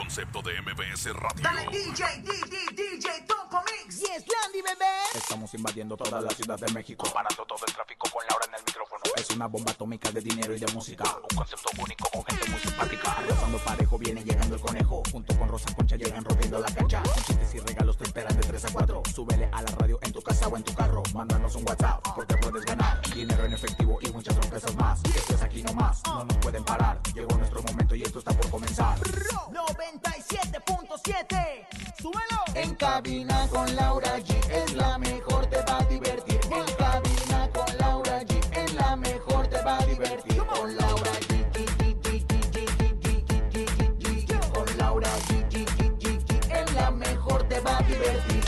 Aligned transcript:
Concepto 0.00 0.40
de 0.40 0.52
MBS 0.62 1.12
Radio. 1.12 1.42
Dale 1.42 1.66
DJ, 1.66 2.22
DJ, 2.22 2.72
DJ, 2.72 3.20
Topo 3.26 3.62
Mix. 3.66 4.00
Yes, 4.00 4.24
Landy, 4.26 4.62
bebé. 4.62 4.86
Estamos 5.14 5.52
invadiendo 5.52 5.94
toda 5.94 6.22
la 6.22 6.30
Ciudad 6.30 6.58
de 6.58 6.72
México, 6.72 7.06
parando 7.12 7.44
todo 7.44 7.58
el 7.66 7.74
tráfico 7.74 8.08
con 8.10 8.22
Laura 8.30 8.46
en 8.48 8.54
el 8.54 8.62
micrófono. 8.64 9.02
Es 9.14 9.28
una 9.28 9.46
bomba 9.46 9.72
atómica 9.72 10.10
de 10.10 10.22
dinero 10.22 10.56
y 10.56 10.58
de 10.58 10.72
música, 10.72 11.04
un 11.04 11.36
concepto 11.36 11.68
único 11.78 12.08
con 12.08 12.24
gente 12.24 12.48
muy 12.48 12.58
simpática. 12.60 13.14
Rozando 13.28 13.58
parejo 13.58 13.98
viene 13.98 14.24
llegando 14.24 14.54
el 14.54 14.62
conejo, 14.62 15.02
junto 15.12 15.36
con 15.38 15.48
Rosa 15.48 15.74
Concha 15.76 15.96
llegan 15.96 16.24
rompiendo 16.24 16.58
la 16.58 16.74
cancha. 16.74 17.02
Con 17.02 17.22
chistes 17.22 17.54
y 17.56 17.58
regalos 17.58 17.98
te 17.98 18.04
esperan 18.04 18.34
de 18.40 18.42
3 18.42 18.64
a 18.64 18.72
4. 18.72 19.02
Súbele 19.14 19.50
a 19.52 19.60
la 19.60 19.70
radio 19.72 19.98
en 20.00 20.12
tu 20.12 20.22
casa 20.22 20.48
o 20.48 20.56
en 20.56 20.62
tu 20.64 20.74
carro, 20.74 21.02
mándanos 21.14 21.54
un 21.56 21.68
WhatsApp 21.68 22.00
porque 22.14 22.36
puedes 22.38 22.64
ganar 22.64 23.02
dinero 23.14 23.44
en 23.44 23.52
efectivo 23.52 23.98
y 24.00 24.10
muchas 24.12 24.34
sorpresas 24.34 24.74
más. 24.76 25.04
Esto 25.04 25.34
es 25.34 25.42
aquí 25.42 25.62
nomás, 25.62 26.02
no 26.06 26.24
nos 26.24 26.36
pueden 26.38 26.64
parar. 26.64 26.98
Llegó 27.14 27.36
nuestro 27.36 27.62
momento 27.62 27.94
y 27.94 28.02
esto 28.02 28.20
está 28.20 28.32
por 28.32 28.48
comenzar. 28.48 28.98
97.7. 29.90 31.66
Súbelo. 32.00 32.44
En 32.54 32.74
cabina 32.76 33.48
con 33.48 33.74
Laura 33.74 34.18
G 34.18 34.36
es 34.50 34.74
la 34.74 34.96
mejor, 34.98 35.46
te 35.46 35.56
va 35.62 35.78
a 35.78 35.84
divertir. 35.84 36.40
En 36.44 36.74
cabina 36.76 37.50
con 37.52 37.78
Laura 37.78 38.22
G 38.22 38.40
es 38.56 38.74
la 38.74 38.94
mejor, 38.96 39.48
te 39.48 39.60
va 39.62 39.78
a 39.78 39.86
divertir. 39.86 40.36
Con 40.36 40.76
Laura 40.76 41.10
G. 41.12 41.30
Con 44.52 44.78
Laura 44.78 45.10
G. 45.28 45.56
Es 46.52 46.72
la 46.74 46.90
mejor, 46.92 47.48
te 47.48 47.60
va 47.60 47.78
a 47.78 47.82
divertir. 47.82 48.44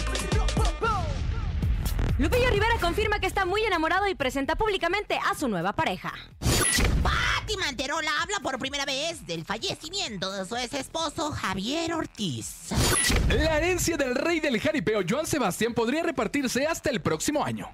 Lupillo 2.18 2.50
Rivera 2.50 2.78
confirma 2.80 3.18
que 3.18 3.26
está 3.26 3.44
muy 3.44 3.64
enamorado 3.64 4.06
y 4.06 4.14
presenta 4.14 4.54
públicamente 4.54 5.18
a 5.18 5.34
su 5.34 5.48
nueva 5.48 5.72
pareja. 5.72 6.12
Pati 7.52 7.56
Manterola 7.56 8.10
habla 8.22 8.40
por 8.40 8.58
primera 8.58 8.84
vez 8.84 9.26
del 9.26 9.44
fallecimiento 9.44 10.32
de 10.32 10.46
su 10.46 10.56
ex 10.56 10.72
esposo 10.74 11.32
Javier 11.32 11.92
Ortiz. 11.94 12.68
La 13.28 13.58
herencia 13.58 13.96
del 13.96 14.14
rey 14.14 14.40
del 14.40 14.60
jaripeo 14.60 15.00
Joan 15.08 15.26
Sebastián 15.26 15.74
podría 15.74 16.02
repartirse 16.02 16.66
hasta 16.66 16.90
el 16.90 17.00
próximo 17.00 17.44
año. 17.44 17.68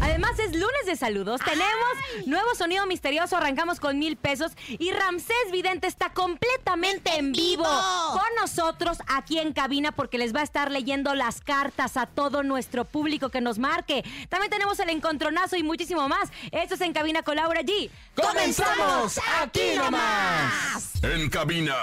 Además 0.00 0.38
es 0.38 0.52
lunes 0.52 0.86
de 0.86 0.96
saludos. 0.96 1.40
Tenemos 1.44 2.26
nuevo 2.26 2.54
sonido 2.54 2.86
misterioso. 2.86 3.36
Arrancamos 3.36 3.80
con 3.80 3.98
mil 3.98 4.16
pesos. 4.16 4.52
Y 4.68 4.92
Ramsés 4.92 5.50
Vidente 5.52 5.86
está 5.86 6.10
completamente 6.10 7.16
en 7.16 7.32
vivo 7.32 7.64
con 7.64 8.22
nosotros 8.40 8.98
aquí 9.06 9.38
en 9.38 9.52
cabina 9.52 9.92
porque 9.92 10.18
les 10.18 10.34
va 10.34 10.40
a 10.40 10.44
estar 10.44 10.70
leyendo 10.70 11.14
las 11.14 11.40
cartas 11.40 11.96
a 11.96 12.06
todo 12.06 12.42
nuestro 12.42 12.84
público 12.84 13.30
que 13.30 13.40
nos 13.40 13.58
marque. 13.58 14.04
También 14.28 14.50
tenemos 14.50 14.78
el 14.78 14.90
encontronazo 14.90 15.56
y 15.56 15.62
muchísimo 15.62 16.08
más. 16.08 16.30
Esto 16.52 16.74
es 16.74 16.80
en 16.80 16.92
cabina 16.92 17.22
con 17.22 17.36
Laura 17.36 17.62
G. 17.62 17.90
¡Comenzamos 18.14 19.20
aquí 19.42 19.74
nomás! 19.76 20.92
En 21.02 21.28
cabina, 21.28 21.74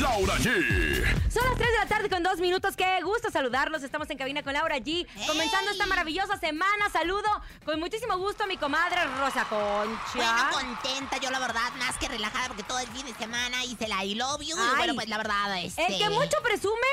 Laura 0.00 0.34
G. 0.38 1.04
Son 1.30 1.44
las 1.44 1.56
3 1.56 1.68
de 1.70 1.76
la 1.78 1.86
tarde 1.86 1.99
con 2.08 2.22
dos 2.22 2.38
minutos. 2.38 2.76
Qué 2.76 3.00
gusto 3.02 3.30
saludarlos. 3.30 3.82
Estamos 3.82 4.08
en 4.10 4.16
cabina 4.16 4.42
con 4.42 4.54
Laura 4.54 4.78
G. 4.78 5.06
Comenzando 5.26 5.70
esta 5.70 5.86
maravillosa 5.86 6.38
semana. 6.38 6.88
Saludo 6.90 7.28
con 7.64 7.78
muchísimo 7.78 8.16
gusto 8.16 8.44
a 8.44 8.46
mi 8.46 8.56
comadre 8.56 9.04
Rosa 9.18 9.44
Concha. 9.44 9.98
Bueno, 10.14 10.76
contenta 10.78 11.18
yo 11.18 11.30
la 11.30 11.38
verdad, 11.38 11.72
más 11.78 11.98
que 11.98 12.08
relajada 12.08 12.46
porque 12.48 12.62
todo 12.62 12.78
el 12.78 12.88
fin 12.88 13.04
de 13.04 13.14
semana 13.14 13.64
hice 13.64 13.88
la 13.88 14.04
I 14.04 14.14
love 14.14 14.40
you. 14.40 14.56
Y 14.56 14.76
bueno, 14.76 14.94
pues 14.94 15.08
la 15.08 15.18
verdad, 15.18 15.58
este... 15.62 15.86
El 15.86 15.98
que 15.98 16.10
mucho 16.10 16.36
presume, 16.42 16.86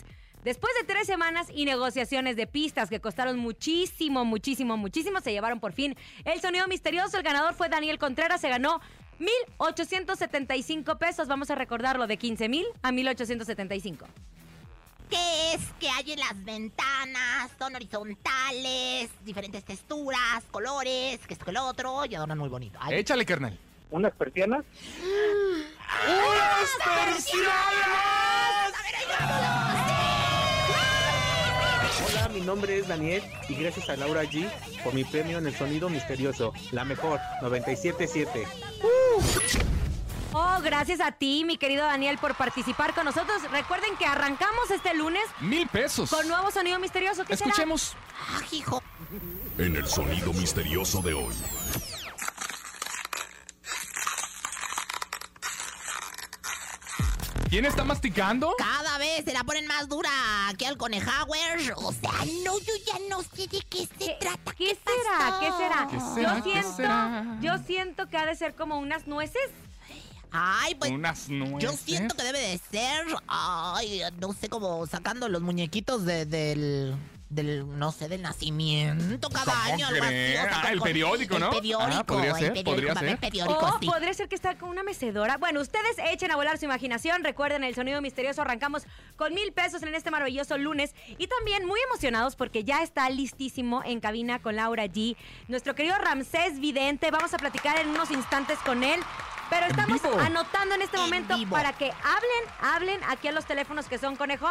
Después 0.43 0.73
de 0.81 0.87
tres 0.87 1.06
semanas 1.06 1.49
y 1.53 1.67
negociaciones 1.67 2.35
de 2.37 2.47
pistas 2.47 2.89
que 2.89 3.00
costaron 3.00 3.39
muchísimo, 3.39 4.25
muchísimo, 4.25 4.77
muchísimo, 4.77 5.21
se 5.21 5.33
llevaron 5.33 5.59
por 5.61 5.73
fin 5.73 5.97
el 6.25 6.41
sonido 6.41 6.67
misterioso. 6.69 7.17
El 7.17 7.23
ganador 7.23 7.55
fue 7.55 7.69
Daniel 7.69 7.99
Contreras, 7.99 8.41
se 8.41 8.49
ganó 8.49 8.81
1,875 9.19 10.99
pesos. 10.99 11.29
Vamos 11.29 11.50
a 11.50 11.55
recordarlo 11.55 12.06
de 12.06 12.17
15 12.17 12.49
mil 12.49 12.67
a 12.83 12.93
1,875. 12.93 14.06
¿Qué 15.10 15.54
es 15.54 15.60
que 15.80 15.88
hay 15.88 16.12
en 16.12 16.20
las 16.20 16.44
ventanas? 16.44 17.50
Son 17.58 17.74
horizontales, 17.74 19.10
diferentes 19.24 19.64
texturas, 19.64 20.42
colores, 20.50 21.19
que 21.26 21.32
esto 21.34 21.44
que 21.44 21.50
el 21.50 21.56
otro, 21.56 22.04
y 22.06 22.14
adornan 22.14 22.38
muy 22.38 22.48
bonito. 22.48 22.78
Ay, 22.80 22.98
Échale, 22.98 23.24
carnal. 23.24 23.58
unas 23.91 24.12
persianas. 24.12 24.64
Hola, 32.06 32.28
mi 32.28 32.40
nombre 32.40 32.78
es 32.78 32.88
Daniel 32.88 33.22
y 33.48 33.54
gracias 33.54 33.88
a 33.88 33.96
Laura 33.96 34.25
G 34.25 34.48
por 34.82 34.94
mi 34.94 35.04
premio 35.04 35.38
en 35.38 35.46
el 35.46 35.54
sonido 35.54 35.88
misterioso. 35.88 36.52
La 36.72 36.84
mejor, 36.84 37.20
977. 37.42 38.46
Oh, 40.33 40.59
gracias 40.62 41.00
a 41.00 41.12
ti, 41.12 41.44
mi 41.47 41.56
querido 41.56 41.84
Daniel, 41.87 42.19
por 42.19 42.34
participar 42.34 42.94
con 42.94 43.05
nosotros. 43.06 43.43
Recuerden 43.50 43.97
que 43.97 44.05
arrancamos 44.05 44.71
este 44.71 44.94
lunes 44.94 45.22
Mil 45.41 45.66
pesos. 45.69 46.11
con 46.11 46.28
nuevo 46.28 46.50
sonido 46.50 46.78
misterioso. 46.78 47.25
¿Qué 47.25 47.37
será? 47.37 47.50
Escuchemos. 47.50 47.97
ah, 48.21 48.41
hijo. 48.53 48.83
En 49.56 49.77
el 49.77 49.87
sonido 49.87 50.33
misterioso 50.34 51.00
de 51.00 51.15
hoy. 51.15 51.34
¿Quién 57.49 57.65
está 57.65 57.83
masticando? 57.83 58.55
Cada 58.59 58.99
vez 58.99 59.25
se 59.25 59.33
la 59.33 59.43
ponen 59.43 59.67
más 59.67 59.88
dura 59.88 60.11
aquí 60.50 60.67
al 60.67 60.77
Conejauer. 60.77 61.72
O 61.77 61.93
sea, 61.93 62.12
no, 62.44 62.59
yo 62.59 62.72
ya 62.87 62.99
no 63.09 63.22
sé 63.22 63.47
de 63.49 63.61
qué 63.71 63.87
se 63.87 63.88
¿Qué, 63.99 64.17
trata. 64.21 64.53
qué 64.55 64.77
será? 64.77 65.38
¿Qué 65.41 65.52
será? 65.52 65.88
¿Qué 65.91 66.00
será? 66.14 66.37
Yo 66.37 66.44
¿Qué 66.44 66.50
siento, 66.52 66.76
será? 66.76 67.37
yo 67.41 67.58
siento 67.67 68.08
que 68.11 68.17
ha 68.19 68.26
de 68.26 68.35
ser 68.37 68.55
como 68.55 68.79
unas 68.79 69.06
nueces. 69.06 69.50
Ay, 70.30 70.75
pues. 70.75 70.90
Unas 70.90 71.28
nueces. 71.28 71.62
Yo 71.70 71.76
siento 71.76 72.14
que 72.16 72.22
debe 72.22 72.38
de 72.40 72.58
ser, 72.70 73.04
ay, 73.26 74.02
no 74.20 74.32
sé, 74.32 74.48
como 74.48 74.86
sacando 74.86 75.28
los 75.28 75.42
muñequitos 75.42 76.04
de- 76.04 76.26
del, 76.26 76.94
del, 77.30 77.78
no 77.78 77.92
sé, 77.92 78.08
del 78.08 78.22
nacimiento 78.22 79.28
cada 79.28 79.52
¿Cómo 79.52 79.75
año. 79.75 79.86
algo 79.88 80.02
así, 80.04 80.14
o 80.14 80.32
sea, 80.32 80.62
Ah, 80.64 80.72
el 80.72 80.80
periódico, 80.80 81.38
¿no? 81.38 81.46
El 81.50 81.56
periódico, 81.56 81.98
Ah, 82.00 82.04
podría 82.04 82.30
el 82.30 82.36
ser, 82.36 82.52
periódico, 82.54 82.70
podría 82.70 82.94
ser. 82.94 83.19
periódico, 83.19 83.58
O 83.66 83.78
sí. 83.78 83.86
podría 83.86 84.14
ser 84.14 84.28
que 84.28 84.34
está 84.34 84.56
con 84.56 84.70
una 84.70 84.82
mecedora. 84.82 85.36
Bueno, 85.36 85.60
ustedes 85.60 85.96
echen 86.10 86.30
a 86.30 86.36
volar 86.36 86.56
su 86.58 86.64
imaginación. 86.64 87.22
Recuerden 87.25 87.64
el 87.64 87.75
sonido 87.75 88.00
misterioso. 88.00 88.40
Arrancamos 88.42 88.84
con 89.16 89.34
mil 89.34 89.52
pesos 89.52 89.82
en 89.82 89.94
este 89.94 90.10
maravilloso 90.10 90.56
lunes. 90.56 90.94
Y 91.19 91.26
también 91.26 91.66
muy 91.66 91.78
emocionados 91.90 92.34
porque 92.34 92.64
ya 92.64 92.82
está 92.82 93.10
listísimo 93.10 93.82
en 93.84 94.00
cabina 94.00 94.40
con 94.40 94.56
Laura 94.56 94.86
G. 94.86 95.14
Nuestro 95.48 95.75
querido 95.75 95.96
Ramsés 95.98 96.60
Vidente. 96.60 97.10
Vamos 97.10 97.34
a 97.34 97.36
platicar 97.38 97.78
en 97.78 97.88
unos 97.88 98.10
instantes 98.10 98.58
con 98.60 98.82
él. 98.84 99.00
Pero 99.50 99.67
estamos 99.67 100.00
anotando 100.21 100.75
en 100.75 100.83
este 100.83 100.97
En 100.97 101.03
momento 101.03 101.35
para 101.50 101.73
que 101.73 101.91
hablen, 101.91 102.45
hablen 102.61 103.00
aquí 103.09 103.29
a 103.29 103.33
los 103.33 103.45
teléfonos 103.47 103.87
que 103.87 103.99
son 103.99 104.17
conejo. 104.17 104.49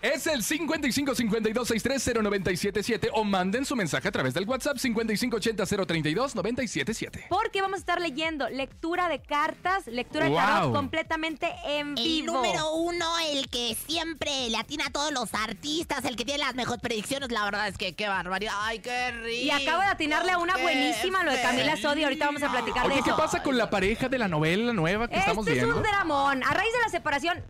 Es 0.00 0.28
el 0.28 0.44
55 0.44 1.12
52 1.16 1.66
63 1.68 2.22
0977 2.22 3.10
o 3.14 3.24
manden 3.24 3.64
su 3.64 3.74
mensaje 3.74 4.06
a 4.06 4.12
través 4.12 4.32
del 4.32 4.48
WhatsApp 4.48 4.78
55 4.78 5.36
80 5.38 5.66
032 5.66 6.36
977. 6.36 7.26
Porque 7.28 7.60
vamos 7.60 7.78
a 7.78 7.80
estar 7.80 8.00
leyendo 8.00 8.48
lectura 8.48 9.08
de 9.08 9.20
cartas, 9.20 9.88
lectura 9.88 10.26
de 10.28 10.34
tarot 10.36 10.72
completamente 10.72 11.52
en 11.66 11.98
El 11.98 12.04
vivo. 12.04 12.32
número 12.34 12.74
uno, 12.74 13.06
el 13.32 13.48
que 13.48 13.76
siempre 13.88 14.48
le 14.50 14.56
atina 14.56 14.84
a 14.86 14.90
todos 14.90 15.10
los 15.10 15.34
artistas, 15.34 16.04
el 16.04 16.14
que 16.14 16.24
tiene 16.24 16.44
las 16.44 16.54
mejores 16.54 16.80
predicciones, 16.80 17.32
la 17.32 17.44
verdad 17.44 17.66
es 17.66 17.76
que 17.76 17.96
qué 17.96 18.06
barbaridad. 18.06 18.52
Ay, 18.60 18.78
qué 18.78 19.10
rico. 19.10 19.28
Y 19.46 19.50
acabo 19.50 19.80
de 19.82 19.88
atinarle 19.88 20.30
a 20.30 20.38
una 20.38 20.54
qué 20.54 20.62
buenísima, 20.62 21.24
lo 21.24 21.32
de 21.32 21.42
Camila 21.42 21.76
Sodi. 21.76 22.04
Ahorita 22.04 22.26
vamos 22.26 22.42
a 22.44 22.52
platicar 22.52 22.86
de 22.86 22.92
Oye, 22.94 23.02
¿qué 23.02 23.10
eso. 23.10 23.18
pasa 23.18 23.42
con 23.42 23.58
la 23.58 23.68
pareja 23.68 24.08
de 24.08 24.18
la 24.18 24.28
novela 24.28 24.72
nueva 24.72 25.08
que 25.08 25.16
estamos 25.16 25.44
Este 25.44 25.58
es 25.58 25.64
viendo? 25.64 25.76
un 25.76 25.82
dramón. 25.82 26.44
A 26.44 26.54
raíz 26.54 26.72
de 26.72 26.78
la 26.84 26.88
separación. 26.88 27.42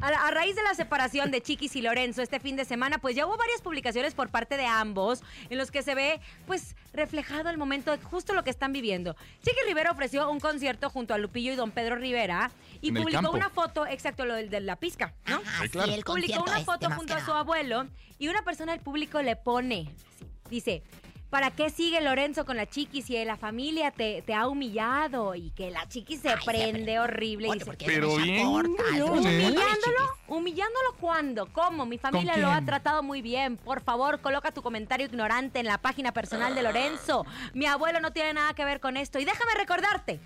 A, 0.00 0.08
a 0.08 0.30
raíz 0.30 0.54
de 0.54 0.62
la 0.62 0.74
separación 0.74 1.30
de 1.30 1.40
Chiquis 1.40 1.74
y 1.74 1.80
Lorenzo 1.82 2.20
este 2.20 2.38
fin 2.38 2.54
de 2.56 2.64
semana, 2.66 2.98
pues 2.98 3.16
ya 3.16 3.26
hubo 3.26 3.36
varias 3.38 3.62
publicaciones 3.62 4.14
por 4.14 4.28
parte 4.28 4.56
de 4.58 4.66
ambos 4.66 5.22
en 5.48 5.56
los 5.56 5.70
que 5.70 5.82
se 5.82 5.94
ve, 5.94 6.20
pues, 6.46 6.76
reflejado 6.92 7.48
el 7.48 7.56
momento 7.56 7.90
de 7.90 7.98
justo 8.02 8.34
lo 8.34 8.44
que 8.44 8.50
están 8.50 8.72
viviendo. 8.74 9.16
Chiquis 9.42 9.64
Rivera 9.66 9.90
ofreció 9.90 10.30
un 10.30 10.38
concierto 10.38 10.90
junto 10.90 11.14
a 11.14 11.18
Lupillo 11.18 11.52
y 11.52 11.56
Don 11.56 11.70
Pedro 11.70 11.96
Rivera 11.96 12.50
y 12.82 12.92
publicó 12.92 13.30
una 13.30 13.48
foto, 13.48 13.86
exacto, 13.86 14.26
lo 14.26 14.34
del- 14.34 14.50
de 14.50 14.60
la 14.60 14.76
pizca, 14.76 15.14
¿no? 15.26 15.36
Ajá, 15.36 15.62
Sí, 15.62 15.68
claro. 15.70 15.88
sí, 15.88 15.94
el 15.94 16.04
publicó 16.04 16.42
una 16.42 16.60
foto 16.60 16.90
junto 16.90 17.14
a 17.14 17.24
su 17.24 17.32
abuelo 17.32 17.86
y 18.18 18.28
una 18.28 18.42
persona 18.42 18.72
del 18.72 18.82
público 18.82 19.22
le 19.22 19.34
pone, 19.36 19.88
así, 20.14 20.26
dice, 20.50 20.82
¿para 21.30 21.50
qué 21.50 21.70
sigue 21.70 22.00
Lorenzo 22.00 22.44
con 22.44 22.56
la 22.56 22.66
chiquis 22.66 23.06
si 23.06 23.24
la 23.24 23.36
familia 23.36 23.90
te, 23.90 24.22
te 24.22 24.34
ha 24.34 24.46
humillado? 24.46 25.34
Y 25.34 25.50
que 25.50 25.70
la 25.70 25.88
chiquis 25.88 26.20
se 26.20 26.30
Ay, 26.30 26.36
se 26.38 26.44
prende 26.44 26.98
horrible. 26.98 27.48
y 27.48 27.50
Oye, 27.50 27.64
porque 27.64 27.86
Pero 27.86 28.16
bien. 28.16 28.46
¿Humillándolo? 28.46 30.16
¿Humillándolo 30.28 30.94
cuándo? 31.00 31.46
¿Cómo? 31.52 31.86
Mi 31.86 31.98
familia 31.98 32.36
lo 32.36 32.50
ha 32.50 32.62
tratado 32.62 33.02
muy 33.02 33.22
bien. 33.22 33.56
Por 33.56 33.80
favor, 33.80 34.20
coloca 34.20 34.52
tu 34.52 34.62
comentario 34.62 35.06
ignorante 35.06 35.60
en 35.60 35.66
la 35.66 35.78
página 35.78 36.12
personal 36.12 36.54
de 36.54 36.62
Lorenzo. 36.62 37.24
Mi 37.54 37.66
abuelo 37.66 38.00
no 38.00 38.12
tiene 38.12 38.34
nada 38.34 38.54
que 38.54 38.64
ver 38.64 38.80
con 38.80 38.96
esto. 38.96 39.18
Y 39.18 39.24
déjame 39.24 39.52
recordarte. 39.56 40.20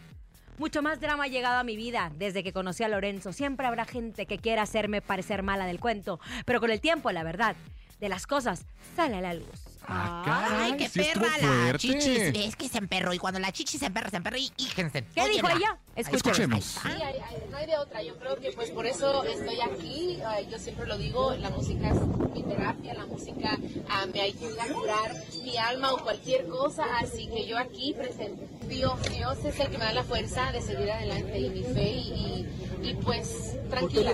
Mucho 0.59 0.83
más 0.83 1.01
drama 1.01 1.25
ha 1.25 1.29
llegado 1.29 1.59
a 1.59 1.65
mi 1.65 1.75
vida 1.77 2.13
desde 2.17 2.43
que 2.43 2.53
conocí 2.53 2.83
a 2.83 2.89
Lorenzo. 2.89 3.33
Siempre 3.33 3.67
habrá 3.67 3.87
gente 3.87 4.27
que 4.27 4.39
quiera 4.39 4.63
hacerme 4.63 5.01
parecer 5.01 5.43
mala 5.43 5.65
del 5.65 5.81
cuento. 5.81 6.21
Pero 6.45 6.61
con 6.61 6.71
el 6.71 6.83
tiempo, 6.83 7.11
la 7.13 7.23
verdad 7.23 7.57
de 7.99 8.09
las 8.11 8.27
cosas 8.27 8.67
sale 8.95 9.17
a 9.17 9.21
la 9.23 9.35
luz. 9.35 9.70
Ah, 9.87 10.23
Ay, 10.25 10.51
caray, 10.51 10.77
qué 10.77 10.89
sí 10.89 11.01
estuvo 11.01 11.25
perra 11.25 11.39
la 11.39 11.49
fuerte. 11.63 11.79
chichis. 11.79 12.19
Es 12.47 12.57
que 12.57 12.69
se 12.69 12.79
emperró. 12.79 13.13
Y 13.13 13.19
cuando 13.19 13.41
la 13.41 13.51
chichis 13.53 13.81
se 13.81 13.87
emperra, 13.87 14.11
se 14.11 14.17
emperra. 14.17 14.39
Y, 14.39 14.53
fíjense. 14.57 15.05
¿Qué 15.15 15.29
dijo 15.29 15.49
ella? 15.49 15.79
Escuchemos. 15.97 16.65
Sí, 16.65 16.89
hay- 16.89 17.03
hay- 17.03 17.45
no 17.51 17.57
hay 17.57 17.67
de 17.67 17.77
otra. 17.77 18.03
Yo 18.03 18.17
creo 18.17 18.37
que 18.37 18.53
pues 18.53 18.71
por 18.71 18.87
eso 18.87 19.25
estoy 19.25 19.61
aquí. 19.61 20.19
Ay, 20.27 20.49
yo 20.51 20.59
siempre 20.59 20.87
lo 20.87 20.97
digo, 20.97 21.35
la 21.35 21.51
música 21.51 21.91
es 21.91 22.01
mi 22.33 22.43
terapia, 22.43 22.95
la 22.95 23.07
música 23.07 23.59
ah, 23.89 24.07
me 24.13 24.21
ayuda 24.23 24.65
a 24.65 24.69
curar 24.73 25.15
mi 25.43 25.57
alma 25.59 25.93
o 25.93 25.99
cualquier 26.03 26.47
cosa. 26.49 26.85
Así 27.01 27.27
que 27.29 27.47
yo 27.47 27.59
aquí 27.59 27.93
presente. 27.95 28.47
Dios, 28.67 28.93
Dios 29.11 29.45
es 29.45 29.59
el 29.61 29.69
que 29.69 29.79
me 29.79 29.85
da 29.85 29.93
la 29.93 30.05
fuerza 30.05 30.53
de 30.53 30.63
seguir 30.63 30.91
adelante 30.91 31.39
y 31.39 31.51
mi 31.51 31.63
fe 31.65 31.91
y, 31.91 32.47
y, 32.83 32.89
y, 32.91 32.95
pues 32.95 33.57
tranquila. 33.69 34.13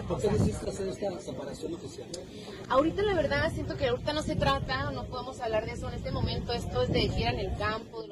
Ahorita 2.69 3.03
la 3.03 3.15
verdad 3.15 3.53
siento 3.55 3.77
que 3.77 3.87
ahorita 3.89 4.13
no 4.13 4.23
se 4.23 4.35
trata, 4.35 4.91
no 4.91 5.05
podemos 5.05 5.39
hablar 5.41 5.67
de 5.67 5.73
eso 5.73 5.89
en 5.89 5.95
este 5.95 6.11
momento. 6.11 6.53
Esto 6.53 6.83
es 6.83 6.91
de 6.91 7.01
gira 7.09 7.31
en 7.31 7.39
el 7.41 7.57
campo. 7.59 8.07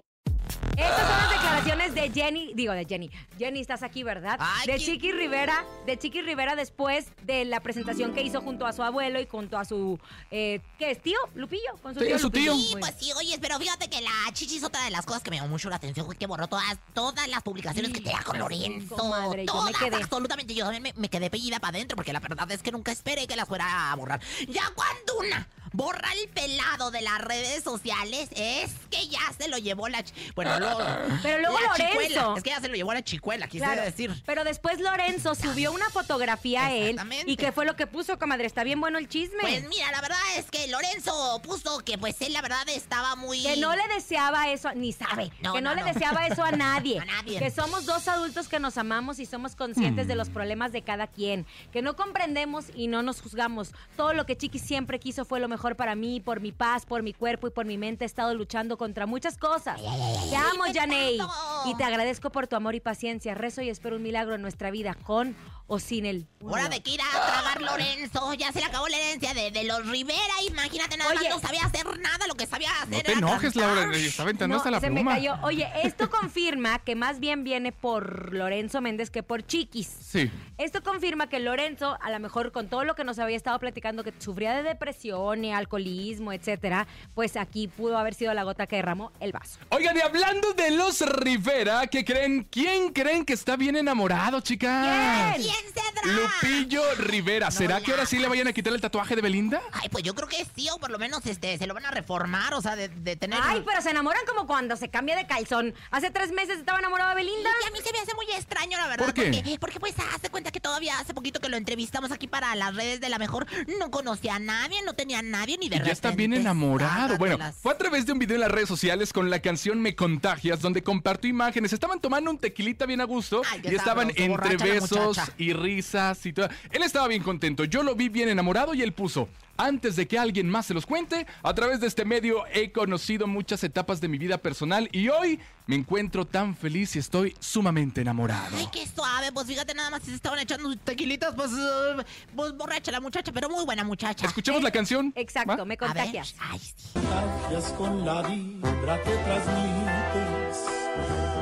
Estas 0.76 0.98
son 1.08 1.18
las 1.18 1.30
declaraciones 1.30 1.94
de 1.94 2.10
Jenny, 2.10 2.52
digo 2.54 2.72
de 2.72 2.84
Jenny. 2.84 3.10
Jenny, 3.38 3.60
estás 3.60 3.82
aquí, 3.84 4.02
¿verdad? 4.02 4.36
Ay, 4.40 4.66
de 4.66 4.72
qué- 4.74 4.78
Chiqui 4.84 5.12
Rivera, 5.12 5.64
de 5.86 5.96
Chiqui 5.98 6.20
Rivera 6.22 6.56
después 6.56 7.06
de 7.22 7.44
la 7.44 7.60
presentación 7.60 8.12
que 8.12 8.22
hizo 8.22 8.40
junto 8.40 8.66
a 8.66 8.72
su 8.72 8.82
abuelo 8.82 9.20
y 9.20 9.26
junto 9.26 9.56
a 9.56 9.64
su, 9.64 9.98
eh, 10.32 10.60
¿qué 10.78 10.90
es? 10.90 11.00
¿Tío? 11.00 11.16
¿Lupillo? 11.36 11.76
Con 11.80 11.94
su 11.94 12.00
Sí, 12.00 12.06
tío 12.06 12.18
su 12.18 12.30
tío. 12.30 12.54
Sí, 12.54 12.74
pues 12.80 12.94
sí, 12.98 13.12
oye, 13.16 13.38
pero 13.40 13.58
fíjate 13.58 13.88
que 13.88 14.00
la 14.00 14.10
chichis 14.32 14.64
otra 14.64 14.82
de 14.84 14.90
las 14.90 15.06
cosas 15.06 15.22
que 15.22 15.30
me 15.30 15.36
llamó 15.36 15.48
mucho 15.50 15.70
la 15.70 15.76
atención 15.76 16.06
fue 16.06 16.16
que 16.16 16.26
borró 16.26 16.48
todas, 16.48 16.76
todas 16.92 17.28
las 17.28 17.42
publicaciones 17.42 17.92
que 17.92 18.00
tenía 18.00 18.22
con 18.22 18.38
Lorenzo. 18.38 18.96
comadre, 18.96 19.46
yo 19.46 19.54
me 19.62 19.70
todas, 19.72 19.76
quedé. 19.90 19.96
absolutamente. 20.02 20.54
Yo 20.54 20.64
también 20.64 20.82
me, 20.82 20.92
me 20.96 21.08
quedé 21.08 21.30
pellida 21.30 21.60
para 21.60 21.76
adentro 21.76 21.94
porque 21.96 22.12
la 22.12 22.18
verdad 22.20 22.50
es 22.50 22.62
que 22.62 22.72
nunca 22.72 22.90
esperé 22.90 23.26
que 23.28 23.36
las 23.36 23.46
fuera 23.46 23.92
a 23.92 23.96
borrar. 23.96 24.20
Ya 24.48 24.62
cuando 24.74 25.18
una 25.20 25.48
borra 25.74 26.08
el 26.22 26.28
pelado 26.28 26.90
de 26.90 27.02
las 27.02 27.20
redes 27.20 27.62
sociales, 27.62 28.28
es 28.36 28.70
que 28.90 29.06
ya 29.08 29.20
se 29.36 29.48
lo 29.48 29.58
llevó 29.58 29.88
la... 29.88 30.02
Bueno, 30.34 30.58
luego... 30.60 30.78
Pero 31.22 31.38
luego 31.40 31.58
la 31.60 31.66
Lorenzo. 31.68 31.90
chicuela. 31.90 32.34
Es 32.36 32.42
que 32.42 32.50
ya 32.50 32.60
se 32.60 32.68
lo 32.68 32.74
llevó 32.74 32.94
la 32.94 33.02
chicuela, 33.02 33.46
quise 33.48 33.64
Claro, 33.64 33.82
decir. 33.82 34.10
Pero 34.24 34.44
después 34.44 34.80
Lorenzo 34.80 35.34
subió 35.34 35.72
una 35.72 35.90
fotografía 35.90 36.66
a 36.66 36.72
él. 36.72 36.96
¿Y 37.26 37.36
qué 37.36 37.50
fue 37.52 37.64
lo 37.66 37.76
que 37.76 37.86
puso, 37.86 38.18
comadre? 38.18 38.46
Está 38.46 38.62
bien 38.64 38.80
bueno 38.80 38.98
el 38.98 39.08
chisme. 39.08 39.40
Pues 39.40 39.68
mira, 39.68 39.90
la 39.90 40.00
verdad 40.00 40.18
es 40.36 40.50
que 40.50 40.66
Lorenzo 40.68 41.40
puso 41.42 41.80
que 41.80 41.98
pues 41.98 42.20
él 42.22 42.32
la 42.32 42.40
verdad 42.42 42.68
estaba 42.68 43.16
muy... 43.16 43.42
Que 43.42 43.56
no 43.56 43.74
le 43.74 43.86
deseaba 43.88 44.48
eso, 44.50 44.72
ni 44.74 44.92
sabe, 44.92 45.32
No, 45.42 45.52
que 45.52 45.60
no, 45.60 45.70
no, 45.70 45.74
le 45.76 45.82
no. 45.82 45.92
deseaba 45.92 46.26
eso 46.26 46.42
a 46.44 46.52
nadie. 46.52 47.00
A 47.00 47.04
nadie. 47.04 47.38
Que 47.40 47.50
somos 47.50 47.84
dos 47.84 48.06
adultos 48.08 48.48
que 48.48 48.60
nos 48.60 48.78
amamos 48.78 49.18
y 49.18 49.26
somos 49.26 49.56
conscientes 49.56 50.04
Mm. 50.06 50.08
de 50.08 50.14
los 50.14 50.28
problemas 50.30 50.72
de 50.72 50.82
cada 50.82 51.06
quien. 51.06 51.46
Que 51.72 51.82
no 51.82 51.96
comprendemos 51.96 52.66
y 52.74 52.86
no 52.88 53.02
nos 53.02 53.20
juzgamos. 53.20 53.72
Todo 53.96 54.12
lo 54.14 54.24
que 54.26 54.36
Chiqui 54.36 54.58
siempre 54.58 54.98
quiso 55.00 55.24
fue 55.24 55.40
lo 55.40 55.48
mejor 55.48 55.63
para 55.76 55.94
mí, 55.94 56.20
por 56.20 56.40
mi 56.40 56.52
paz, 56.52 56.84
por 56.86 57.02
mi 57.02 57.12
cuerpo 57.12 57.46
y 57.46 57.50
por 57.50 57.64
mi 57.64 57.78
mente. 57.78 58.04
He 58.04 58.06
estado 58.06 58.34
luchando 58.34 58.76
contra 58.76 59.06
muchas 59.06 59.38
cosas. 59.38 59.80
Te 59.80 60.36
amo, 60.36 60.64
Janey. 60.72 61.18
Y 61.66 61.74
te 61.76 61.84
agradezco 61.84 62.30
por 62.30 62.46
tu 62.46 62.56
amor 62.56 62.74
y 62.74 62.80
paciencia. 62.80 63.34
Rezo 63.34 63.62
y 63.62 63.70
espero 63.70 63.96
un 63.96 64.02
milagro 64.02 64.34
en 64.34 64.42
nuestra 64.42 64.70
vida, 64.70 64.94
con 64.94 65.34
o 65.66 65.78
sin 65.78 66.04
él. 66.06 66.26
Hora 66.46 66.68
de 66.68 66.82
que 66.82 66.90
ir 66.90 67.00
a 67.00 67.10
tragar 67.10 67.62
Lorenzo. 67.62 68.34
Ya 68.34 68.52
se 68.52 68.60
le 68.60 68.66
acabó 68.66 68.86
la 68.88 68.98
herencia 68.98 69.32
de, 69.32 69.50
de 69.50 69.64
los 69.64 69.86
Rivera. 69.86 70.20
Imagínate, 70.46 70.96
nada 70.98 71.10
Oye. 71.10 71.28
más 71.30 71.36
no 71.42 71.48
sabía 71.48 71.64
hacer 71.64 71.98
nada. 72.00 72.26
Lo 72.26 72.34
que 72.34 72.46
sabía 72.46 72.68
hacer 72.82 72.88
No 72.98 73.02
te 73.02 73.10
era 73.12 73.18
enojes, 73.18 73.54
cantar. 73.54 73.76
Laura. 73.76 73.96
Está 73.96 74.22
aventando 74.24 74.54
No, 74.54 74.58
hasta 74.58 74.70
la 74.70 74.80
se 74.80 74.86
pluma. 74.88 75.02
me 75.02 75.16
cayó. 75.16 75.36
Oye, 75.42 75.66
esto 75.84 76.10
confirma 76.10 76.78
que 76.80 76.94
más 76.96 77.18
bien 77.18 77.44
viene 77.44 77.72
por 77.72 78.34
Lorenzo 78.34 78.82
Méndez 78.82 79.08
que 79.10 79.22
por 79.22 79.46
Chiquis. 79.46 79.86
Sí. 79.86 80.30
Esto 80.58 80.82
confirma 80.82 81.28
que 81.28 81.40
Lorenzo, 81.40 81.96
a 82.00 82.10
lo 82.10 82.20
mejor 82.20 82.52
con 82.52 82.68
todo 82.68 82.84
lo 82.84 82.94
que 82.94 83.04
nos 83.04 83.18
había 83.18 83.36
estado 83.36 83.58
platicando, 83.58 84.04
que 84.04 84.12
sufría 84.18 84.54
de 84.54 84.62
depresión 84.62 85.44
y 85.46 85.52
alcoholismo, 85.54 86.32
etcétera, 86.32 86.86
pues 87.14 87.36
aquí 87.38 87.68
pudo 87.68 87.96
haber 87.96 88.12
sido 88.14 88.34
la 88.34 88.42
gota 88.44 88.66
que 88.66 88.76
derramó 88.76 89.12
el 89.18 89.32
vaso. 89.32 89.58
Oigan, 89.70 89.96
y 89.96 90.00
hablando 90.00 90.52
de 90.52 90.72
los 90.72 91.00
Rivera, 91.00 91.86
¿qué 91.86 92.04
creen? 92.04 92.46
¿Quién 92.50 92.92
creen 92.92 93.24
que 93.24 93.32
está 93.32 93.56
bien 93.56 93.76
enamorado, 93.76 94.40
chicas? 94.42 95.34
¿Quién? 95.36 95.53
¿Quién 95.54 95.72
será? 95.72 95.84
Lupillo 96.04 96.82
Rivera. 96.96 97.50
¿Será 97.50 97.78
No 97.78 97.84
que 97.84 97.92
ahora 97.92 98.06
sí 98.06 98.18
le 98.18 98.28
vayan 98.28 98.46
a 98.48 98.52
quitar 98.52 98.72
el 98.72 98.80
tatuaje 98.80 99.16
de 99.16 99.22
Belinda? 99.22 99.62
Ay, 99.72 99.88
pues 99.88 100.04
yo 100.04 100.14
creo 100.14 100.28
que 100.28 100.44
sí, 100.54 100.68
o 100.70 100.78
por 100.78 100.90
lo 100.90 100.98
menos 100.98 101.24
este, 101.26 101.56
se 101.56 101.66
lo 101.66 101.74
van 101.74 101.86
a 101.86 101.90
reformar, 101.90 102.52
o 102.54 102.60
sea, 102.60 102.76
de, 102.76 102.88
de 102.88 103.16
tener... 103.16 103.38
Ay, 103.42 103.62
pero 103.64 103.80
se 103.80 103.90
enamoran 103.90 104.22
como 104.26 104.46
cuando 104.46 104.76
se 104.76 104.88
cambia 104.88 105.16
de 105.16 105.26
calzón. 105.26 105.74
Hace 105.90 106.10
tres 106.10 106.32
meses 106.32 106.58
estaba 106.58 106.78
enamorado 106.78 107.10
de 107.10 107.16
Belinda. 107.16 107.50
Y 107.64 107.68
a 107.68 107.70
mí 107.70 107.78
se 107.82 107.92
me 107.92 107.98
hace 107.98 108.14
muy 108.14 108.26
extraño, 108.36 108.76
la 108.76 108.88
verdad. 108.88 109.04
¿Por 109.04 109.14
qué? 109.14 109.30
Porque, 109.32 109.58
porque, 109.58 109.80
pues 109.80 109.94
hace 110.14 110.28
cuenta 110.30 110.50
que 110.50 110.60
todavía 110.60 110.98
hace 110.98 111.14
poquito 111.14 111.40
que 111.40 111.48
lo 111.48 111.56
entrevistamos 111.56 112.10
aquí 112.12 112.26
para 112.26 112.54
las 112.54 112.74
redes 112.74 113.00
de 113.00 113.08
la 113.08 113.18
mejor. 113.18 113.46
No 113.78 113.90
conocía 113.90 114.36
a 114.36 114.38
nadie, 114.38 114.82
no 114.82 114.94
tenía 114.94 115.20
a 115.20 115.22
nadie 115.22 115.56
ni 115.58 115.68
de 115.68 115.76
Y 115.76 115.78
ya 115.80 115.92
está 115.92 116.10
bien 116.10 116.32
repente, 116.32 116.48
enamorado. 116.48 117.16
Bueno, 117.18 117.36
sácatelas. 117.36 117.62
fue 117.62 117.72
a 117.72 117.78
través 117.78 118.06
de 118.06 118.12
un 118.12 118.18
video 118.18 118.34
en 118.36 118.40
las 118.42 118.50
redes 118.50 118.68
sociales 118.68 119.12
con 119.12 119.30
la 119.30 119.40
canción 119.40 119.80
Me 119.80 119.94
Contagias, 119.94 120.60
donde 120.60 120.82
compartió 120.82 121.30
imágenes. 121.30 121.72
Estaban 121.72 122.00
tomando 122.00 122.30
un 122.30 122.38
tequilita 122.38 122.86
bien 122.86 123.00
a 123.00 123.04
gusto 123.04 123.42
Ay, 123.50 123.62
y 123.64 123.74
estaban 123.74 124.08
sabroso, 124.08 124.24
entre 124.24 124.56
besos 124.56 124.90
muchacha. 124.90 125.32
Y 125.44 125.52
risas 125.52 126.24
y 126.26 126.32
todo. 126.32 126.48
Él 126.70 126.82
estaba 126.82 127.08
bien 127.08 127.22
contento. 127.22 127.64
Yo 127.64 127.82
lo 127.82 127.94
vi 127.94 128.08
bien 128.08 128.28
enamorado 128.28 128.74
y 128.74 128.82
él 128.82 128.92
puso. 128.92 129.28
Antes 129.56 129.94
de 129.94 130.08
que 130.08 130.18
alguien 130.18 130.50
más 130.50 130.66
se 130.66 130.74
los 130.74 130.84
cuente, 130.84 131.28
a 131.44 131.54
través 131.54 131.78
de 131.78 131.86
este 131.86 132.04
medio 132.04 132.44
he 132.52 132.72
conocido 132.72 133.28
muchas 133.28 133.62
etapas 133.62 134.00
de 134.00 134.08
mi 134.08 134.18
vida 134.18 134.38
personal 134.38 134.88
y 134.90 135.10
hoy 135.10 135.38
me 135.68 135.76
encuentro 135.76 136.24
tan 136.24 136.56
feliz 136.56 136.96
y 136.96 136.98
estoy 136.98 137.36
sumamente 137.38 138.00
enamorado. 138.00 138.56
Ay, 138.56 138.66
qué 138.72 138.84
suave, 138.84 139.30
pues 139.30 139.46
fíjate 139.46 139.72
nada 139.74 139.90
más 139.90 140.02
si 140.02 140.10
se 140.10 140.16
estaban 140.16 140.40
echando 140.40 140.74
tequilitas, 140.78 141.34
pues, 141.36 141.52
eh, 141.52 142.04
pues 142.34 142.52
borracha 142.56 142.90
la 142.90 142.98
muchacha, 143.00 143.30
pero 143.30 143.48
muy 143.48 143.64
buena 143.64 143.84
muchacha. 143.84 144.26
Escuchemos 144.26 144.60
la 144.60 144.72
canción. 144.72 145.12
Exacto, 145.14 145.56
¿Va? 145.58 145.64
me 145.64 145.76
contagias. 145.76 146.34
ay, 146.40 146.58
sí. 146.58 146.74
contagias 146.94 147.64
con 147.78 148.04
la 148.04 148.22
vibra 148.22 149.02
que 149.04 149.10
transmites. 149.10 150.64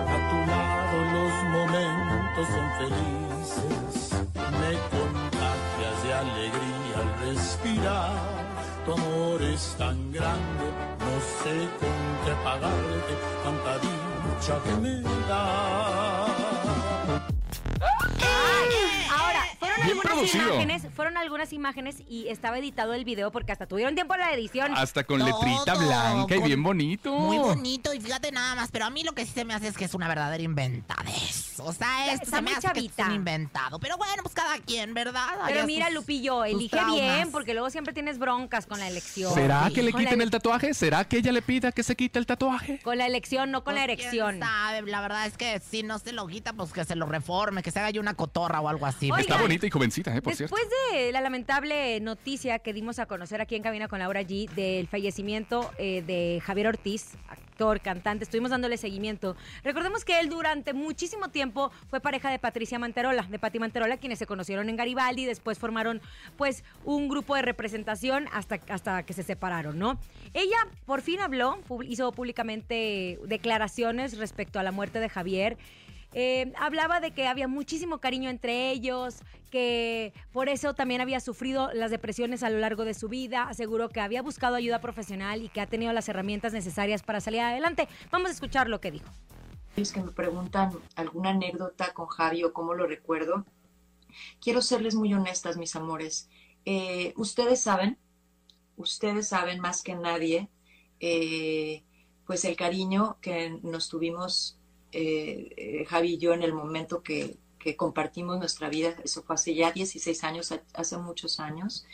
A 0.06 0.30
tu 0.30 0.50
lado 0.50 1.12
los 1.12 1.32
momentos 1.50 2.46
son 2.46 2.72
felices. 2.78 3.31
Tu 7.82 8.92
amor 8.92 9.42
es 9.42 9.74
tan 9.76 10.12
grande, 10.12 10.66
no 11.00 11.14
sé 11.42 11.68
con 11.80 11.98
qué 12.24 12.32
pagarte 12.44 13.14
tanta 13.42 13.78
dicha 13.78 14.54
que 14.64 14.74
me 14.80 15.02
da. 15.28 16.31
Fueron 19.82 19.86
Bien 19.86 19.98
algunas 19.98 20.12
producido. 20.30 20.54
imágenes, 20.54 20.94
fueron 20.94 21.16
algunas 21.16 21.52
imágenes 21.52 21.96
y 22.08 22.28
estaba 22.28 22.58
editado 22.58 22.94
el 22.94 23.04
video 23.04 23.30
porque 23.32 23.52
hasta 23.52 23.66
tuvieron 23.66 23.94
tiempo 23.94 24.14
en 24.14 24.20
la 24.20 24.32
edición. 24.32 24.72
Hasta 24.76 25.04
con 25.04 25.18
Todo, 25.20 25.28
letrita 25.28 25.74
blanca 25.74 26.34
y 26.34 26.38
con- 26.38 26.46
bien 26.46 26.62
bonito. 26.62 27.12
Muy 27.12 27.38
bonito, 27.38 27.92
y 27.94 28.00
fíjate 28.00 28.32
nada 28.32 28.54
más, 28.54 28.70
pero 28.70 28.84
a 28.86 28.90
mí 28.90 29.02
lo 29.04 29.12
que 29.12 29.24
sí 29.26 29.32
se 29.34 29.44
me 29.44 29.54
hace 29.54 29.68
es 29.68 29.76
que 29.76 29.84
es 29.84 29.94
una 29.94 30.08
verdadera 30.08 30.42
inventadez. 30.42 31.58
O 31.60 31.72
sea, 31.72 32.12
esto 32.12 32.24
Está 32.24 32.36
se 32.36 32.42
me 32.42 32.50
muy 32.50 32.58
hace 32.58 32.68
que 32.72 32.80
es 32.80 32.86
chavita. 32.86 33.06
un 33.06 33.12
inventado. 33.14 33.78
Pero 33.78 33.96
bueno, 33.96 34.22
pues 34.22 34.34
cada 34.34 34.58
quien, 34.58 34.94
¿verdad? 34.94 35.26
Pero 35.46 35.64
mira, 35.66 35.86
sus- 35.86 35.94
Lupillo, 35.96 36.38
sus 36.44 36.52
elige 36.54 36.76
traumas. 36.76 36.94
bien, 37.00 37.30
porque 37.30 37.52
luego 37.52 37.70
siempre 37.70 37.92
tienes 37.92 38.18
broncas 38.18 38.66
con 38.66 38.78
la 38.80 38.88
elección. 38.88 39.32
¿Será 39.34 39.68
Sí. 39.68 39.74
que 39.74 39.82
le 39.82 39.92
Con 39.92 40.02
la 40.02 40.08
quiten 40.08 40.20
el 40.22 40.30
tatuaje? 40.30 40.74
¿Será 40.74 41.04
que 41.04 41.18
ella 41.18 41.30
le 41.32 41.42
pida 41.42 41.70
que 41.72 41.82
se 41.82 41.94
quite 41.94 42.18
el 42.18 42.26
tatuaje? 42.26 42.80
Con 42.82 42.98
la 42.98 43.06
elección, 43.06 43.50
no 43.50 43.62
con 43.64 43.74
la 43.74 43.84
Pues, 43.84 43.98
erección. 43.98 44.30
quién 44.38 44.42
sabe, 44.42 44.82
la 44.90 45.00
verdad 45.00 45.26
es 45.26 45.36
que 45.36 45.60
si 45.60 45.82
no 45.82 45.98
se 45.98 46.12
lo 46.12 46.26
quita, 46.26 46.52
pues 46.52 46.72
que 46.72 46.84
se 46.84 46.96
lo 46.96 47.06
reforme, 47.06 47.62
que 47.62 47.70
se 47.70 47.78
haga 47.78 47.90
yo 47.90 48.00
una 48.00 48.14
cotorra 48.14 48.60
o 48.60 48.68
algo 48.68 48.86
así. 48.86 49.06
Oigan, 49.10 49.20
Está 49.20 49.36
bonita 49.40 49.66
y 49.66 49.70
jovencita, 49.72 50.16
¿eh? 50.16 50.20
Después 50.24 50.62
de 50.92 51.10
la 51.10 51.20
lamentable 51.20 51.98
noticia 52.00 52.58
que 52.60 52.72
dimos 52.72 52.98
a 52.98 53.06
conocer 53.06 53.40
aquí 53.40 53.56
en 53.56 53.62
Cabina 53.62 53.88
con 53.88 53.98
Laura 53.98 54.22
G 54.22 54.48
del 54.50 54.86
fallecimiento 54.86 55.72
eh, 55.78 56.02
de 56.06 56.40
Javier 56.44 56.68
Ortiz, 56.68 57.14
actor, 57.28 57.80
cantante, 57.80 58.24
estuvimos 58.24 58.50
dándole 58.50 58.76
seguimiento. 58.76 59.36
Recordemos 59.64 60.04
que 60.04 60.20
él 60.20 60.28
durante 60.28 60.72
muchísimo 60.72 61.30
tiempo 61.30 61.72
fue 61.88 62.00
pareja 62.00 62.30
de 62.30 62.38
Patricia 62.38 62.78
Manterola, 62.78 63.22
de 63.24 63.38
Pati 63.38 63.58
Manterola, 63.58 63.96
quienes 63.96 64.18
se 64.18 64.26
conocieron 64.26 64.68
en 64.68 64.76
Garibaldi 64.76 65.24
después 65.24 65.58
formaron 65.58 66.00
pues 66.36 66.64
un 66.84 67.08
grupo 67.08 67.34
de 67.34 67.42
representación 67.42 68.28
hasta, 68.32 68.60
hasta 68.68 69.02
que 69.04 69.12
se 69.12 69.22
separaron, 69.22 69.78
¿no? 69.78 69.98
Ella 70.34 70.68
por 70.86 71.00
fin 71.02 71.20
habló, 71.20 71.58
hizo 71.88 72.12
públicamente 72.12 73.18
declaraciones 73.26 74.18
respecto 74.18 74.58
a 74.58 74.62
la 74.62 74.72
muerte 74.72 75.00
de 75.00 75.08
Javier. 75.08 75.56
Eh, 76.14 76.52
hablaba 76.58 77.00
de 77.00 77.12
que 77.12 77.26
había 77.26 77.48
muchísimo 77.48 77.98
cariño 77.98 78.28
entre 78.28 78.70
ellos, 78.70 79.20
que 79.50 80.12
por 80.32 80.48
eso 80.48 80.74
también 80.74 81.00
había 81.00 81.20
sufrido 81.20 81.72
las 81.72 81.90
depresiones 81.90 82.42
a 82.42 82.50
lo 82.50 82.58
largo 82.58 82.84
de 82.84 82.94
su 82.94 83.08
vida. 83.08 83.44
Aseguró 83.44 83.88
que 83.88 84.00
había 84.00 84.22
buscado 84.22 84.56
ayuda 84.56 84.80
profesional 84.80 85.42
y 85.42 85.48
que 85.48 85.60
ha 85.60 85.66
tenido 85.66 85.92
las 85.92 86.08
herramientas 86.08 86.52
necesarias 86.52 87.02
para 87.02 87.20
salir 87.20 87.40
adelante. 87.40 87.88
Vamos 88.10 88.30
a 88.30 88.32
escuchar 88.32 88.68
lo 88.68 88.80
que 88.80 88.90
dijo. 88.90 89.08
Aquellos 89.72 89.92
que 89.92 90.02
me 90.02 90.12
preguntan 90.12 90.72
alguna 90.96 91.30
anécdota 91.30 91.94
con 91.94 92.06
Javi 92.06 92.44
o 92.44 92.52
cómo 92.52 92.74
lo 92.74 92.86
recuerdo, 92.86 93.46
quiero 94.40 94.60
serles 94.60 94.94
muy 94.94 95.14
honestas, 95.14 95.56
mis 95.56 95.74
amores. 95.76 96.28
Eh, 96.66 97.14
ustedes 97.16 97.62
saben, 97.62 97.98
ustedes 98.76 99.28
saben 99.28 99.60
más 99.60 99.82
que 99.82 99.94
nadie, 99.94 100.50
eh, 101.00 101.84
pues 102.26 102.44
el 102.44 102.54
cariño 102.54 103.16
que 103.20 103.58
nos 103.62 103.88
tuvimos 103.88 104.58
eh, 104.92 105.48
eh, 105.56 105.84
Javi 105.86 106.14
y 106.14 106.18
yo 106.18 106.32
en 106.34 106.42
el 106.42 106.52
momento 106.52 107.02
que, 107.02 107.36
que 107.58 107.76
compartimos 107.76 108.38
nuestra 108.38 108.68
vida, 108.68 108.94
eso 109.04 109.22
fue 109.22 109.34
hace 109.34 109.54
ya 109.54 109.72
16 109.72 110.24
años, 110.24 110.54
hace 110.74 110.98
muchos 110.98 111.40
años, 111.40 111.86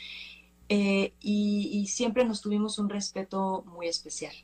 eh, 0.69 1.14
y, 1.21 1.71
y 1.73 1.87
siempre 1.87 2.25
nos 2.25 2.40
tuvimos 2.40 2.78
un 2.78 2.88
respeto 2.88 3.64
muy 3.67 3.88
especial. 3.88 4.35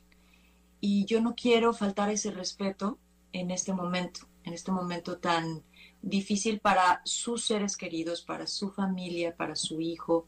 Y 0.81 1.05
yo 1.05 1.21
no 1.21 1.35
quiero 1.35 1.73
faltar 1.73 2.09
ese 2.09 2.31
respeto 2.31 2.97
en 3.33 3.51
este 3.51 3.73
momento, 3.73 4.21
en 4.43 4.53
este 4.53 4.71
momento 4.71 5.17
tan 5.17 5.63
difícil 6.01 6.59
para 6.59 7.01
sus 7.03 7.45
seres 7.45 7.75
queridos, 7.75 8.21
para 8.21 8.47
su 8.47 8.71
familia, 8.71 9.35
para 9.35 9.55
su 9.55 9.81
hijo, 9.81 10.27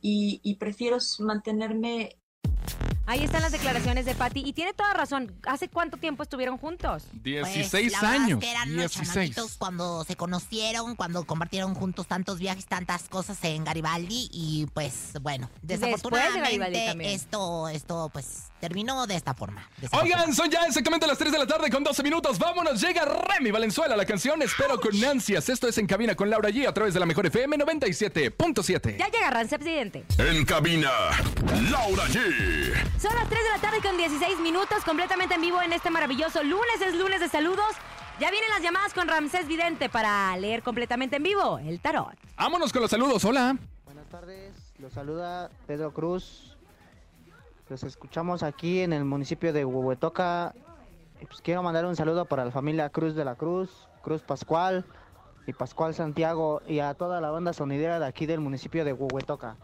y, 0.00 0.40
y 0.42 0.56
prefiero 0.56 0.98
mantenerme 1.20 2.17
Ahí 3.08 3.24
están 3.24 3.40
las 3.40 3.52
declaraciones 3.52 4.04
de 4.04 4.14
Patty 4.14 4.42
y 4.44 4.52
tiene 4.52 4.74
toda 4.74 4.92
razón. 4.92 5.32
¿Hace 5.46 5.68
cuánto 5.70 5.96
tiempo 5.96 6.22
estuvieron 6.22 6.58
juntos? 6.58 7.04
Pues, 7.10 7.22
16 7.22 7.92
la 7.92 8.00
verdad 8.02 8.14
es 8.16 8.20
años. 8.20 8.40
que 8.40 8.50
eran 8.50 8.68
unos 8.70 8.92
16. 8.92 9.06
chamaquitos 9.14 9.56
cuando 9.56 10.04
se 10.04 10.14
conocieron, 10.14 10.94
cuando 10.94 11.24
compartieron 11.24 11.74
juntos 11.74 12.06
tantos 12.06 12.38
viajes, 12.38 12.66
tantas 12.66 13.04
cosas 13.04 13.42
en 13.44 13.64
Garibaldi 13.64 14.28
y 14.30 14.66
pues 14.74 15.12
bueno, 15.22 15.48
de 15.62 15.78
desafortunadamente 15.78 17.14
esto, 17.14 17.70
esto 17.70 18.10
pues 18.12 18.48
terminó 18.60 19.06
de 19.06 19.16
esta 19.16 19.32
forma. 19.32 19.66
Oigan, 19.92 20.34
son 20.34 20.50
ya 20.50 20.66
exactamente 20.66 21.06
las 21.06 21.16
3 21.16 21.32
de 21.32 21.38
la 21.38 21.46
tarde 21.46 21.70
con 21.70 21.82
12 21.82 22.02
minutos. 22.02 22.38
Vámonos, 22.38 22.78
llega 22.78 23.06
Remy 23.06 23.50
Valenzuela, 23.50 23.96
la 23.96 24.04
canción 24.04 24.42
Espero 24.42 24.78
con 24.80 25.02
ansias. 25.02 25.48
Esto 25.48 25.66
es 25.66 25.78
En 25.78 25.86
Cabina 25.86 26.14
con 26.14 26.28
Laura 26.28 26.50
G 26.50 26.66
a 26.66 26.74
través 26.74 26.92
de 26.92 27.00
la 27.00 27.06
Mejor 27.06 27.24
FM 27.24 27.56
97.7. 27.56 28.98
Ya 28.98 29.08
llega 29.08 29.30
Rancep 29.30 29.62
Presidente. 29.62 30.04
En 30.18 30.44
cabina, 30.44 30.90
Laura 31.70 32.04
G. 32.06 32.97
Son 32.98 33.14
las 33.14 33.28
3 33.28 33.40
de 33.44 33.50
la 33.50 33.58
tarde 33.60 33.80
con 33.80 33.96
16 33.96 34.40
minutos, 34.40 34.84
completamente 34.84 35.36
en 35.36 35.40
vivo 35.40 35.62
en 35.62 35.72
este 35.72 35.88
maravilloso 35.88 36.42
lunes. 36.42 36.80
Es 36.84 36.96
lunes 36.96 37.20
de 37.20 37.28
saludos. 37.28 37.76
Ya 38.18 38.28
vienen 38.32 38.50
las 38.50 38.60
llamadas 38.60 38.92
con 38.92 39.06
Ramsés 39.06 39.46
Vidente 39.46 39.88
para 39.88 40.36
leer 40.36 40.64
completamente 40.64 41.14
en 41.14 41.22
vivo 41.22 41.60
el 41.60 41.78
tarot. 41.78 42.16
Vámonos 42.36 42.72
con 42.72 42.82
los 42.82 42.90
saludos. 42.90 43.24
Hola. 43.24 43.56
Buenas 43.84 44.08
tardes, 44.08 44.52
los 44.80 44.92
saluda 44.92 45.48
Pedro 45.68 45.94
Cruz. 45.94 46.56
Los 47.68 47.84
escuchamos 47.84 48.42
aquí 48.42 48.80
en 48.80 48.92
el 48.92 49.04
municipio 49.04 49.52
de 49.52 49.64
Huehuetoca. 49.64 50.52
Y 51.20 51.26
pues 51.26 51.40
quiero 51.40 51.62
mandar 51.62 51.86
un 51.86 51.94
saludo 51.94 52.24
para 52.24 52.44
la 52.44 52.50
familia 52.50 52.90
Cruz 52.90 53.14
de 53.14 53.24
la 53.24 53.36
Cruz, 53.36 53.86
Cruz 54.02 54.22
Pascual 54.22 54.84
y 55.46 55.52
Pascual 55.52 55.94
Santiago 55.94 56.62
y 56.66 56.80
a 56.80 56.94
toda 56.94 57.20
la 57.20 57.30
banda 57.30 57.52
sonidera 57.52 58.00
de 58.00 58.06
aquí 58.06 58.26
del 58.26 58.40
municipio 58.40 58.84
de 58.84 58.92
Huehuetoca. 58.92 59.56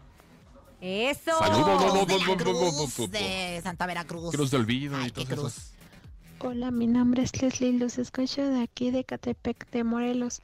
Eso. 0.87 1.31
Saludos. 1.39 2.07
De 2.07 2.19
la 2.19 2.37
Cruz 2.37 3.09
de 3.09 3.59
Santa 3.63 3.87
Veracruz. 3.87 4.31
Cruz 4.31 4.51
de 4.51 4.57
olvido 4.57 5.03
y 5.03 5.09
todas 5.09 5.29
cruz. 5.29 5.55
Hola, 6.39 6.69
mi 6.69 6.85
nombre 6.85 7.23
es 7.23 7.41
Leslie, 7.41 7.73
los 7.79 7.97
escucho 7.97 8.43
de 8.47 8.61
aquí 8.61 8.91
de 8.91 9.03
Catepec 9.03 9.67
de 9.71 9.83
Morelos. 9.83 10.43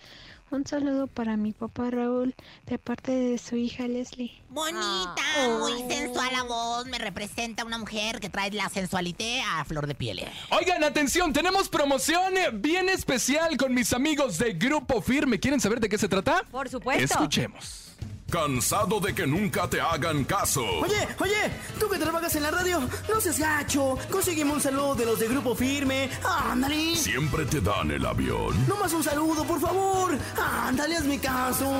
Un 0.50 0.65
saludo 0.65 1.05
para 1.05 1.38
mi 1.38 1.51
papá 1.53 1.91
Raúl 1.91 2.33
de 2.65 2.79
parte 2.79 3.12
de 3.12 3.38
su 3.38 3.55
hija 3.55 3.88
Leslie. 3.88 4.31
Bonita, 4.50 5.15
Ah. 5.38 5.57
muy 5.60 5.74
sensual 5.93 6.29
la 6.33 6.43
voz, 6.43 6.88
me 6.88 6.98
representa 6.98 7.63
una 7.63 7.77
mujer 7.77 8.19
que 8.19 8.29
trae 8.29 8.50
la 8.51 8.67
sensualité 8.69 9.41
a 9.41 9.63
flor 9.63 9.86
de 9.86 9.93
piel. 9.93 10.25
Oigan, 10.50 10.83
atención, 10.83 11.33
tenemos 11.33 11.69
promoción 11.69 12.33
bien 12.53 12.89
especial 12.89 13.55
con 13.57 13.74
mis 13.75 13.93
amigos 13.93 14.39
de 14.39 14.53
Grupo 14.53 15.01
Firme. 15.03 15.39
¿Quieren 15.39 15.60
saber 15.62 15.79
de 15.79 15.88
qué 15.88 16.00
se 16.00 16.10
trata? 16.10 16.41
Por 16.50 16.67
supuesto. 16.67 17.03
Escuchemos. 17.03 17.90
Cansado 18.31 19.01
de 19.01 19.13
que 19.13 19.27
nunca 19.27 19.69
te 19.69 19.81
hagan 19.81 20.23
caso. 20.23 20.63
Oye, 20.63 21.05
oye, 21.19 21.51
tú 21.77 21.89
que 21.89 21.97
trabajas 22.00 22.33
en 22.38 22.43
la 22.43 22.51
radio, 22.51 22.79
no 23.09 23.19
seas 23.19 23.38
gacho. 23.38 23.97
Consígueme 24.09 24.53
un 24.53 24.61
saludo 24.61 24.95
de 24.95 25.05
los 25.05 25.19
de 25.19 25.27
Grupo 25.27 25.53
Firme. 25.53 26.09
Ándale. 26.23 26.95
Siempre 26.95 27.45
te 27.45 27.59
dan 27.59 27.91
el 27.91 28.05
avión. 28.05 28.55
No 28.69 28.77
más 28.77 28.93
un 28.93 29.03
saludo, 29.03 29.43
por 29.43 29.59
favor. 29.59 30.17
Ándale, 30.65 30.95
haz 30.95 31.03
mi 31.03 31.19
caso. 31.19 31.77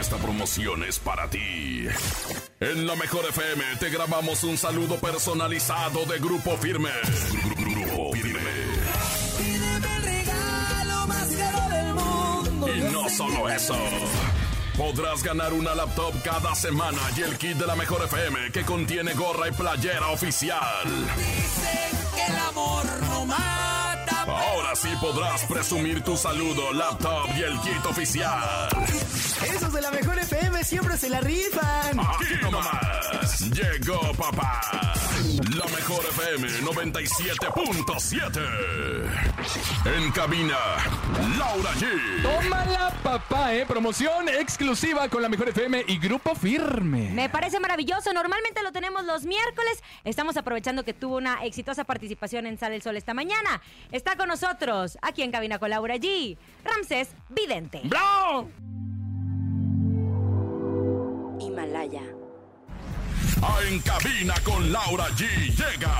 Esta 0.00 0.16
promoción 0.16 0.82
es 0.82 0.98
para 0.98 1.30
ti. 1.30 1.86
En 2.58 2.84
la 2.84 2.96
Mejor 2.96 3.24
FM 3.26 3.64
te 3.78 3.88
grabamos 3.88 4.42
un 4.42 4.58
saludo 4.58 4.96
personalizado 4.96 6.04
de 6.06 6.18
Grupo 6.18 6.56
Firme. 6.56 6.90
Grupo 7.56 8.12
Firme. 8.14 8.40
Pídeme 9.38 9.96
el 9.96 10.02
regalo 10.02 11.06
más 11.06 11.28
caro 11.28 11.68
del 11.68 11.94
mundo. 11.94 12.68
Y 12.74 12.80
no 12.92 13.08
solo 13.08 13.48
eso. 13.48 13.76
Podrás 14.76 15.22
ganar 15.22 15.52
una 15.52 15.74
laptop 15.74 16.14
cada 16.24 16.54
semana 16.54 16.98
y 17.16 17.20
el 17.20 17.36
kit 17.36 17.56
de 17.56 17.66
la 17.66 17.76
Mejor 17.76 18.04
FM 18.04 18.50
que 18.52 18.62
contiene 18.64 19.12
gorra 19.12 19.48
y 19.48 19.52
playera 19.52 20.08
oficial. 20.08 20.86
Dicen 21.16 21.98
que 22.14 22.32
el 22.32 22.38
amor 22.38 22.84
no 23.02 23.26
mata. 23.26 24.22
Ahora 24.26 24.74
sí 24.74 24.88
podrás 25.00 25.44
presumir 25.44 26.02
tu 26.02 26.16
saludo, 26.16 26.72
laptop 26.72 27.28
y 27.36 27.42
el 27.42 27.60
kit 27.60 27.84
oficial. 27.86 28.68
Esos 29.44 29.72
de 29.72 29.80
la 29.80 29.90
mejor 29.90 30.18
FM 30.18 30.62
siempre 30.64 30.96
se 30.96 31.08
la 31.08 31.20
rifan. 31.20 31.98
Aquí 32.00 32.34
nomás. 32.42 33.40
Llegó 33.50 34.00
papá. 34.14 34.60
La 35.56 35.64
mejor 35.66 36.04
FM 36.10 36.48
97.7. 36.60 38.40
En 39.84 40.10
cabina, 40.12 40.56
Laura 41.38 41.70
G. 41.74 42.22
Tómala, 42.22 42.90
papá, 43.02 43.54
¿eh? 43.54 43.66
Promoción 43.66 44.28
exclusiva 44.28 45.08
con 45.08 45.22
la 45.22 45.28
Mejor 45.28 45.48
FM 45.48 45.84
y 45.88 45.98
Grupo 45.98 46.34
Firme. 46.34 47.10
Me 47.10 47.28
parece 47.28 47.58
maravilloso. 47.60 48.12
Normalmente 48.12 48.62
lo 48.62 48.72
tenemos 48.72 49.04
los 49.04 49.24
miércoles. 49.24 49.82
Estamos 50.04 50.36
aprovechando 50.36 50.84
que 50.84 50.94
tuvo 50.94 51.16
una 51.16 51.44
exitosa 51.44 51.84
participación 51.84 52.46
en 52.46 52.58
Sale 52.58 52.76
el 52.76 52.82
Sol 52.82 52.96
esta 52.96 53.14
mañana. 53.14 53.60
Está 53.90 54.16
con 54.16 54.28
nosotros, 54.28 54.98
aquí 55.02 55.22
en 55.22 55.32
Cabina 55.32 55.58
con 55.58 55.70
Laura 55.70 55.96
G, 55.96 56.36
Ramsés 56.64 57.08
Vidente. 57.28 57.80
¡Bravo! 57.84 58.48
Himalaya. 61.52 62.00
A 63.42 63.58
En 63.68 63.78
cabina 63.80 64.34
con 64.42 64.72
Laura 64.72 65.08
G. 65.10 65.26
Llega. 65.50 65.98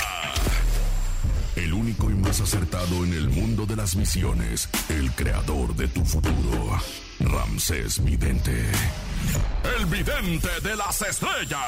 El 1.57 1.75
único 1.75 2.09
y 2.11 2.15
más 2.15 2.41
acertado 2.41 3.05
en 3.05 3.13
el 3.13 3.29
mundo 3.29 3.67
de 3.67 3.77
las 3.77 3.95
misiones. 3.95 4.69
El 4.89 5.13
creador 5.13 5.75
de 5.77 5.89
tu 5.89 6.05
futuro. 6.07 6.81
Ramsés 7.21 8.03
Vidente. 8.03 8.65
El 9.79 9.85
vidente 9.87 10.49
de 10.63 10.75
las 10.77 11.03
estrellas. 11.03 11.61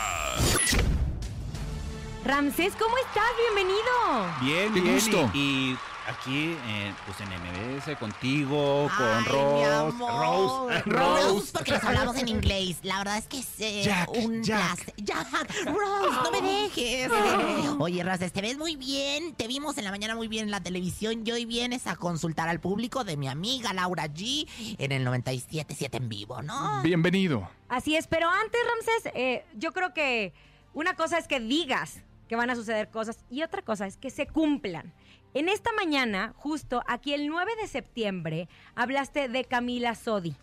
Ramsés, 2.25 2.73
¿cómo 2.79 2.97
estás? 2.97 3.31
Bienvenido. 3.53 3.93
Bien, 4.41 4.73
Qué 4.73 4.81
bien. 4.81 4.95
gusto. 4.95 5.31
Y, 5.35 5.39
y 5.39 5.79
Aquí, 6.07 6.55
eh, 6.67 6.93
pues 7.07 7.19
en 7.21 7.29
MBS, 7.31 7.97
contigo, 7.99 8.91
con 8.95 9.07
Ay, 9.07 9.25
mi 9.25 9.31
Rose. 9.31 9.75
amor. 9.75 10.83
Rose. 10.83 10.83
Rose, 10.85 11.53
porque 11.53 11.73
nos 11.73 11.85
hablamos 11.85 12.17
en 12.19 12.29
inglés. 12.29 12.77
La 12.83 12.99
verdad 12.99 13.17
es 13.17 13.27
que 13.27 13.39
es 13.39 13.49
eh, 13.61 13.83
Jack, 13.85 14.11
un 14.11 14.43
Jack. 14.43 14.85
placer. 14.85 14.95
Jack, 14.99 15.65
Rose, 15.65 16.17
no 16.23 16.31
me 16.31 16.43
dejes. 16.43 17.11
Oye, 17.79 18.03
Rose, 18.05 18.29
te 18.29 18.43
ves 18.43 18.59
muy 18.59 18.77
bien. 18.77 19.35
Te 19.35 19.47
vimos 19.49 19.79
en 19.79 19.85
la 19.85 19.91
mañana 19.91 20.15
muy 20.15 20.29
bien 20.29 20.45
en 20.45 20.51
la 20.51 20.61
televisión 20.61 21.23
y 21.27 21.33
hoy 21.33 21.47
vienes 21.47 21.87
a 21.87 21.97
consultar 21.97 22.51
al 22.51 22.61
público 22.61 23.05
de 23.05 23.17
mi 23.17 23.27
amiga 23.27 23.73
Laura 23.73 24.07
G 24.07 24.47
en 24.77 24.93
el 24.93 25.07
97.7 25.07 25.89
en 25.97 26.09
vivo, 26.11 26.43
¿no? 26.43 26.83
Bienvenido. 26.83 27.49
Así 27.71 27.97
es, 27.97 28.07
pero 28.09 28.29
antes, 28.29 28.61
Ramsés, 28.69 29.13
eh, 29.15 29.45
yo 29.57 29.73
creo 29.73 29.95
que 29.95 30.35
una 30.75 30.97
cosa 30.97 31.17
es 31.17 31.27
que 31.29 31.41
digas 31.41 32.01
que 32.29 32.37
van 32.37 32.51
a 32.51 32.57
suceder 32.57 32.89
cosas 32.89 33.25
y 33.31 33.43
otra 33.43 33.63
cosa 33.63 33.87
es 33.87 33.97
que 33.97 34.11
se 34.11 34.27
cumplan. 34.27 34.93
En 35.35 35.49
esta 35.49 35.73
mañana, 35.73 36.33
justo 36.37 36.83
aquí 36.87 37.13
el 37.13 37.27
9 37.27 37.53
de 37.61 37.67
septiembre, 37.67 38.49
hablaste 38.75 39.29
de 39.29 39.45
Camila 39.45 39.95
Sodi. 39.95 40.37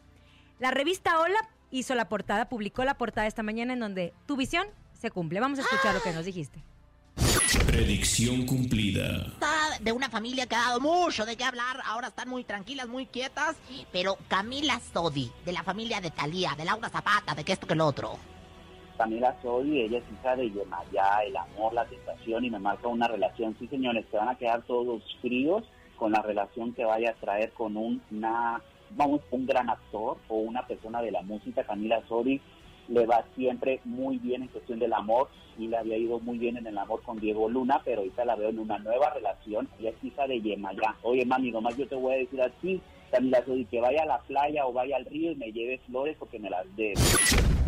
La 0.59 0.71
revista 0.71 1.19
Hola 1.19 1.49
hizo 1.71 1.95
la 1.95 2.09
portada, 2.09 2.49
publicó 2.49 2.83
la 2.83 2.97
portada 2.97 3.25
esta 3.25 3.43
mañana 3.43 3.73
en 3.73 3.79
donde 3.79 4.13
tu 4.25 4.35
visión 4.35 4.67
se 4.93 5.09
cumple. 5.09 5.39
Vamos 5.39 5.59
a 5.59 5.61
escuchar 5.63 5.95
lo 5.95 6.01
que 6.01 6.11
nos 6.11 6.25
dijiste. 6.25 6.61
Predicción 7.65 8.45
cumplida. 8.45 9.27
Está 9.27 9.77
de 9.79 9.91
una 9.91 10.09
familia 10.09 10.45
que 10.45 10.55
ha 10.55 10.67
dado 10.67 10.79
mucho 10.79 11.25
de 11.25 11.35
qué 11.35 11.43
hablar. 11.43 11.81
Ahora 11.85 12.09
están 12.09 12.29
muy 12.29 12.43
tranquilas, 12.43 12.87
muy 12.87 13.05
quietas. 13.05 13.55
Pero 13.91 14.17
Camila 14.27 14.79
Sodi, 14.93 15.31
de 15.45 15.51
la 15.51 15.63
familia 15.63 16.01
de 16.01 16.11
Talía, 16.11 16.53
de 16.57 16.65
Laura 16.65 16.89
Zapata, 16.89 17.33
de 17.33 17.43
que 17.43 17.53
esto 17.53 17.67
que 17.67 17.75
lo 17.75 17.87
otro. 17.87 18.19
Camila 19.01 19.35
Soy, 19.41 19.81
ella 19.81 19.97
es 19.97 20.03
hija 20.13 20.35
de 20.35 20.51
Yemayá, 20.51 21.23
el 21.25 21.35
amor, 21.35 21.73
la 21.73 21.85
tentación 21.85 22.45
y 22.45 22.51
me 22.51 22.59
marca 22.59 22.87
una 22.87 23.07
relación. 23.07 23.55
Sí, 23.57 23.65
señores, 23.65 24.05
se 24.11 24.17
van 24.17 24.29
a 24.29 24.37
quedar 24.37 24.61
todos 24.61 25.01
fríos 25.21 25.63
con 25.95 26.11
la 26.11 26.21
relación 26.21 26.71
que 26.75 26.85
vaya 26.85 27.09
a 27.09 27.15
traer 27.15 27.51
con 27.53 27.77
una, 27.77 28.61
vamos, 28.91 29.21
un 29.31 29.47
gran 29.47 29.71
actor 29.71 30.17
o 30.27 30.35
una 30.35 30.67
persona 30.67 31.01
de 31.01 31.09
la 31.09 31.23
música. 31.23 31.63
Camila 31.63 31.99
Sodi 32.07 32.39
le 32.89 33.07
va 33.07 33.25
siempre 33.35 33.79
muy 33.85 34.19
bien 34.19 34.43
en 34.43 34.49
cuestión 34.49 34.77
del 34.77 34.93
amor 34.93 35.29
y 35.57 35.67
le 35.67 35.77
había 35.77 35.97
ido 35.97 36.19
muy 36.19 36.37
bien 36.37 36.57
en 36.57 36.67
el 36.67 36.77
amor 36.77 37.01
con 37.01 37.19
Diego 37.19 37.49
Luna, 37.49 37.81
pero 37.83 38.01
ahorita 38.01 38.23
la 38.23 38.35
veo 38.35 38.49
en 38.49 38.59
una 38.59 38.77
nueva 38.77 39.09
relación. 39.09 39.67
Ella 39.79 39.89
es 39.89 40.03
hija 40.03 40.27
de 40.27 40.39
Yemayá. 40.41 40.95
Oye, 41.01 41.25
mami, 41.25 41.49
nomás 41.49 41.75
yo 41.75 41.87
te 41.87 41.95
voy 41.95 42.13
a 42.13 42.17
decir 42.17 42.39
así, 42.39 42.79
Camila 43.09 43.43
Sodi, 43.43 43.65
que 43.65 43.81
vaya 43.81 44.03
a 44.03 44.05
la 44.05 44.19
playa 44.19 44.67
o 44.67 44.73
vaya 44.73 44.97
al 44.97 45.05
río 45.05 45.31
y 45.31 45.35
me 45.37 45.51
lleve 45.51 45.79
flores 45.87 46.15
porque 46.19 46.37
me 46.37 46.51
las 46.51 46.67
dé. 46.75 46.93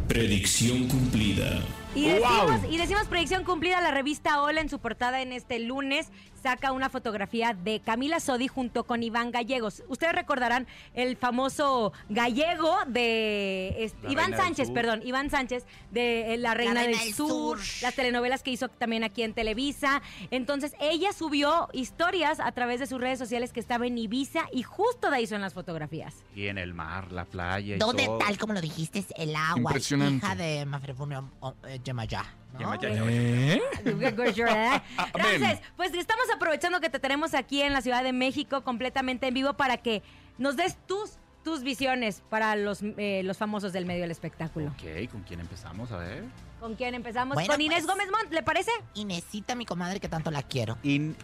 Predicción 0.07 0.87
cumplida. 0.87 1.61
Y 1.95 2.05
decimos, 2.05 2.61
y 2.69 2.77
decimos 2.77 3.03
predicción 3.07 3.43
cumplida, 3.43 3.79
la 3.81 3.91
revista 3.91 4.41
Hola 4.41 4.61
en 4.61 4.69
su 4.69 4.79
portada 4.79 5.21
en 5.21 5.31
este 5.31 5.59
lunes 5.59 6.07
saca 6.43 6.73
una 6.73 6.89
fotografía 6.89 7.53
de 7.53 7.79
Camila 7.79 8.19
Sodi 8.19 8.49
junto 8.49 8.83
con 8.83 9.01
Iván 9.01 9.31
Gallegos. 9.31 9.81
Ustedes 9.87 10.13
recordarán 10.13 10.67
el 10.93 11.15
famoso 11.15 11.93
gallego 12.09 12.75
de 12.85 13.89
Iván 14.09 14.35
Sánchez, 14.35 14.69
perdón, 14.71 15.01
Iván 15.05 15.29
Sánchez 15.29 15.65
de 15.91 16.33
eh, 16.33 16.37
La 16.37 16.53
Reina, 16.53 16.73
Reina 16.73 16.97
del, 16.97 16.99
del 16.99 17.13
Sur, 17.13 17.59
Sur. 17.59 17.81
las 17.81 17.95
telenovelas 17.95 18.43
que 18.43 18.51
hizo 18.51 18.67
también 18.67 19.05
aquí 19.05 19.23
en 19.23 19.33
Televisa. 19.33 20.01
Entonces, 20.31 20.73
ella 20.81 21.13
subió 21.13 21.69
historias 21.71 22.41
a 22.41 22.51
través 22.51 22.81
de 22.81 22.87
sus 22.87 22.99
redes 22.99 23.19
sociales 23.19 23.53
que 23.53 23.61
estaba 23.61 23.87
en 23.87 23.97
Ibiza 23.97 24.41
y 24.51 24.63
justo 24.63 25.09
de 25.09 25.17
ahí 25.17 25.27
son 25.27 25.39
las 25.39 25.53
fotografías. 25.53 26.23
Y 26.35 26.47
en 26.47 26.57
el 26.57 26.73
mar, 26.73 27.13
la 27.13 27.23
playa 27.23 27.75
y 27.75 27.79
¿Dónde 27.79 28.05
todo. 28.05 28.17
tal 28.17 28.37
como 28.37 28.51
lo 28.51 28.59
dijiste 28.59 28.99
es 28.99 29.13
el 29.15 29.33
agua? 29.33 29.71
Impresionante. 29.71 30.25
Hija 30.25 30.35
de 30.35 30.65
Mafrefunio 30.65 31.31
oh, 31.39 31.53
eh, 31.67 31.79
Yemayá. 31.81 32.42
¿No? 32.53 32.73
¿Eh? 32.81 33.61
Ramses, 35.13 35.59
pues 35.75 35.93
estamos 35.93 36.25
aprovechando 36.33 36.79
que 36.79 36.89
te 36.89 36.99
tenemos 36.99 37.33
aquí 37.33 37.61
en 37.61 37.73
la 37.73 37.81
Ciudad 37.81 38.03
de 38.03 38.13
México 38.13 38.63
completamente 38.63 39.27
en 39.27 39.33
vivo 39.33 39.53
para 39.53 39.77
que 39.77 40.03
nos 40.37 40.55
des 40.55 40.77
tus, 40.87 41.17
tus 41.43 41.63
visiones 41.63 42.21
para 42.29 42.55
los, 42.55 42.79
eh, 42.97 43.21
los 43.23 43.37
famosos 43.37 43.73
del 43.73 43.85
medio 43.85 44.01
del 44.01 44.11
espectáculo. 44.11 44.67
Ok, 44.71 45.09
¿con 45.11 45.21
quién 45.23 45.39
empezamos? 45.39 45.91
A 45.91 45.97
ver. 45.97 46.23
¿Con 46.59 46.75
quién 46.75 46.95
empezamos? 46.95 47.35
Bueno, 47.35 47.51
¿Con 47.51 47.61
Inés 47.61 47.83
pues. 47.85 47.87
Gómez 47.87 48.07
Montt? 48.11 48.31
¿Le 48.33 48.41
parece? 48.43 48.71
Inesita, 48.93 49.53
mi 49.55 49.65
comadre, 49.65 49.99
que 49.99 50.07
tanto 50.07 50.31
la 50.31 50.43
quiero. 50.43 50.77
In- 50.83 51.15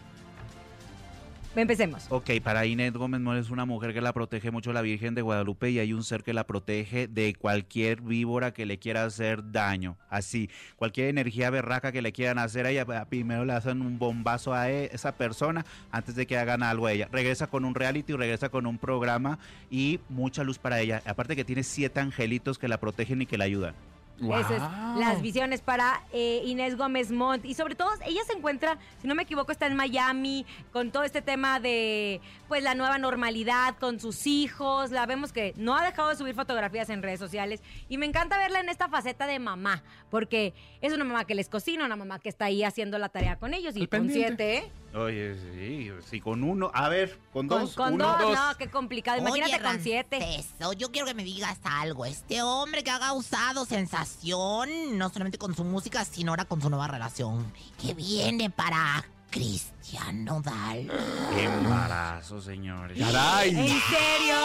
Empecemos. 1.62 2.08
Ok, 2.10 2.30
para 2.44 2.66
Inés 2.66 2.94
Gómez 2.94 3.20
Mora 3.20 3.40
es 3.40 3.50
una 3.50 3.66
mujer 3.66 3.94
que 3.94 4.02
la 4.02 4.14
protege 4.14 4.50
mucho 4.50 4.72
la 4.72 4.82
Virgen 4.82 5.14
de 5.14 5.22
Guadalupe 5.22 5.70
y 5.70 5.80
hay 5.80 5.94
un 5.94 6.04
ser 6.04 6.24
que 6.24 6.34
la 6.34 6.48
protege 6.48 7.08
de 7.08 7.36
cualquier 7.36 8.02
víbora 8.02 8.54
que 8.54 8.66
le 8.66 8.80
quiera 8.80 9.04
hacer 9.04 9.52
daño. 9.52 9.98
Así, 10.10 10.50
cualquier 10.78 11.10
energía 11.10 11.50
berraca 11.50 11.92
que 11.92 12.02
le 12.02 12.12
quieran 12.12 12.40
hacer 12.40 12.66
a 12.66 12.72
ella, 12.72 12.86
primero 13.06 13.46
le 13.46 13.54
hacen 13.54 13.82
un 13.82 14.00
bombazo 14.00 14.54
a 14.54 14.70
e- 14.72 14.90
esa 14.94 15.12
persona 15.12 15.66
antes 15.92 16.16
de 16.16 16.26
que 16.26 16.38
hagan 16.38 16.64
algo 16.64 16.88
a 16.88 16.94
ella. 16.94 17.10
Regresa 17.12 17.48
con 17.48 17.66
un 17.66 17.76
reality, 17.76 18.14
regresa 18.14 18.50
con 18.50 18.66
un 18.66 18.78
programa 18.78 19.40
y 19.70 20.00
mucha 20.10 20.44
luz 20.44 20.58
para 20.58 20.80
ella. 20.80 21.02
Aparte 21.06 21.36
que 21.36 21.46
tiene 21.46 21.64
siete 21.64 22.00
angelitos 22.00 22.58
que 22.58 22.68
la 22.68 22.80
protegen 22.80 23.22
y 23.22 23.26
que 23.26 23.38
la 23.38 23.46
ayudan. 23.46 23.76
Esas 24.22 24.52
es 24.52 25.00
las 25.00 25.22
visiones 25.22 25.62
para 25.62 26.04
eh, 26.12 26.42
Inés 26.46 26.78
Gómez 26.78 27.12
Montt. 27.12 27.46
Y 27.46 27.54
sobre 27.54 27.76
todo, 27.76 27.90
ella 28.06 28.22
se 28.26 28.34
encuentra, 28.34 28.78
si 29.02 29.08
no 29.08 29.16
me 29.16 29.24
equivoco, 29.24 29.52
está 29.52 29.68
en 29.68 29.76
Miami 29.76 30.46
con 30.72 30.92
todo 30.92 31.04
este 31.04 31.22
tema 31.22 31.60
de 31.60 32.22
pues 32.48 32.64
la 32.64 32.76
nueva 32.76 32.98
normalidad 32.98 33.78
con 33.78 34.00
sus 34.00 34.28
hijos. 34.28 34.92
La 34.92 35.06
vemos 35.06 35.32
que 35.32 35.54
no 35.56 35.76
ha 35.78 35.84
dejado 35.84 36.10
de 36.10 36.16
subir 36.16 36.36
fotografías 36.36 36.90
en 36.90 37.02
redes 37.02 37.20
sociales. 37.20 37.62
Y 37.88 37.98
me 37.98 38.06
encanta 38.06 38.38
verla 38.38 38.60
en 38.60 38.70
esta 38.70 38.90
faceta 38.90 39.28
de 39.28 39.40
mamá, 39.40 39.84
porque 40.10 40.54
es 40.82 40.94
una 40.94 41.04
mamá 41.04 41.26
que 41.26 41.36
les 41.36 41.50
cocina, 41.50 41.86
una 41.86 41.96
mamá 41.96 42.20
que 42.20 42.30
está 42.30 42.46
ahí 42.46 42.64
haciendo 42.64 42.98
la 42.98 43.10
tarea 43.10 43.38
con 43.38 43.54
ellos. 43.54 43.76
Y 43.76 43.82
con 43.82 44.08
pendiente. 44.08 44.28
siete, 44.28 44.58
¿eh? 44.58 44.72
Oye, 44.96 45.36
sí, 45.54 45.92
sí, 46.10 46.20
con 46.20 46.44
uno. 46.44 46.72
A 46.74 46.90
ver, 46.90 47.20
con 47.32 47.48
Con, 47.48 47.62
dos. 47.62 47.76
con 47.76 47.94
uno, 47.94 48.18
dos, 48.20 48.36
no, 48.36 48.58
qué 48.58 48.70
complicado. 48.70 49.20
Imagínate 49.20 49.56
Oye, 49.56 49.64
con 49.64 49.80
siete. 49.84 50.36
Eso, 50.36 50.74
yo 50.74 50.92
quiero 50.92 51.06
que 51.08 51.14
me 51.14 51.24
digas 51.24 51.60
algo. 51.64 52.06
Este 52.06 52.42
hombre 52.42 52.84
que 52.84 52.90
ha 52.92 53.00
causado 53.00 53.66
sensación, 53.66 54.98
no 54.98 55.10
solamente 55.10 55.38
con 55.38 55.56
su 55.56 55.64
música, 55.64 56.06
sino 56.06 56.32
ahora 56.32 56.46
con 56.46 56.62
su 56.62 56.70
nueva 56.70 56.88
relación. 56.88 57.52
Que 57.82 57.94
viene 57.94 58.50
para 58.50 59.06
Cristian 59.30 60.26
Nodal. 60.26 60.90
Qué 61.36 61.44
embarazo, 61.44 62.42
señores. 62.42 62.98
¿En 63.00 63.08
serio? 63.56 64.36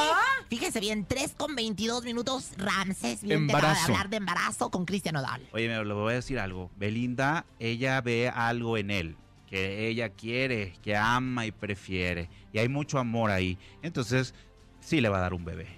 Fíjese 0.50 0.78
bien, 0.78 1.06
3 1.06 1.34
con 1.38 1.54
22 1.56 2.04
minutos, 2.04 2.50
Ramses 2.58 3.22
bien 3.22 3.46
te 3.46 3.52
acaba 3.56 3.68
de 3.72 3.78
Embarazo. 3.78 3.84
hablar 3.92 4.08
de 4.10 4.16
embarazo 4.18 4.70
con 4.70 4.84
Cristian 4.84 5.14
Nodal. 5.14 5.42
Oye, 5.52 5.68
me 5.68 5.82
lo 5.84 5.94
voy 5.96 6.12
a 6.12 6.16
decir 6.16 6.38
algo. 6.38 6.70
Belinda, 6.76 7.46
ella 7.58 8.00
ve 8.02 8.28
algo 8.28 8.76
en 8.76 8.90
él 8.90 9.16
que 9.54 9.86
ella 9.86 10.08
quiere, 10.08 10.72
que 10.82 10.96
ama 10.96 11.46
y 11.46 11.52
prefiere. 11.52 12.28
Y 12.52 12.58
hay 12.58 12.68
mucho 12.68 12.98
amor 12.98 13.30
ahí. 13.30 13.56
Entonces, 13.82 14.34
sí 14.80 15.00
le 15.00 15.08
va 15.08 15.18
a 15.18 15.20
dar 15.20 15.32
un 15.32 15.44
bebé. 15.44 15.68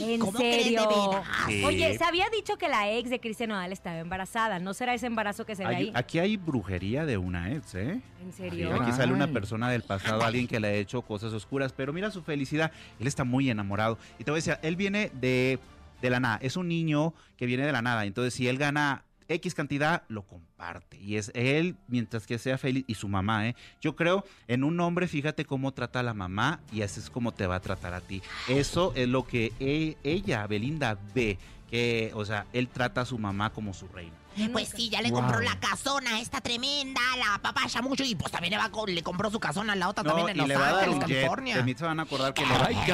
¿En 0.00 0.18
¿cómo 0.18 0.32
crees 0.32 0.56
de 0.56 0.62
serio? 0.64 1.22
Sí. 1.46 1.62
Oye, 1.64 1.96
se 1.96 2.02
había 2.02 2.28
dicho 2.30 2.56
que 2.58 2.66
la 2.68 2.90
ex 2.90 3.10
de 3.10 3.20
Cristian 3.20 3.50
Nodal 3.50 3.70
estaba 3.70 4.00
embarazada. 4.00 4.58
¿No 4.58 4.74
será 4.74 4.92
ese 4.92 5.06
embarazo 5.06 5.46
que 5.46 5.54
se 5.54 5.62
ve 5.64 5.68
Hay- 5.68 5.76
ahí? 5.86 5.92
aquí 5.94 6.18
hay 6.18 6.36
brujería 6.36 7.06
de 7.06 7.16
una 7.16 7.52
ex, 7.52 7.76
¿eh? 7.76 8.00
¿En 8.20 8.32
Sí, 8.32 8.38
serio? 8.38 8.74
aquí 8.74 8.90
sale 8.90 9.12
una 9.12 9.28
persona 9.28 9.70
del 9.70 9.82
pasado, 9.82 10.24
alguien 10.24 10.48
que 10.48 10.58
le 10.58 10.66
ha 10.66 10.72
hecho 10.72 11.02
cosas 11.02 11.32
oscuras, 11.32 11.72
pero 11.72 11.92
mira 11.92 12.10
su 12.10 12.22
felicidad, 12.24 12.72
él 12.98 13.06
está 13.06 13.22
muy 13.22 13.50
enamorado. 13.50 13.98
Y 14.18 14.24
te 14.24 14.32
voy 14.32 14.38
a 14.38 14.40
decir, 14.42 14.58
él 14.62 14.74
viene 14.74 15.12
de, 15.14 15.60
de 16.02 16.10
la 16.10 16.18
nada, 16.18 16.38
es 16.42 16.56
un 16.56 16.66
niño 16.66 17.14
que 17.36 17.46
viene 17.46 17.64
de 17.64 17.70
la 17.70 17.82
nada, 17.82 18.04
entonces 18.04 18.34
si 18.34 18.48
él 18.48 18.58
gana 18.58 19.04
X 19.28 19.54
cantidad, 19.54 20.02
lo 20.08 20.22
comparte. 20.22 20.98
Y 20.98 21.16
es 21.16 21.30
él, 21.34 21.76
mientras 21.88 22.26
que 22.26 22.38
sea 22.38 22.58
feliz, 22.58 22.84
y 22.86 22.94
su 22.94 23.08
mamá, 23.08 23.48
¿eh? 23.48 23.56
Yo 23.80 23.96
creo, 23.96 24.24
en 24.48 24.64
un 24.64 24.78
hombre, 24.80 25.08
fíjate 25.08 25.44
cómo 25.44 25.72
trata 25.72 26.00
a 26.00 26.02
la 26.02 26.14
mamá 26.14 26.60
y 26.72 26.82
así 26.82 27.00
es 27.00 27.10
como 27.10 27.32
te 27.32 27.46
va 27.46 27.56
a 27.56 27.60
tratar 27.60 27.94
a 27.94 28.00
ti. 28.00 28.22
Eso 28.48 28.92
es 28.94 29.08
lo 29.08 29.26
que 29.26 29.52
e- 29.60 29.96
ella, 30.04 30.46
Belinda, 30.46 30.98
ve, 31.14 31.38
que, 31.70 32.10
o 32.14 32.24
sea, 32.24 32.46
él 32.52 32.68
trata 32.68 33.02
a 33.02 33.04
su 33.06 33.18
mamá 33.18 33.50
como 33.50 33.74
su 33.74 33.88
reina. 33.88 34.14
Pues 34.52 34.68
sí, 34.74 34.88
ya 34.90 35.00
le 35.02 35.10
Wow. 35.10 35.20
compró 35.20 35.40
la 35.40 35.58
casona, 35.60 36.20
esta 36.20 36.40
tremenda, 36.40 37.00
la 37.18 37.38
papaya 37.40 37.80
mucho, 37.82 38.02
y 38.04 38.14
pues 38.14 38.32
también 38.32 38.52
le, 38.52 38.58
va 38.58 38.70
con- 38.70 38.92
le 38.92 39.02
compró 39.02 39.30
su 39.30 39.38
casona 39.38 39.74
a 39.74 39.76
la 39.76 39.88
otra 39.88 40.02
No, 40.02 40.10
también 40.10 40.28
en 40.30 40.36
y 40.36 40.38
Los 40.40 40.48
le 40.48 40.56
va 40.56 40.68
a 40.68 40.72
dar 40.72 40.84
Ángeles, 40.84 40.94
un 40.94 41.00
jet. 41.08 41.16
California. 41.18 41.56
De 41.56 41.62
mí 41.62 41.74
se 41.76 41.84
van 41.84 42.00
a 42.00 42.02
acordar 42.02 42.34
que 42.34 42.44
le 42.46 42.48
va, 42.58 42.66
Ay, 42.66 42.76
el 42.76 42.84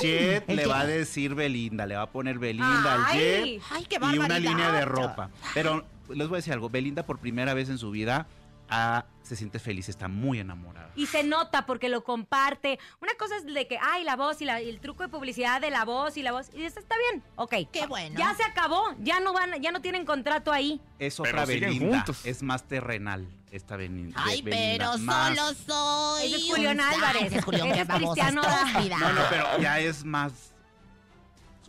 jet 0.00 0.44
El 0.48 0.56
le 0.56 0.62
jet. 0.62 0.70
va 0.70 0.80
a 0.80 0.86
decir 0.86 1.34
Belinda, 1.34 1.86
le 1.86 1.96
va 1.96 2.02
a 2.02 2.10
poner 2.10 2.38
Belinda 2.38 2.94
al 2.94 3.16
jet 3.16 3.60
ay, 3.70 3.84
qué 3.88 3.98
y 4.12 4.18
una 4.18 4.38
línea 4.38 4.72
de 4.72 4.84
ropa. 4.84 5.30
Pero 5.54 5.84
les 6.08 6.26
voy 6.28 6.36
a 6.36 6.38
decir 6.38 6.52
algo, 6.52 6.68
Belinda 6.70 7.04
por 7.04 7.18
primera 7.18 7.54
vez 7.54 7.68
en 7.68 7.78
su 7.78 7.90
vida 7.90 8.26
ah, 8.70 9.04
se 9.22 9.36
siente 9.36 9.58
feliz, 9.58 9.88
está 9.88 10.08
muy 10.08 10.38
enamorada. 10.40 10.90
Y 10.96 11.06
se 11.06 11.22
nota 11.22 11.66
porque 11.66 11.88
lo 11.88 12.02
comparte. 12.02 12.78
Una 13.00 13.12
cosa 13.18 13.36
es 13.36 13.44
de 13.44 13.66
que, 13.66 13.78
ay, 13.80 14.02
la 14.04 14.16
voz 14.16 14.40
y, 14.40 14.44
la- 14.46 14.62
y 14.62 14.68
el 14.70 14.80
truco 14.80 15.02
de 15.02 15.08
publicidad 15.10 15.60
de 15.60 15.70
la 15.70 15.84
voz 15.84 16.16
y 16.16 16.22
la 16.22 16.32
voz. 16.32 16.50
Y 16.54 16.62
eso 16.64 16.80
está 16.80 16.94
bien. 17.10 17.22
Ok. 17.36 17.54
Qué 17.72 17.86
bueno. 17.86 18.18
Ya 18.18 18.34
se 18.34 18.42
acabó. 18.42 18.82
Ya 19.00 19.20
no 19.20 19.32
van, 19.32 19.60
ya 19.62 19.70
no 19.70 19.80
tienen 19.82 20.04
contrato 20.06 20.50
ahí. 20.52 20.80
Es 20.98 21.20
otra 21.20 21.44
Belinda, 21.44 22.04
es 22.24 22.42
más 22.42 22.64
terrenal 22.66 23.28
esta 23.50 23.76
Beni- 23.76 24.12
Ay, 24.16 24.42
Be- 24.42 24.50
Belinda. 24.50 24.86
pero 24.92 24.98
más- 25.04 25.36
solo 25.36 25.54
soy. 25.66 26.26
Ese 26.26 26.36
es 26.36 26.50
Julián 26.50 26.80
Álvarez. 26.80 27.22
ese 27.24 27.38
es 27.38 27.44
Julián, 27.44 27.68
es 27.68 27.86
Cristiano. 27.88 28.42
No, 28.42 29.12
no, 29.12 29.22
pero 29.30 29.58
ya 29.60 29.78
es 29.80 30.04
más 30.04 30.32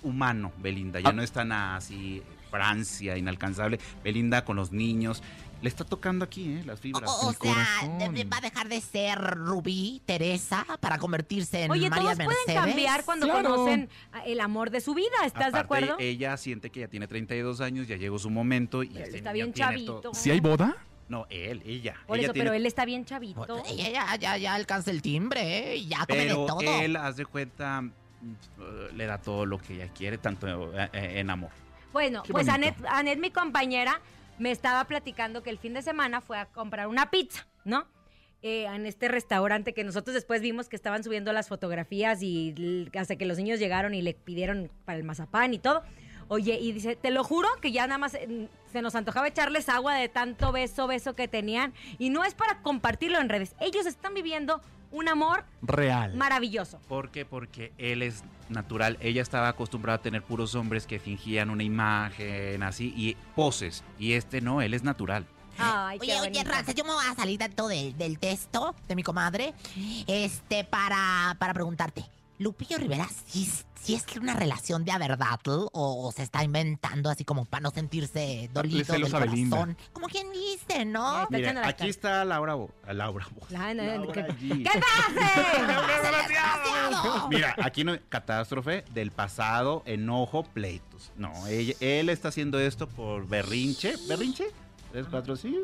humano, 0.01 0.51
Belinda. 0.57 0.99
Ah. 0.99 1.03
Ya 1.05 1.11
no 1.11 1.21
es 1.21 1.31
tan 1.31 1.51
así 1.51 2.23
Francia, 2.49 3.17
inalcanzable. 3.17 3.79
Belinda 4.03 4.43
con 4.45 4.55
los 4.55 4.71
niños. 4.71 5.21
Le 5.61 5.67
está 5.67 5.83
tocando 5.83 6.23
aquí, 6.23 6.53
¿eh? 6.53 6.63
Las 6.65 6.79
fibras. 6.79 7.09
O, 7.09 7.27
o 7.27 7.29
El 7.31 7.35
sea, 7.35 7.53
corazón. 7.53 8.13
de- 8.15 8.23
va 8.23 8.37
a 8.37 8.41
dejar 8.41 8.69
de 8.69 8.79
ser 8.79 9.19
Rubí, 9.19 10.01
Teresa, 10.05 10.65
para 10.79 10.97
convertirse 10.99 11.63
en 11.65 11.71
Oye, 11.71 11.89
María 11.89 12.03
todos 12.13 12.15
pueden 12.15 12.29
Mercedes. 12.47 12.61
cambiar 12.61 13.03
cuando 13.03 13.25
Claro. 13.27 13.49
conocen 13.49 13.89
el 14.25 14.39
amor 14.39 14.69
de 14.69 14.79
su 14.79 14.93
vida, 14.93 15.15
¿estás 15.25 15.51
de 15.51 15.59
acuerdo? 15.59 15.97
Ella 15.99 16.37
siente 16.37 16.69
que 16.69 16.79
ya 16.81 16.87
tiene 16.87 17.07
32 17.07 17.59
años, 17.59 17.87
ya 17.89 17.97
llegó 17.97 18.17
su 18.19 18.29
momento 18.29 18.83
y 18.83 18.97
este 18.97 19.17
está 19.17 19.33
bien 19.33 19.51
chavito. 19.53 20.01
¿Si 20.13 20.31
hay 20.31 20.39
boda? 20.39 20.77
No, 21.09 21.25
él, 21.29 21.61
ella. 21.65 21.95
Por 22.07 22.17
ella 22.17 22.27
eso, 22.27 22.33
tiene- 22.33 22.49
pero 22.51 22.55
él 22.55 22.65
está 22.65 22.85
bien 22.85 23.03
chavito. 23.03 23.61
Ella 23.67 23.89
ya, 23.89 24.15
ya, 24.15 24.37
ya 24.37 24.53
alcanza 24.53 24.91
el 24.91 25.01
timbre, 25.01 25.73
¿eh? 25.73 25.75
y 25.77 25.87
ya 25.87 26.05
come 26.05 26.19
de 26.19 26.25
Pero 26.27 26.45
todo. 26.45 26.61
él, 26.61 26.95
haz 26.95 27.17
de 27.17 27.25
cuenta, 27.25 27.81
mm, 27.81 27.91
le 28.95 29.05
da 29.07 29.17
todo 29.17 29.45
lo 29.45 29.57
que 29.57 29.73
ella 29.73 29.89
quiere, 29.91 30.17
tanto 30.19 30.47
eh, 30.79 30.89
eh, 30.93 31.13
en 31.19 31.29
amor. 31.31 31.49
Bueno, 31.91 32.21
Qué 32.23 32.31
pues. 32.31 32.47
Anet, 32.47 32.75
Anet, 32.87 33.17
mi 33.19 33.31
compañera, 33.31 33.99
me 34.39 34.51
estaba 34.51 34.85
platicando 34.85 35.43
que 35.43 35.49
el 35.49 35.59
fin 35.59 35.73
de 35.73 35.81
semana 35.81 36.21
fue 36.21 36.39
a 36.39 36.47
comprar 36.47 36.87
una 36.87 37.11
pizza, 37.11 37.45
¿no? 37.65 37.87
Eh, 38.41 38.65
en 38.65 38.85
este 38.85 39.09
restaurante 39.09 39.73
que 39.73 39.83
nosotros 39.83 40.13
después 40.13 40.41
vimos 40.41 40.69
que 40.69 40.77
estaban 40.77 41.03
subiendo 41.03 41.33
las 41.33 41.49
fotografías 41.49 42.23
y 42.23 42.87
hasta 42.97 43.17
que 43.17 43.25
los 43.25 43.37
niños 43.37 43.59
llegaron 43.59 43.93
y 43.93 44.01
le 44.01 44.13
pidieron 44.13 44.71
para 44.85 44.97
el 44.97 45.03
mazapán 45.03 45.53
y 45.53 45.59
todo. 45.59 45.83
Oye, 46.29 46.57
y 46.57 46.71
dice, 46.71 46.95
te 46.95 47.11
lo 47.11 47.23
juro 47.23 47.49
que 47.59 47.71
ya 47.71 47.85
nada 47.87 47.97
más 47.97 48.13
eh, 48.13 48.47
se 48.71 48.81
nos 48.81 48.95
antojaba 48.95 49.27
echarles 49.27 49.67
agua 49.67 49.95
de 49.95 50.07
tanto 50.07 50.53
beso, 50.53 50.87
beso 50.87 51.15
que 51.15 51.27
tenían. 51.27 51.73
Y 51.97 52.11
no 52.11 52.23
es 52.23 52.33
para 52.33 52.61
compartirlo 52.61 53.19
en 53.19 53.27
redes. 53.27 53.55
Ellos 53.59 53.85
están 53.85 54.13
viviendo 54.13 54.61
un 54.91 55.07
amor 55.07 55.45
Real. 55.61 56.15
maravilloso. 56.15 56.79
¿Por 56.87 57.11
qué? 57.11 57.25
Porque 57.25 57.73
él 57.77 58.01
es 58.01 58.23
natural. 58.49 58.97
Ella 59.01 59.21
estaba 59.21 59.47
acostumbrada 59.49 59.97
a 59.97 60.01
tener 60.01 60.23
puros 60.23 60.55
hombres 60.55 60.87
que 60.87 60.99
fingían 60.99 61.49
una 61.49 61.63
imagen 61.63 62.63
así 62.63 62.93
y 62.95 63.15
poses. 63.35 63.83
Y 63.97 64.13
este 64.13 64.41
no, 64.41 64.61
él 64.61 64.73
es 64.73 64.83
natural. 64.83 65.25
Ay, 65.57 65.97
Oye, 66.01 66.19
oye, 66.21 66.43
Rances, 66.45 66.73
yo 66.73 66.85
me 66.85 66.93
voy 66.93 67.03
a 67.05 67.13
salir 67.15 67.37
tanto 67.37 67.67
del, 67.67 67.97
del 67.97 68.17
texto 68.17 68.73
de 68.87 68.95
mi 68.95 69.03
comadre, 69.03 69.53
este, 70.07 70.63
para, 70.63 71.35
para 71.37 71.53
preguntarte, 71.53 72.05
¿Lupillo 72.39 72.77
Rivera 72.77 73.07
sí, 73.27 73.51
sí 73.75 73.95
es 73.95 74.05
una 74.17 74.33
relación 74.33 74.85
de 74.85 74.91
a 74.93 74.97
verdad 74.97 75.39
o, 75.45 75.69
o 75.73 76.11
se 76.13 76.23
está 76.23 76.41
inventando 76.43 77.09
así 77.09 77.25
como 77.25 77.43
para 77.45 77.61
no 77.61 77.69
sentirse 77.71 78.49
dolido 78.53 78.93
del 78.93 79.13
a 79.13 79.19
Belinda. 79.19 79.57
corazón? 79.57 79.77
Como 79.93 80.07
quien 80.07 80.31
dice, 80.31 80.85
¿no? 80.85 81.27
Aquí 81.65 81.89
está 81.89 82.23
Laura 82.25 82.53
Bo- 82.55 82.71
Laura 82.91 83.27
Bo- 83.35 83.45
La- 83.49 83.73
Laura 83.73 84.13
¿qué-. 84.13 84.33
Mira, 87.29 87.55
aquí 87.61 87.83
no 87.83 87.97
catástrofe 88.09 88.83
del 88.93 89.11
pasado, 89.11 89.83
enojo, 89.85 90.43
pleitos. 90.43 91.11
No, 91.17 91.31
ella- 91.47 91.75
él 91.79 92.09
está 92.09 92.29
haciendo 92.29 92.59
esto 92.59 92.87
por 92.87 93.27
berrinche. 93.27 93.95
¿Berrinche? 94.07 94.47
¿Tres, 94.91 95.05
cuatro, 95.09 95.35
sí? 95.35 95.59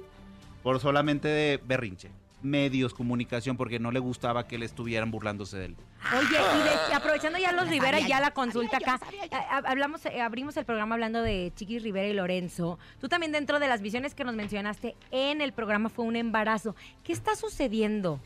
Por 0.62 0.80
solamente 0.80 1.28
de 1.28 1.62
berrinche. 1.66 2.10
Medios, 2.46 2.94
comunicación, 2.94 3.58
porque 3.58 3.80
no 3.80 3.92
le 3.92 4.00
gustaba 4.00 4.48
que 4.48 4.58
le 4.58 4.66
estuvieran 4.66 5.12
burlándose 5.12 5.58
de 5.58 5.66
él. 5.66 5.76
Oye, 6.16 6.28
y, 6.30 6.90
de- 6.90 6.94
aprovechando 6.96 7.38
ya 7.40 7.52
los 7.52 7.68
Rivera 7.68 8.00
y 8.00 8.08
ya 8.08 8.20
la 8.22 8.32
consulta 8.32 8.78
acá, 8.78 9.00
eh, 9.12 9.30
hablamos, 9.66 10.06
eh, 10.06 10.22
abrimos 10.22 10.56
el 10.58 10.66
programa 10.66 10.96
hablando 10.96 11.22
de 11.22 11.52
Chiquis 11.56 11.82
Rivera 11.84 12.08
y 12.08 12.14
Lorenzo. 12.14 12.78
Tú 13.02 13.10
también 13.10 13.32
dentro 13.32 13.60
de 13.60 13.68
las 13.68 13.82
visiones 13.82 14.14
que 14.16 14.24
nos 14.24 14.36
mencionaste 14.36 14.96
en 15.12 15.42
el 15.42 15.52
programa 15.54 15.90
fue 15.90 16.06
un 16.06 16.16
embarazo. 16.16 16.76
¿Qué 17.04 17.12
está 17.14 17.36
sucediendo 17.36 18.20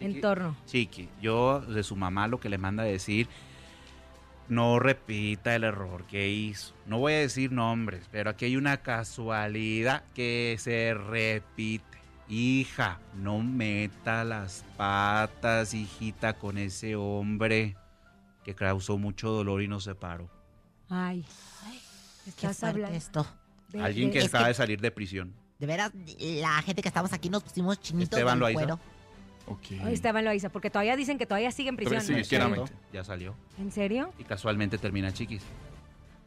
en 0.00 0.20
torno? 0.20 0.56
Chiqui, 0.66 1.08
yo 1.20 1.60
de 1.60 1.82
su 1.82 1.96
mamá 1.96 2.28
lo 2.28 2.40
que 2.40 2.48
le 2.48 2.58
manda 2.58 2.82
a 2.82 2.86
decir, 2.86 3.28
no 4.48 4.78
repita 4.78 5.54
el 5.54 5.64
error 5.64 6.04
que 6.06 6.28
hizo. 6.28 6.72
No 6.86 6.98
voy 6.98 7.14
a 7.14 7.18
decir 7.18 7.52
nombres, 7.52 8.08
pero 8.12 8.30
aquí 8.30 8.44
hay 8.46 8.56
una 8.56 8.76
casualidad 8.78 10.04
que 10.14 10.56
se 10.58 10.94
repite. 10.94 11.95
Hija, 12.28 12.98
no 13.14 13.38
meta 13.40 14.24
las 14.24 14.64
patas, 14.76 15.74
hijita, 15.74 16.34
con 16.38 16.58
ese 16.58 16.96
hombre 16.96 17.76
que 18.44 18.54
causó 18.54 18.98
mucho 18.98 19.30
dolor 19.30 19.62
y 19.62 19.68
nos 19.68 19.84
separó. 19.84 20.28
Ay, 20.88 21.24
Qué 22.24 22.30
estás 22.30 22.62
hablando. 22.64 22.96
esto. 22.96 23.26
de- 23.68 23.80
Alguien 23.80 24.10
que 24.10 24.18
es 24.20 24.26
acaba 24.26 24.44
que- 24.44 24.48
de 24.48 24.54
salir 24.54 24.80
de 24.80 24.90
prisión. 24.90 25.34
De 25.58 25.66
veras, 25.66 25.90
la 26.18 26.62
gente 26.62 26.82
que 26.82 26.88
estamos 26.88 27.12
aquí 27.12 27.28
nos 27.28 27.42
pusimos 27.42 27.80
chinitos 27.80 28.12
Esteban 28.18 28.34
del 28.34 28.40
Loaiza. 28.40 28.58
cuero. 28.60 28.80
Ay, 29.84 29.94
Esteban 29.94 30.24
Loaiza, 30.24 30.48
porque 30.48 30.70
todavía 30.70 30.96
dicen 30.96 31.18
que 31.18 31.26
todavía 31.26 31.50
sigue 31.52 31.68
en 31.68 31.76
prisión. 31.76 32.00
Sí, 32.02 32.36
¿no? 32.38 32.64
Ya 32.92 33.04
salió. 33.04 33.34
¿En 33.58 33.70
serio? 33.72 34.12
Y 34.18 34.24
casualmente 34.24 34.78
termina 34.78 35.12
chiquis. 35.12 35.42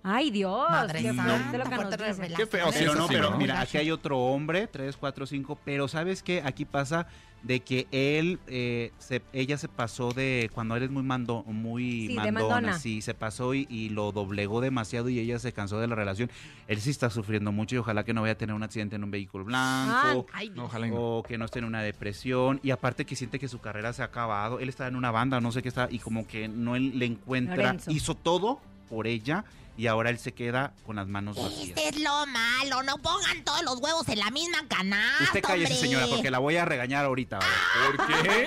Ay, 0.03 0.31
Dios. 0.31 0.69
Madre 0.69 1.01
qué 1.01 1.13
santa, 1.13 1.57
lo 1.57 1.63
que 1.65 1.77
dicen. 1.77 2.15
revelación. 2.15 2.49
Pero 2.73 2.95
no, 2.95 3.07
pero 3.07 3.29
¿no? 3.31 3.37
mira, 3.37 3.59
aquí 3.61 3.77
hay 3.77 3.91
otro 3.91 4.17
hombre, 4.17 4.67
tres, 4.67 4.95
cuatro, 4.97 5.25
cinco, 5.25 5.59
pero 5.65 5.87
¿sabes 5.87 6.23
qué? 6.23 6.41
Aquí 6.45 6.63
pasa 6.65 7.07
de 7.43 7.61
que 7.61 7.87
él, 7.91 8.37
eh, 8.47 8.91
se- 8.97 9.21
ella 9.31 9.57
se 9.57 9.69
pasó 9.69 10.11
de, 10.11 10.49
cuando 10.53 10.75
eres 10.75 10.89
muy 10.89 11.03
mando, 11.03 11.43
muy 11.47 12.07
Sí, 12.07 12.07
de 12.09 12.15
mandona, 12.15 12.47
mandona. 12.55 12.79
sí, 12.79 13.01
se 13.01 13.13
pasó 13.13 13.53
y, 13.53 13.65
y 13.69 13.89
lo 13.89 14.11
doblegó 14.11 14.59
demasiado 14.59 15.07
y 15.09 15.19
ella 15.19 15.39
se 15.39 15.53
cansó 15.53 15.79
de 15.79 15.87
la 15.87 15.95
relación. 15.95 16.29
Él 16.67 16.81
sí 16.81 16.89
está 16.89 17.09
sufriendo 17.09 17.51
mucho 17.53 17.75
y 17.75 17.77
ojalá 17.79 18.03
que 18.03 18.13
no 18.13 18.21
vaya 18.21 18.33
a 18.33 18.37
tener 18.37 18.53
un 18.55 18.63
accidente 18.63 18.97
en 18.97 19.03
un 19.05 19.11
vehículo 19.11 19.45
blanco. 19.45 20.25
Ay, 20.33 20.49
No, 20.53 20.65
ojalá 20.65 20.87
no. 20.87 20.95
O 20.97 21.23
que 21.23 21.37
no 21.37 21.45
esté 21.45 21.59
en 21.59 21.65
una 21.65 21.81
depresión 21.81 22.59
y 22.63 22.71
aparte 22.71 23.05
que 23.05 23.15
siente 23.15 23.39
que 23.39 23.47
su 23.47 23.59
carrera 23.59 23.93
se 23.93 24.01
ha 24.01 24.05
acabado. 24.05 24.59
Él 24.59 24.67
está 24.67 24.87
en 24.87 24.97
una 24.97 25.11
banda, 25.11 25.39
no 25.39 25.51
sé 25.53 25.61
qué 25.61 25.69
está, 25.69 25.87
y 25.89 25.99
como 25.99 26.27
que 26.27 26.47
no 26.49 26.75
él 26.75 26.97
le 26.99 27.05
encuentra. 27.05 27.55
Lorenzo. 27.55 27.91
Hizo 27.91 28.15
todo 28.15 28.59
por 28.89 29.07
ella 29.07 29.45
y 29.79 29.87
ahora 29.87 30.09
él 30.09 30.19
se 30.19 30.33
queda 30.33 30.73
con 30.85 30.97
las 30.97 31.07
manos 31.07 31.37
vacías. 31.41 31.69
Este 31.69 31.87
es 31.87 32.03
lo 32.03 32.25
malo, 32.27 32.83
no 32.83 32.97
pongan 32.97 33.45
todos 33.45 33.63
los 33.63 33.79
huevos 33.79 34.09
en 34.09 34.19
la 34.19 34.29
misma 34.29 34.57
canasta, 34.67 35.23
Usted 35.23 35.41
cállese, 35.41 35.73
hombre. 35.73 35.87
señora, 35.87 36.07
porque 36.07 36.29
la 36.29 36.39
voy 36.39 36.57
a 36.57 36.65
regañar 36.65 37.05
ahorita. 37.05 37.39
¿vale? 37.39 37.95
¿Por 37.95 38.07
qué? 38.07 38.45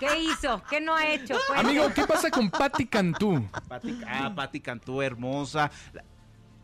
¿Qué 0.00 0.22
hizo? 0.24 0.60
¿Qué 0.68 0.80
no 0.80 0.96
ha 0.96 1.08
hecho? 1.08 1.36
Amigo, 1.54 1.88
¿qué 1.94 2.04
pasa 2.04 2.30
con 2.32 2.50
Patti 2.50 2.86
Cantú? 2.86 3.48
Patti, 3.68 4.00
ah, 4.08 4.32
Patti 4.34 4.58
Cantú, 4.58 5.02
hermosa. 5.02 5.70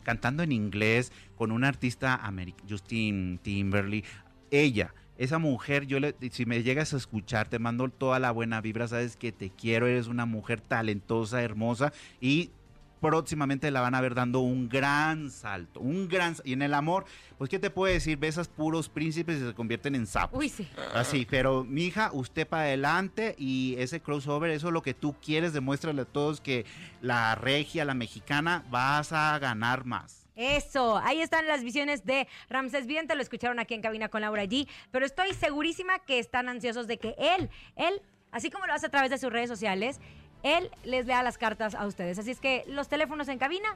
Cantando 0.03 0.43
en 0.43 0.51
inglés 0.51 1.13
con 1.37 1.53
un 1.53 1.63
artista 1.63 2.19
Justin 2.67 3.39
Timberly. 3.41 4.03
Ella, 4.51 4.93
esa 5.17 5.37
mujer, 5.37 5.85
yo 5.85 6.01
le, 6.01 6.13
si 6.31 6.45
me 6.45 6.61
llegas 6.61 6.93
a 6.93 6.97
escuchar, 6.97 7.47
te 7.47 7.57
mando 7.57 7.87
toda 7.87 8.19
la 8.19 8.31
buena 8.31 8.59
vibra, 8.59 8.89
sabes 8.89 9.15
que 9.15 9.31
te 9.31 9.49
quiero, 9.49 9.87
eres 9.87 10.07
una 10.07 10.25
mujer 10.25 10.59
talentosa, 10.59 11.41
hermosa 11.41 11.93
y 12.19 12.51
próximamente 12.99 13.71
la 13.71 13.81
van 13.81 13.95
a 13.95 14.01
ver 14.01 14.15
dando 14.15 14.39
un 14.39 14.69
gran 14.69 15.31
salto, 15.31 15.79
un 15.79 16.07
gran 16.07 16.35
y 16.43 16.53
en 16.53 16.61
el 16.61 16.73
amor, 16.73 17.05
pues 17.37 17.49
qué 17.49 17.59
te 17.59 17.69
puedo 17.69 17.93
decir, 17.93 18.17
besas 18.17 18.47
puros 18.47 18.89
príncipes 18.89 19.37
y 19.37 19.47
se 19.47 19.53
convierten 19.53 19.95
en 19.95 20.05
sapos. 20.05 20.39
Uy, 20.39 20.49
sí. 20.49 20.67
Así, 20.93 21.27
pero 21.29 21.63
mi 21.63 21.85
hija, 21.85 22.11
usted 22.13 22.47
para 22.47 22.63
adelante 22.63 23.35
y 23.37 23.75
ese 23.77 24.01
crossover, 24.01 24.51
eso 24.51 24.67
es 24.67 24.73
lo 24.73 24.81
que 24.81 24.93
tú 24.93 25.15
quieres, 25.23 25.53
demuéstrale 25.53 26.01
a 26.01 26.05
todos 26.05 26.41
que 26.41 26.65
la 27.01 27.35
regia, 27.35 27.85
la 27.85 27.93
mexicana, 27.93 28.65
vas 28.69 29.11
a 29.13 29.37
ganar 29.39 29.85
más. 29.85 30.27
Eso, 30.35 30.97
ahí 30.99 31.19
están 31.19 31.47
las 31.47 31.65
visiones 31.65 32.05
de 32.05 32.25
Ramsés 32.49 32.87
Vidente, 32.87 33.13
lo 33.13 33.21
escucharon 33.21 33.59
aquí 33.59 33.73
en 33.73 33.81
cabina 33.81 34.07
con 34.07 34.21
Laura 34.21 34.45
G, 34.45 34.69
pero 34.89 35.05
estoy 35.05 35.33
segurísima 35.33 35.99
que 35.99 36.17
están 36.17 36.47
ansiosos 36.47 36.87
de 36.87 36.97
que 36.97 37.13
él, 37.17 37.49
él, 37.75 38.01
así 38.31 38.49
como 38.49 38.65
lo 38.65 38.73
hace 38.73 38.85
a 38.85 38.89
través 38.89 39.09
de 39.09 39.17
sus 39.17 39.33
redes 39.33 39.49
sociales, 39.49 39.99
él 40.43 40.69
les 40.83 41.05
lea 41.05 41.21
las 41.23 41.37
cartas 41.37 41.75
a 41.75 41.85
ustedes. 41.85 42.17
Así 42.19 42.31
es 42.31 42.39
que 42.39 42.63
los 42.67 42.87
teléfonos 42.87 43.27
en 43.27 43.37
cabina. 43.37 43.67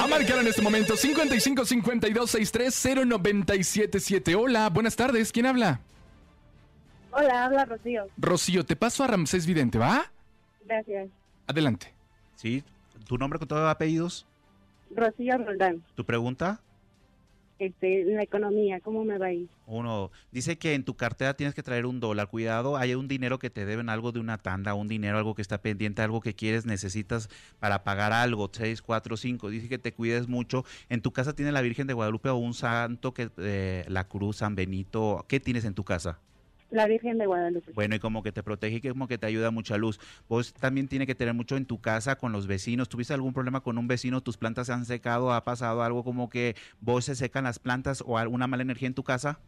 A 0.00 0.06
marcar 0.06 0.38
en 0.38 0.46
este 0.46 0.62
momento 0.62 0.96
55 0.96 1.64
52 1.64 2.30
63 2.30 3.08
0977. 3.08 4.34
Hola, 4.34 4.68
buenas 4.70 4.96
tardes. 4.96 5.32
¿Quién 5.32 5.46
habla? 5.46 5.80
Hola, 7.10 7.46
habla 7.46 7.64
Rocío. 7.64 8.06
Rocío, 8.18 8.64
te 8.64 8.76
paso 8.76 9.02
a 9.02 9.06
Ramsés 9.06 9.46
Vidente, 9.46 9.78
¿va? 9.78 10.10
Gracias. 10.64 11.08
Adelante. 11.46 11.92
¿Sí? 12.34 12.62
¿Tu 13.06 13.16
nombre 13.16 13.38
con 13.38 13.48
todos 13.48 13.62
los 13.62 13.70
apellidos? 13.70 14.26
Rocío 14.94 15.38
Roldán. 15.38 15.82
¿Tu 15.94 16.04
pregunta? 16.04 16.60
Este, 17.58 18.04
la 18.04 18.22
economía, 18.22 18.80
¿cómo 18.80 19.04
me 19.04 19.16
va? 19.16 19.28
Uno, 19.66 20.10
dice 20.30 20.58
que 20.58 20.74
en 20.74 20.84
tu 20.84 20.94
cartera 20.94 21.34
tienes 21.34 21.54
que 21.54 21.62
traer 21.62 21.86
un 21.86 22.00
dólar. 22.00 22.28
Cuidado, 22.28 22.76
hay 22.76 22.94
un 22.94 23.08
dinero 23.08 23.38
que 23.38 23.48
te 23.48 23.64
deben, 23.64 23.88
algo 23.88 24.12
de 24.12 24.20
una 24.20 24.36
tanda, 24.36 24.74
un 24.74 24.88
dinero, 24.88 25.16
algo 25.16 25.34
que 25.34 25.40
está 25.40 25.62
pendiente, 25.62 26.02
algo 26.02 26.20
que 26.20 26.34
quieres, 26.34 26.66
necesitas 26.66 27.30
para 27.58 27.82
pagar 27.82 28.12
algo. 28.12 28.50
Seis, 28.52 28.82
cuatro, 28.82 29.16
cinco. 29.16 29.48
Dice 29.48 29.68
que 29.68 29.78
te 29.78 29.92
cuides 29.92 30.28
mucho. 30.28 30.64
En 30.90 31.00
tu 31.00 31.12
casa 31.12 31.34
tiene 31.34 31.50
la 31.50 31.62
Virgen 31.62 31.86
de 31.86 31.94
Guadalupe 31.94 32.28
o 32.28 32.36
un 32.36 32.52
santo 32.52 33.14
que 33.14 33.30
eh, 33.38 33.84
la 33.88 34.04
cruz, 34.04 34.36
San 34.36 34.54
Benito. 34.54 35.24
¿Qué 35.26 35.40
tienes 35.40 35.64
en 35.64 35.74
tu 35.74 35.84
casa? 35.84 36.18
La 36.76 36.86
Virgen 36.86 37.16
de 37.16 37.26
Guadalupe. 37.26 37.72
Bueno, 37.72 37.94
y 37.96 37.98
como 37.98 38.22
que 38.22 38.32
te 38.32 38.42
protege 38.42 38.76
y 38.76 38.80
que 38.82 38.90
como 38.90 39.08
que 39.08 39.16
te 39.16 39.26
ayuda 39.26 39.50
mucha 39.50 39.78
luz. 39.78 39.98
Vos 40.28 40.52
también 40.52 40.88
tiene 40.88 41.06
que 41.06 41.14
tener 41.14 41.32
mucho 41.32 41.56
en 41.56 41.64
tu 41.64 41.80
casa 41.80 42.16
con 42.16 42.32
los 42.32 42.46
vecinos. 42.46 42.88
¿Tuviste 42.90 43.14
algún 43.14 43.32
problema 43.32 43.62
con 43.62 43.78
un 43.78 43.88
vecino? 43.88 44.20
¿Tus 44.20 44.36
plantas 44.36 44.66
se 44.66 44.74
han 44.74 44.84
secado? 44.84 45.32
¿Ha 45.32 45.42
pasado 45.42 45.82
algo 45.82 46.04
como 46.04 46.28
que 46.28 46.54
vos 46.80 47.06
se 47.06 47.14
secan 47.14 47.44
las 47.44 47.58
plantas 47.58 48.04
o 48.06 48.18
alguna 48.18 48.46
mala 48.46 48.62
energía 48.62 48.88
en 48.88 48.94
tu 48.94 49.04
casa? 49.04 49.40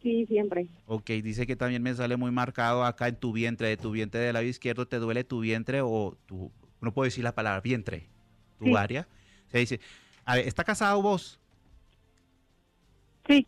Sí, 0.00 0.24
siempre. 0.26 0.68
Ok, 0.86 1.10
dice 1.10 1.46
que 1.48 1.56
también 1.56 1.82
me 1.82 1.92
sale 1.94 2.16
muy 2.16 2.30
marcado 2.30 2.84
acá 2.84 3.08
en 3.08 3.16
tu 3.16 3.32
vientre, 3.32 3.66
de 3.66 3.76
tu 3.76 3.90
vientre 3.90 4.20
del 4.20 4.34
lado 4.34 4.46
izquierdo, 4.46 4.86
¿te 4.86 5.00
duele 5.00 5.24
tu 5.24 5.40
vientre 5.40 5.80
o 5.82 6.16
tu, 6.26 6.52
no 6.80 6.94
puedo 6.94 7.06
decir 7.06 7.24
la 7.24 7.34
palabra, 7.34 7.60
vientre, 7.60 8.06
tu 8.60 8.66
Sí. 8.66 8.76
área? 8.76 9.08
Se 9.48 9.58
dice, 9.58 9.80
a 10.24 10.36
ver, 10.36 10.46
¿está 10.46 10.62
casado 10.62 11.02
vos? 11.02 11.40
Sí. 13.26 13.44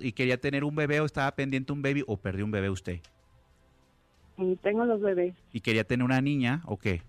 ¿Y 0.00 0.12
quería 0.12 0.40
tener 0.40 0.64
un 0.64 0.74
bebé 0.74 1.00
o 1.00 1.04
estaba 1.04 1.30
pendiente 1.34 1.72
un 1.72 1.82
baby 1.82 2.04
o 2.06 2.16
perdió 2.16 2.44
un 2.44 2.50
bebé 2.50 2.70
usted? 2.70 3.00
Mm, 4.36 4.54
Tengo 4.62 4.84
los 4.84 5.00
bebés. 5.00 5.34
¿Y 5.52 5.60
quería 5.60 5.84
tener 5.84 6.04
una 6.04 6.20
niña 6.20 6.62
o 6.64 6.78
qué? 6.78 7.02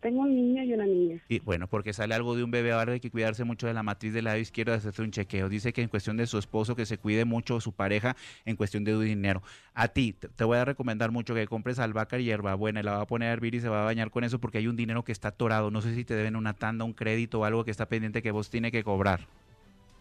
Tengo 0.00 0.20
un 0.20 0.34
niño 0.34 0.62
y 0.62 0.72
una 0.72 0.84
niña. 0.84 1.20
Y 1.28 1.40
bueno, 1.40 1.66
porque 1.66 1.92
sale 1.92 2.14
algo 2.14 2.36
de 2.36 2.44
un 2.44 2.50
bebé, 2.50 2.70
ahora 2.70 2.92
hay 2.92 3.00
que 3.00 3.10
cuidarse 3.10 3.42
mucho 3.44 3.66
de 3.66 3.74
la 3.74 3.82
matriz 3.82 4.12
del 4.12 4.26
lado 4.26 4.38
izquierdo, 4.38 4.72
hacerse 4.72 5.02
un 5.02 5.10
chequeo. 5.10 5.48
Dice 5.48 5.72
que 5.72 5.82
en 5.82 5.88
cuestión 5.88 6.16
de 6.16 6.26
su 6.26 6.38
esposo, 6.38 6.76
que 6.76 6.86
se 6.86 6.98
cuide 6.98 7.24
mucho 7.24 7.60
su 7.60 7.72
pareja 7.72 8.14
en 8.44 8.56
cuestión 8.56 8.84
de 8.84 8.96
dinero. 9.00 9.42
A 9.74 9.88
ti, 9.88 10.12
te 10.12 10.28
te 10.28 10.44
voy 10.44 10.58
a 10.58 10.64
recomendar 10.64 11.10
mucho 11.10 11.34
que 11.34 11.46
compres 11.46 11.78
albahaca 11.78 12.18
y 12.18 12.24
hierbabuena 12.24 12.80
y 12.80 12.82
la 12.84 12.92
va 12.92 13.00
a 13.00 13.06
poner 13.06 13.30
a 13.30 13.32
hervir 13.32 13.54
y 13.56 13.60
se 13.60 13.68
va 13.68 13.82
a 13.82 13.84
bañar 13.84 14.10
con 14.10 14.22
eso 14.22 14.38
porque 14.38 14.58
hay 14.58 14.68
un 14.68 14.76
dinero 14.76 15.02
que 15.02 15.12
está 15.12 15.28
atorado. 15.28 15.70
No 15.70 15.80
sé 15.80 15.94
si 15.94 16.04
te 16.04 16.14
deben 16.14 16.36
una 16.36 16.52
tanda, 16.52 16.84
un 16.84 16.92
crédito 16.92 17.40
o 17.40 17.44
algo 17.44 17.64
que 17.64 17.70
está 17.70 17.86
pendiente 17.88 18.22
que 18.22 18.30
vos 18.30 18.48
tiene 18.50 18.70
que 18.70 18.84
cobrar. 18.84 19.26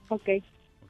Ok. 0.10 0.30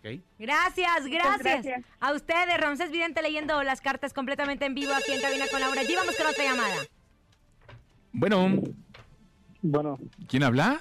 ¿Ok? 0.06 0.22
Gracias, 0.38 1.06
gracias. 1.08 1.40
gracias. 1.40 1.84
A 2.00 2.14
ustedes, 2.14 2.58
Ramsés 2.60 2.92
Vidente 2.92 3.22
leyendo 3.22 3.64
las 3.64 3.82
cartas 3.82 4.14
completamente 4.14 4.66
en 4.66 4.76
vivo 4.76 4.94
aquí 4.94 5.12
en 5.12 5.22
Cabina 5.22 5.46
con 5.50 5.60
Laura. 5.60 5.82
G. 5.82 5.96
vamos 5.96 6.16
con 6.16 6.28
otra 6.28 6.44
llamada. 6.44 6.76
Bueno, 8.14 8.62
Bueno, 9.62 9.98
¿quién 10.28 10.44
habla? 10.44 10.80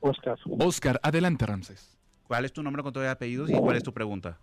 Oscar. 0.00 0.36
Oscar, 0.58 1.00
adelante, 1.02 1.46
Ramsés. 1.46 1.96
¿Cuál 2.26 2.44
es 2.44 2.52
tu 2.52 2.62
nombre 2.62 2.82
con 2.82 2.92
todo 2.92 3.04
de 3.04 3.10
apellidos 3.10 3.48
y 3.50 3.54
cuál 3.54 3.76
es 3.76 3.82
tu 3.82 3.92
pregunta? 3.92 4.38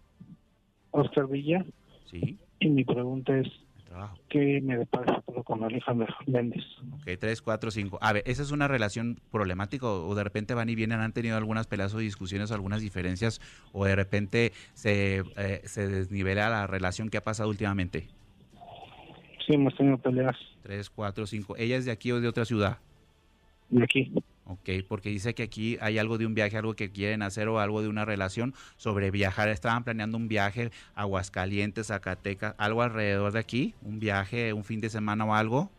Oscar 0.91 1.27
Villa. 1.27 1.65
Sí. 2.09 2.39
Y 2.59 2.69
mi 2.69 2.85
pregunta 2.85 3.37
es, 3.37 3.47
Trabajo. 3.91 4.17
¿qué 4.29 4.61
me 4.63 4.77
depara 4.77 5.21
con 5.43 5.65
Alejandro 5.65 6.07
Méndez? 6.25 6.63
Ok, 7.01 7.09
tres, 7.19 7.41
cuatro, 7.41 7.71
cinco. 7.71 7.99
A 8.01 8.13
ver, 8.13 8.23
¿esa 8.25 8.41
es 8.41 8.51
una 8.51 8.69
relación 8.69 9.19
problemática 9.31 9.85
o, 9.85 10.15
de 10.15 10.23
repente 10.23 10.53
van 10.53 10.69
y 10.69 10.75
vienen, 10.75 11.01
han 11.01 11.11
tenido 11.11 11.35
algunas 11.35 11.67
peleas 11.67 11.93
o 11.93 11.97
discusiones 11.97 12.53
algunas 12.53 12.79
diferencias 12.79 13.41
o 13.73 13.83
de 13.83 13.97
repente 13.97 14.53
se, 14.75 15.23
eh, 15.35 15.61
se 15.65 15.89
desnivela 15.89 16.49
la 16.49 16.67
relación 16.67 17.09
que 17.09 17.17
ha 17.17 17.21
pasado 17.21 17.49
últimamente? 17.49 18.07
Sí, 19.45 19.55
hemos 19.55 19.75
tenido 19.75 19.97
peleas 19.97 20.37
Tres, 20.61 20.89
cuatro, 20.89 21.27
cinco. 21.27 21.57
¿Ella 21.57 21.75
es 21.75 21.83
de 21.83 21.91
aquí 21.91 22.13
o 22.13 22.21
de 22.21 22.29
otra 22.29 22.45
ciudad? 22.45 22.77
de 23.71 23.83
aquí. 23.83 24.13
Ok, 24.45 24.69
porque 24.87 25.09
dice 25.09 25.33
que 25.33 25.43
aquí 25.43 25.77
hay 25.81 25.97
algo 25.97 26.17
de 26.17 26.25
un 26.25 26.33
viaje, 26.33 26.57
algo 26.57 26.73
que 26.75 26.91
quieren 26.91 27.21
hacer 27.21 27.47
o 27.47 27.59
algo 27.59 27.81
de 27.81 27.87
una 27.87 28.05
relación 28.05 28.53
sobre 28.75 29.11
viajar. 29.11 29.49
Estaban 29.49 29.83
planeando 29.83 30.17
un 30.17 30.27
viaje 30.27 30.71
a 30.95 31.01
Aguascalientes, 31.01 31.87
Zacatecas, 31.87 32.55
algo 32.57 32.81
alrededor 32.81 33.31
de 33.31 33.39
aquí, 33.39 33.75
un 33.81 33.99
viaje, 33.99 34.51
un 34.53 34.63
fin 34.63 34.81
de 34.81 34.89
semana 34.89 35.25
o 35.25 35.33
algo. 35.33 35.71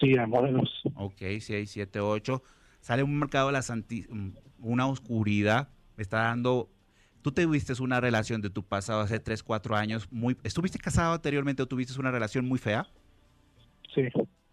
Sí, 0.00 0.16
a 0.16 0.26
modelos. 0.26 0.70
Ok, 0.94 1.18
6, 1.40 1.70
7, 1.70 2.00
8. 2.00 2.42
Sale 2.80 3.02
un 3.02 3.18
mercado 3.18 3.48
de 3.48 3.52
la 3.52 3.62
santi- 3.62 4.06
mm, 4.08 4.30
una 4.60 4.86
oscuridad. 4.86 5.68
Me 5.96 6.02
está 6.02 6.18
dando. 6.22 6.70
Tú 7.22 7.32
tuviste 7.32 7.74
una 7.82 8.00
relación 8.00 8.40
de 8.40 8.48
tu 8.48 8.62
pasado 8.62 9.00
hace 9.00 9.18
3, 9.20 9.42
4 9.42 9.76
años. 9.76 10.08
muy 10.10 10.36
¿Estuviste 10.44 10.78
casado 10.78 11.14
anteriormente 11.14 11.62
o 11.62 11.66
tuviste 11.66 11.98
una 12.00 12.10
relación 12.10 12.46
muy 12.46 12.58
fea? 12.58 12.86
Sí, 13.94 14.02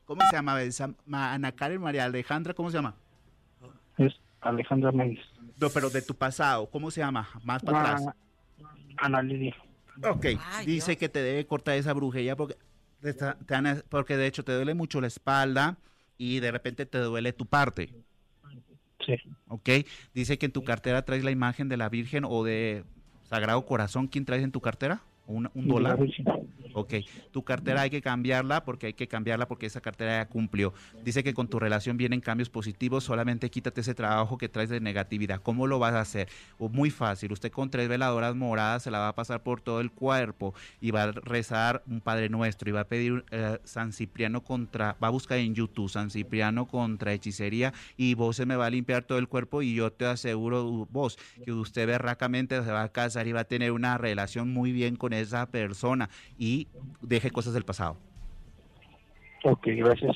¿Cómo 0.05 0.21
se 0.29 0.35
llama? 0.35 0.57
Ana 1.11 1.51
Karen 1.51 1.81
María 1.81 2.05
Alejandra, 2.05 2.53
¿cómo 2.53 2.69
se 2.69 2.77
llama? 2.77 2.95
es 3.97 4.13
Alejandra 4.41 4.91
Méndez. 4.91 5.25
No, 5.59 5.69
pero 5.69 5.89
de 5.89 6.01
tu 6.01 6.13
pasado, 6.15 6.67
¿cómo 6.69 6.91
se 6.91 7.01
llama? 7.01 7.27
Más 7.43 7.63
para 7.63 7.81
atrás. 7.81 8.05
Ah, 8.07 8.15
Ana 8.97 9.21
Lidia. 9.21 9.55
Ok, 10.03 10.25
dice 10.65 10.97
que 10.97 11.07
te 11.09 11.21
debe 11.21 11.45
cortar 11.45 11.75
esa 11.75 11.93
brujería 11.93 12.35
porque, 12.35 12.57
te 13.01 13.13
porque 13.89 14.17
de 14.17 14.27
hecho 14.27 14.43
te 14.43 14.51
duele 14.51 14.73
mucho 14.73 14.99
la 14.99 15.07
espalda 15.07 15.77
y 16.17 16.39
de 16.39 16.51
repente 16.51 16.85
te 16.85 16.97
duele 16.97 17.31
tu 17.33 17.45
parte. 17.45 17.89
Sí. 19.05 19.15
Ok, 19.47 19.69
dice 20.13 20.37
que 20.37 20.47
en 20.47 20.51
tu 20.51 20.63
cartera 20.63 21.03
traes 21.03 21.23
la 21.23 21.31
imagen 21.31 21.69
de 21.69 21.77
la 21.77 21.89
Virgen 21.89 22.25
o 22.25 22.43
de 22.43 22.83
Sagrado 23.23 23.65
Corazón. 23.65 24.07
¿Quién 24.07 24.25
traes 24.25 24.43
en 24.43 24.51
tu 24.51 24.61
cartera? 24.61 25.01
¿Un, 25.27 25.43
la 25.43 25.51
dólar? 25.53 25.99
Virgen. 25.99 26.25
Ok, 26.77 26.93
tu 27.31 27.41
cartera 27.41 27.81
hay 27.81 27.89
que 27.89 28.01
cambiarla 28.01 28.65
porque 28.65 28.87
hay 28.87 28.93
que 28.93 29.07
cambiarla 29.07 29.47
porque 29.47 29.65
esa 29.65 29.79
cartera 29.79 30.17
ya 30.17 30.27
cumplió. 30.27 30.73
Dice 31.05 31.23
que 31.23 31.33
con 31.33 31.47
tu 31.47 31.57
relación 31.57 31.95
vienen 31.95 32.19
cambios 32.19 32.49
positivos, 32.49 33.05
solamente 33.05 33.49
quítate 33.49 33.79
ese 33.79 33.95
trabajo 33.95 34.37
que 34.37 34.49
traes 34.49 34.67
de 34.67 34.81
negatividad. 34.81 35.41
¿Cómo 35.41 35.67
lo 35.67 35.79
vas 35.79 35.93
a 35.93 36.01
hacer? 36.01 36.27
O 36.59 36.67
muy 36.67 36.89
fácil, 36.89 37.31
usted 37.31 37.49
con 37.49 37.69
tres 37.69 37.87
veladoras 37.87 38.35
moradas 38.35 38.83
se 38.83 38.91
la 38.91 38.99
va 38.99 39.07
a 39.07 39.15
pasar 39.15 39.41
por 39.41 39.61
todo 39.61 39.79
el 39.79 39.89
cuerpo 39.89 40.53
y 40.81 40.91
va 40.91 41.03
a 41.03 41.11
rezar 41.13 41.81
un 41.87 42.01
Padre 42.01 42.27
Nuestro 42.27 42.69
y 42.69 42.73
va 42.73 42.81
a 42.81 42.87
pedir 42.87 43.23
eh, 43.31 43.57
San 43.63 43.93
Cipriano 43.93 44.43
contra, 44.43 44.97
va 45.01 45.07
a 45.07 45.11
buscar 45.11 45.37
en 45.37 45.55
YouTube 45.55 45.89
San 45.89 46.09
Cipriano 46.09 46.67
contra 46.67 47.13
hechicería 47.13 47.73
y 47.95 48.15
vos 48.15 48.35
se 48.35 48.45
me 48.45 48.57
va 48.57 48.65
a 48.65 48.69
limpiar 48.69 49.05
todo 49.05 49.17
el 49.17 49.29
cuerpo 49.29 49.61
y 49.61 49.75
yo 49.75 49.93
te 49.93 50.07
aseguro 50.07 50.87
vos 50.91 51.17
que 51.45 51.53
usted 51.53 51.87
berracamente 51.87 52.61
se 52.61 52.71
va 52.71 52.83
a 52.83 52.89
casar 52.91 53.27
y 53.27 53.31
va 53.31 53.41
a 53.41 53.45
tener 53.45 53.71
una 53.71 53.97
relación 53.97 54.51
muy 54.51 54.73
bien 54.73 54.97
con 54.97 55.13
esa 55.13 55.45
persona 55.45 56.09
y 56.37 56.64
deje 57.01 57.31
cosas 57.31 57.53
del 57.53 57.65
pasado. 57.65 57.97
Ok, 59.43 59.67
gracias. 59.67 60.15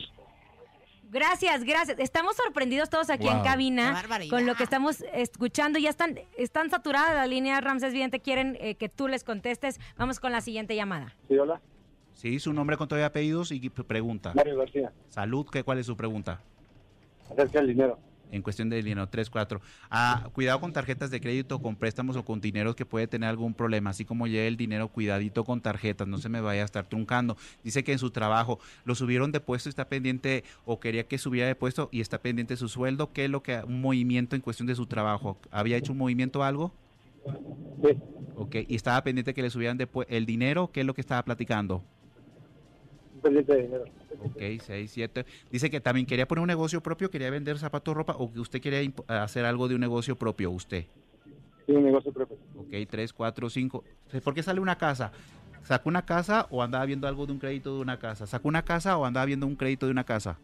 Gracias, 1.11 1.63
gracias. 1.63 1.99
Estamos 1.99 2.35
sorprendidos 2.35 2.89
todos 2.89 3.09
aquí 3.09 3.27
en 3.27 3.37
Wow. 3.37 3.43
Cabina 3.43 4.03
con 4.29 4.45
lo 4.45 4.55
que 4.55 4.63
estamos 4.63 5.03
escuchando. 5.13 5.79
Ya 5.79 5.89
están, 5.89 6.19
están 6.37 6.69
saturadas 6.69 7.15
las 7.15 7.27
líneas, 7.27 7.63
Ramses 7.63 7.93
Vidente. 7.93 8.19
Quieren 8.19 8.57
eh, 8.59 8.75
que 8.75 8.89
tú 8.89 9.07
les 9.07 9.23
contestes. 9.23 9.79
Vamos 9.97 10.19
con 10.19 10.31
la 10.31 10.41
siguiente 10.41 10.75
llamada. 10.75 11.15
Sí, 11.27 11.35
hola. 11.37 11.61
Sí, 12.13 12.39
su 12.39 12.53
nombre 12.53 12.77
con 12.77 12.87
todo 12.87 13.03
apellidos 13.03 13.51
y 13.51 13.69
pregunta. 13.69 14.33
Mario 14.35 14.57
García. 14.57 14.91
Salud, 15.07 15.47
¿qué, 15.49 15.63
¿cuál 15.63 15.79
es 15.79 15.85
su 15.85 15.95
pregunta? 15.97 16.41
Acerca 17.31 17.59
del 17.59 17.69
dinero. 17.69 17.97
En 18.31 18.41
cuestión 18.41 18.69
de 18.69 18.81
dinero, 18.81 19.07
3, 19.07 19.29
4. 19.29 19.61
Ah, 19.89 20.29
cuidado 20.33 20.59
con 20.59 20.71
tarjetas 20.73 21.11
de 21.11 21.19
crédito, 21.19 21.61
con 21.61 21.75
préstamos 21.75 22.15
o 22.15 22.23
con 22.23 22.41
dineros 22.41 22.75
que 22.75 22.85
puede 22.85 23.07
tener 23.07 23.29
algún 23.29 23.53
problema. 23.53 23.89
Así 23.89 24.05
como 24.05 24.27
lleve 24.27 24.47
el 24.47 24.57
dinero, 24.57 24.89
cuidadito 24.89 25.43
con 25.43 25.61
tarjetas, 25.61 26.07
no 26.07 26.17
se 26.17 26.29
me 26.29 26.41
vaya 26.41 26.61
a 26.61 26.65
estar 26.65 26.87
truncando. 26.87 27.37
Dice 27.63 27.83
que 27.83 27.91
en 27.91 27.99
su 27.99 28.11
trabajo 28.11 28.59
lo 28.85 28.95
subieron 28.95 29.31
de 29.31 29.39
puesto, 29.39 29.69
está 29.69 29.89
pendiente 29.89 30.43
o 30.65 30.79
quería 30.79 31.07
que 31.07 31.17
subiera 31.17 31.47
de 31.47 31.55
puesto 31.55 31.89
y 31.91 32.01
está 32.01 32.19
pendiente 32.21 32.55
su 32.57 32.69
sueldo. 32.69 33.11
¿Qué 33.11 33.25
es 33.25 33.31
lo 33.31 33.41
que, 33.41 33.61
un 33.65 33.81
movimiento 33.81 34.35
en 34.35 34.41
cuestión 34.41 34.67
de 34.67 34.75
su 34.75 34.85
trabajo? 34.85 35.37
¿Había 35.51 35.77
hecho 35.77 35.91
un 35.91 35.97
movimiento 35.97 36.39
o 36.39 36.43
algo? 36.43 36.73
Sí. 37.83 37.97
Ok, 38.35 38.55
y 38.67 38.75
estaba 38.75 39.03
pendiente 39.03 39.33
que 39.33 39.41
le 39.41 39.49
subieran 39.49 39.77
de 39.77 39.87
el 40.07 40.25
dinero, 40.25 40.71
¿qué 40.71 40.81
es 40.81 40.85
lo 40.85 40.93
que 40.93 41.01
estaba 41.01 41.23
platicando? 41.23 41.83
Pendiente 43.21 43.53
de 43.53 43.61
dinero. 43.63 43.85
Ok, 44.23 44.41
6, 44.61 44.91
7. 44.91 45.25
Dice 45.51 45.69
que 45.69 45.79
también 45.79 46.05
quería 46.05 46.27
poner 46.27 46.41
un 46.41 46.47
negocio 46.47 46.81
propio, 46.81 47.09
quería 47.09 47.29
vender 47.29 47.57
zapatos, 47.57 47.95
ropa, 47.95 48.15
o 48.17 48.31
que 48.31 48.39
usted 48.39 48.61
quería 48.61 48.81
hacer 49.07 49.45
algo 49.45 49.67
de 49.67 49.75
un 49.75 49.81
negocio 49.81 50.15
propio, 50.15 50.51
usted. 50.51 50.85
Sí, 51.65 51.73
un 51.73 51.83
negocio 51.83 52.11
propio. 52.11 52.37
Ok, 52.57 52.73
3, 52.89 53.13
4, 53.13 53.49
5. 53.49 53.83
¿Por 54.23 54.33
qué 54.33 54.43
sale 54.43 54.59
una 54.59 54.77
casa? 54.77 55.11
¿Sacó 55.63 55.89
una 55.89 56.05
casa 56.05 56.47
o 56.49 56.63
andaba 56.63 56.85
viendo 56.85 57.07
algo 57.07 57.25
de 57.25 57.33
un 57.33 57.39
crédito 57.39 57.75
de 57.75 57.81
una 57.81 57.97
casa? 57.99 58.25
¿Sacó 58.25 58.47
una 58.47 58.63
casa 58.63 58.97
o 58.97 59.05
andaba 59.05 59.25
viendo 59.25 59.45
un 59.45 59.55
crédito 59.55 59.85
de 59.85 59.91
una 59.91 60.03
casa? 60.03 60.39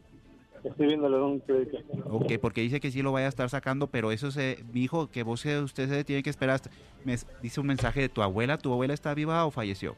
Estoy 0.64 0.88
viéndole 0.88 1.18
un 1.18 1.40
crédito. 1.40 1.78
Ok, 2.10 2.34
porque 2.42 2.62
dice 2.62 2.80
que 2.80 2.92
sí 2.92 3.02
lo 3.02 3.12
vaya 3.12 3.28
a 3.28 3.30
estar 3.30 3.50
sacando, 3.50 3.88
pero 3.88 4.12
eso 4.12 4.32
se, 4.32 4.64
mi 4.74 4.84
hijo, 4.84 5.08
que 5.10 5.24
vos 5.24 5.46
usted 5.46 5.90
se 5.90 6.04
tiene 6.04 6.24
que 6.24 6.30
esperar. 6.30 6.56
hasta- 6.56 6.70
me 7.04 7.16
dice 7.42 7.60
un 7.60 7.68
mensaje 7.68 8.02
de 8.02 8.10
tu 8.10 8.22
abuela. 8.22 8.58
¿Tu 8.58 8.72
abuela 8.72 8.94
está 8.94 9.14
viva 9.14 9.46
o 9.46 9.52
falleció? 9.52 9.96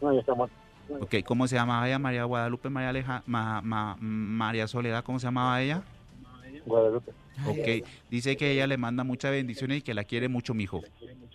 No, 0.00 0.12
ya 0.12 0.20
está 0.20 0.34
muerto. 0.34 0.54
Ok, 0.88 1.16
¿cómo 1.24 1.46
se 1.48 1.56
llamaba 1.56 1.86
ella? 1.86 1.98
María 1.98 2.24
Guadalupe, 2.24 2.70
María 2.70 2.90
Aleja, 2.90 3.22
Ma- 3.26 3.60
Ma- 3.62 3.96
María 4.00 4.66
Soledad, 4.66 5.04
¿cómo 5.04 5.18
se 5.18 5.26
llamaba 5.26 5.60
ella? 5.60 5.82
Guadalupe. 6.64 7.12
Ok, 7.46 7.86
dice 8.10 8.36
que 8.36 8.50
ella 8.52 8.66
le 8.66 8.76
manda 8.76 9.04
muchas 9.04 9.30
bendiciones 9.30 9.78
y 9.78 9.82
que 9.82 9.94
la 9.94 10.04
quiere 10.04 10.28
mucho, 10.28 10.54
mijo. 10.54 10.82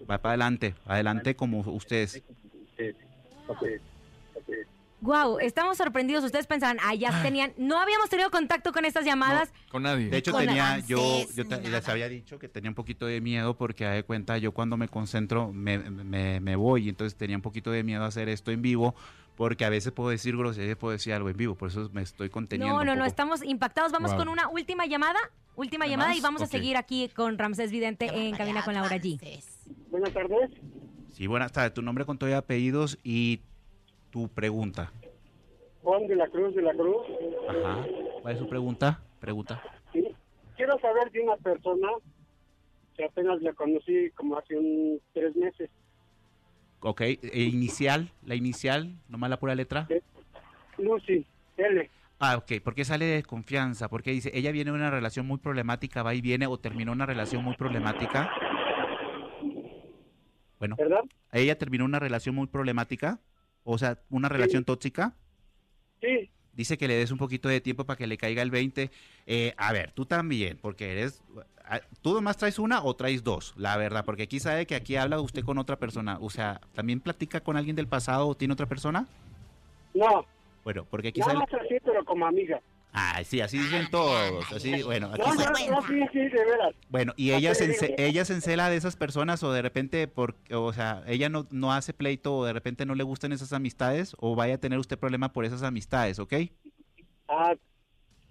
Va 0.09 0.17
para 0.17 0.31
adelante, 0.31 0.75
adelante 0.85 1.35
como 1.35 1.59
ustedes. 1.61 2.21
Wow, 5.01 5.39
estamos 5.39 5.77
sorprendidos. 5.77 6.23
Ustedes 6.23 6.47
pensaban, 6.47 6.77
ah, 6.81 6.95
ya 6.95 7.21
tenían. 7.21 7.51
No 7.57 7.77
habíamos 7.77 8.09
tenido 8.09 8.31
contacto 8.31 8.71
con 8.71 8.85
estas 8.85 9.03
llamadas. 9.03 9.51
Con 9.69 9.83
nadie. 9.83 10.09
De 10.09 10.15
hecho, 10.17 10.31
Con 10.31 10.45
tenía, 10.45 10.65
avances, 10.67 10.87
yo, 10.87 11.25
yo 11.35 11.45
te- 11.45 11.59
les 11.69 11.89
había 11.89 12.07
dicho 12.07 12.39
que 12.39 12.47
tenía 12.47 12.71
un 12.71 12.75
poquito 12.75 13.05
de 13.05 13.19
miedo 13.19 13.57
porque, 13.57 13.85
de 13.85 14.03
cuenta, 14.03 14.37
yo 14.37 14.53
cuando 14.53 14.77
me 14.77 14.87
concentro 14.87 15.51
me, 15.51 15.77
me, 15.77 16.39
me 16.39 16.55
voy. 16.55 16.87
Entonces 16.87 17.17
tenía 17.17 17.35
un 17.35 17.41
poquito 17.41 17.69
de 17.69 17.83
miedo 17.83 18.03
a 18.03 18.07
hacer 18.07 18.29
esto 18.29 18.51
en 18.51 18.61
vivo 18.61 18.95
porque 19.35 19.65
a 19.65 19.69
veces 19.69 19.91
puedo 19.91 20.09
decir 20.09 20.35
groserías, 20.37 20.77
puedo 20.77 20.91
decir 20.91 21.13
algo 21.13 21.29
en 21.29 21.37
vivo. 21.37 21.55
Por 21.55 21.69
eso 21.69 21.89
me 21.93 22.01
estoy 22.01 22.29
conteniendo. 22.29 22.73
No, 22.75 22.81
un 22.81 22.87
no, 22.87 22.95
no, 22.95 23.05
estamos 23.05 23.43
impactados. 23.43 23.91
Vamos 23.91 24.11
Wow. 24.11 24.19
con 24.19 24.29
una 24.29 24.49
última 24.49 24.85
llamada. 24.85 25.19
Última 25.55 25.85
¿Nada 25.85 25.91
llamada 25.91 26.09
más? 26.09 26.17
y 26.17 26.21
vamos 26.21 26.41
a 26.41 26.47
seguir 26.47 26.77
aquí 26.77 27.09
con 27.09 27.37
Ramsés 27.37 27.71
Vidente 27.71 28.05
en 28.07 28.35
Cabina 28.35 28.63
con 28.63 28.73
Laura 28.73 28.97
G. 28.97 29.19
Buenas 29.89 30.11
tardes. 30.13 30.49
Sí, 31.11 31.27
buenas 31.27 31.51
tardes. 31.51 31.73
Tu 31.73 31.81
nombre 31.83 32.05
con 32.05 32.17
todo 32.17 32.29
y 32.29 32.33
apellidos 32.33 32.97
y 33.03 33.41
tu 34.09 34.29
pregunta. 34.29 34.91
Juan 35.83 36.07
de 36.07 36.15
la 36.15 36.27
Cruz 36.29 36.55
de 36.55 36.61
la 36.63 36.73
Cruz. 36.73 37.05
Ajá. 37.49 37.85
¿Cuál 38.21 38.33
es 38.33 38.39
su 38.39 38.47
pregunta? 38.49 39.01
Pregunta. 39.19 39.61
Sí. 39.91 40.07
Quiero 40.55 40.79
saber 40.79 41.11
de 41.11 41.21
una 41.21 41.35
persona 41.37 41.89
que 42.95 43.05
apenas 43.05 43.41
la 43.41 43.53
conocí 43.53 44.09
como 44.15 44.37
hace 44.37 44.55
un 44.57 44.99
tres 45.13 45.35
meses. 45.35 45.69
Ok, 46.85 47.01
e 47.01 47.43
inicial, 47.43 48.11
la 48.25 48.35
inicial, 48.35 48.93
nomás 49.07 49.29
la 49.29 49.39
pura 49.39 49.55
letra. 49.55 49.87
Lucy, 50.77 51.25
L. 51.55 51.89
Ah, 52.19 52.35
ok, 52.35 52.61
¿por 52.61 52.75
qué 52.75 52.83
sale 52.83 53.05
de 53.05 53.15
desconfianza? 53.15 53.87
Porque 53.89 54.11
dice, 54.11 54.31
ella 54.33 54.51
viene 54.51 54.71
de 54.71 54.77
una 54.77 54.91
relación 54.91 55.25
muy 55.25 55.37
problemática, 55.37 56.03
va 56.03 56.13
y 56.13 56.19
viene, 56.19 56.45
o 56.45 56.59
terminó 56.59 56.91
una 56.91 57.05
relación 57.05 57.41
muy 57.41 57.55
problemática. 57.55 58.29
Bueno, 60.59 60.75
¿verdad? 60.77 61.03
ella 61.31 61.57
terminó 61.57 61.85
una 61.85 61.99
relación 61.99 62.35
muy 62.35 62.47
problemática, 62.47 63.21
o 63.63 63.77
sea, 63.77 63.99
una 64.09 64.27
relación 64.27 64.65
tóxica. 64.65 65.15
Sí. 66.01 66.29
Dice 66.51 66.77
que 66.77 66.89
le 66.89 66.95
des 66.95 67.11
un 67.11 67.17
poquito 67.17 67.47
de 67.47 67.61
tiempo 67.61 67.85
para 67.85 67.97
que 67.97 68.07
le 68.07 68.17
caiga 68.17 68.41
el 68.41 68.51
20. 68.51 68.91
Eh, 69.25 69.53
a 69.57 69.71
ver, 69.71 69.91
tú 69.91 70.05
también, 70.05 70.59
porque 70.61 70.91
eres... 70.91 71.23
ah, 71.65 71.81
¿Tú 72.01 72.13
nomás 72.13 72.37
traes 72.37 72.59
una 72.59 72.83
o 72.83 72.95
traes 72.95 73.23
dos? 73.23 73.53
La 73.57 73.77
verdad, 73.77 74.05
porque 74.05 74.23
aquí 74.23 74.39
sabe 74.39 74.65
que 74.65 74.75
aquí 74.75 74.95
habla 74.95 75.19
usted 75.19 75.43
con 75.43 75.57
otra 75.57 75.77
persona. 75.77 76.17
O 76.21 76.29
sea, 76.29 76.61
¿también 76.73 76.99
platica 76.99 77.41
con 77.41 77.57
alguien 77.57 77.75
del 77.75 77.87
pasado 77.87 78.27
o 78.27 78.35
tiene 78.35 78.53
otra 78.53 78.65
persona? 78.67 79.07
No, 79.93 80.25
Bueno, 80.63 80.85
porque 80.89 81.09
aquí 81.09 81.19
nada 81.19 81.33
sale... 81.33 81.45
más 81.51 81.61
así, 81.65 81.75
pero 81.83 82.03
como 82.05 82.25
amiga. 82.25 82.59
Ah, 82.95 83.23
sí, 83.23 83.41
así 83.41 83.57
dicen 83.57 83.89
todos. 83.89 84.51
Así, 84.51 84.83
bueno, 84.83 85.07
aquí 85.11 85.19
No, 85.27 85.33
no, 85.33 85.71
no, 85.81 85.87
sí, 85.87 85.99
sí, 86.11 86.19
de 86.19 86.45
veras. 86.45 86.75
Bueno, 86.89 87.13
y 87.17 87.31
ella 87.31 87.55
se, 87.55 87.67
ence- 87.67 87.95
ella 87.97 88.23
se 88.23 88.33
encela 88.35 88.69
de 88.69 88.75
esas 88.77 88.95
personas 88.95 89.41
o 89.41 89.51
de 89.51 89.63
repente, 89.63 90.07
por, 90.07 90.35
o 90.51 90.71
sea, 90.73 91.03
ella 91.07 91.27
no, 91.27 91.47
no 91.49 91.73
hace 91.73 91.91
pleito 91.93 92.35
o 92.35 92.45
de 92.45 92.53
repente 92.53 92.85
no 92.85 92.93
le 92.93 93.03
gustan 93.03 93.31
esas 93.31 93.51
amistades 93.51 94.15
o 94.19 94.35
vaya 94.35 94.55
a 94.55 94.57
tener 94.59 94.77
usted 94.77 94.99
problema 94.99 95.33
por 95.33 95.43
esas 95.43 95.63
amistades, 95.63 96.19
¿ok? 96.19 96.33
Ah, 97.27 97.55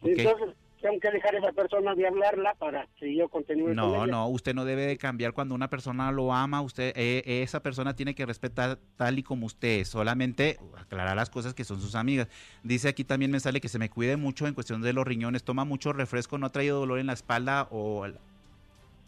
Ok. 0.00 0.08
entonces 0.16 0.54
tengo 0.82 1.00
que 1.00 1.10
dejar 1.10 1.34
a 1.34 1.38
esa 1.38 1.52
persona 1.52 1.94
de 1.94 2.06
hablarla 2.06 2.54
para 2.56 2.86
que 2.98 3.14
yo 3.16 3.28
continúe 3.28 3.66
con 3.68 3.76
No, 3.76 4.04
ella. 4.04 4.06
no, 4.12 4.28
usted 4.28 4.54
no 4.54 4.64
debe 4.66 4.84
de 4.86 4.98
cambiar 4.98 5.32
cuando 5.32 5.54
una 5.54 5.70
persona 5.70 6.12
lo 6.12 6.32
ama, 6.32 6.60
usted, 6.60 6.92
eh, 6.96 7.22
esa 7.42 7.62
persona 7.62 7.96
tiene 7.96 8.14
que 8.14 8.26
respetar 8.26 8.78
tal 8.96 9.18
y 9.18 9.22
como 9.22 9.46
usted 9.46 9.80
es, 9.80 9.88
solamente 9.88 10.58
aclarar 10.76 11.16
las 11.16 11.30
cosas 11.30 11.54
que 11.54 11.64
son 11.64 11.80
sus 11.80 11.94
amigas. 11.94 12.28
Dice 12.62 12.88
aquí 12.88 13.04
también 13.04 13.30
me 13.30 13.40
sale 13.40 13.60
que 13.60 13.68
se 13.68 13.78
me 13.78 13.88
cuide 13.88 14.16
mucho 14.16 14.46
en 14.46 14.54
cuestión 14.54 14.82
de 14.82 14.92
los 14.92 15.06
riñones, 15.06 15.44
toma 15.44 15.64
mucho 15.64 15.92
refresco, 15.92 16.36
no 16.36 16.46
ha 16.46 16.50
traído 16.50 16.80
dolor 16.80 16.98
en 16.98 17.06
la 17.06 17.14
espalda 17.14 17.68
o 17.70 18.06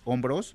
hombros. 0.05 0.55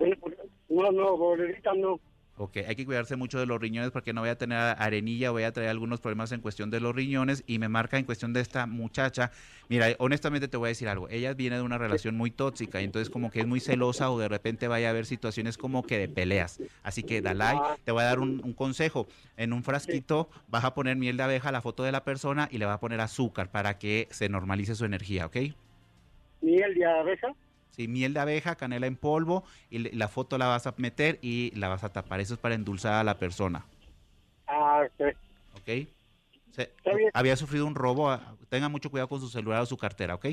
No, 0.70 0.92
no, 0.92 1.08
ahorita 1.10 1.74
no. 1.76 2.00
Ok, 2.42 2.56
hay 2.66 2.76
que 2.78 2.86
cuidarse 2.86 3.18
mucho 3.18 3.38
de 3.38 3.46
los 3.46 3.60
riñones 3.60 3.92
porque 3.92 4.14
no 4.14 4.22
voy 4.22 4.30
a 4.30 4.38
tener 4.38 4.58
arenilla, 4.58 5.30
voy 5.32 5.44
a 5.44 5.52
traer 5.52 5.70
algunos 5.70 6.00
problemas 6.00 6.32
en 6.32 6.40
cuestión 6.40 6.70
de 6.70 6.80
los 6.80 6.96
riñones 6.96 7.44
y 7.46 7.60
me 7.60 7.68
marca 7.68 7.98
en 7.98 8.06
cuestión 8.06 8.32
de 8.32 8.40
esta 8.40 8.66
muchacha. 8.66 9.32
Mira, 9.68 9.88
honestamente 10.00 10.48
te 10.48 10.56
voy 10.56 10.68
a 10.68 10.70
decir 10.70 10.88
algo, 10.88 11.10
ella 11.10 11.34
viene 11.34 11.58
de 11.58 11.64
una 11.64 11.78
relación 11.78 12.16
muy 12.16 12.32
tóxica 12.32 12.80
y 12.80 12.86
entonces 12.86 13.10
como 13.10 13.30
que 13.30 13.42
es 13.42 13.46
muy 13.46 13.60
celosa 13.60 14.10
o 14.10 14.18
de 14.18 14.30
repente 14.30 14.70
vaya 14.70 14.88
a 14.88 14.92
haber 14.92 15.06
situaciones 15.06 15.58
como 15.58 15.84
que 15.84 15.98
de 15.98 16.08
peleas. 16.08 16.62
Así 16.82 17.04
que 17.04 17.22
Dalai, 17.22 17.58
te 17.84 17.92
voy 17.92 18.04
a 18.04 18.06
dar 18.06 18.20
un, 18.20 18.40
un 18.42 18.54
consejo. 18.54 19.06
En 19.36 19.52
un 19.52 19.62
frasquito 19.62 20.30
vas 20.48 20.64
a 20.64 20.74
poner 20.74 20.96
miel 20.96 21.18
de 21.18 21.24
abeja, 21.24 21.52
la 21.52 21.62
foto 21.62 21.84
de 21.84 21.92
la 21.92 22.06
persona 22.06 22.48
y 22.50 22.58
le 22.58 22.66
vas 22.66 22.76
a 22.76 22.80
poner 22.80 23.02
azúcar 23.02 23.52
para 23.52 23.78
que 23.78 24.08
se 24.12 24.30
normalice 24.30 24.76
su 24.76 24.86
energía, 24.86 25.26
¿ok? 25.26 25.36
Miel 26.40 26.74
de 26.74 26.86
abeja. 26.86 27.36
Sí, 27.80 27.88
miel 27.88 28.14
de 28.14 28.20
abeja, 28.20 28.56
canela 28.56 28.88
en 28.88 28.98
polvo 28.98 29.46
y 29.70 29.78
la 29.96 30.10
foto 30.10 30.38
la 30.38 30.48
vas 30.48 30.68
a 30.68 30.74
meter 30.76 31.18
y 31.22 31.52
la 31.56 31.70
vas 31.70 31.86
a 31.86 31.94
tapar. 31.94 32.20
Eso 32.20 32.34
es 32.34 32.40
para 32.42 32.54
endulzar 32.54 32.96
a 32.96 33.06
la 33.06 33.18
persona. 33.18 33.64
Ah, 34.48 34.84
sí. 34.98 35.06
¿ok? 35.56 35.88
Se- 36.52 36.74
había 37.14 37.38
sufrido 37.38 37.66
un 37.66 37.76
robo, 37.76 38.10
ah, 38.12 38.36
tenga 38.50 38.68
mucho 38.68 38.92
cuidado 38.92 39.08
con 39.08 39.22
su 39.22 39.30
celular 39.30 39.62
o 39.62 39.66
su 39.66 39.78
cartera, 39.78 40.16
¿ok? 40.16 40.26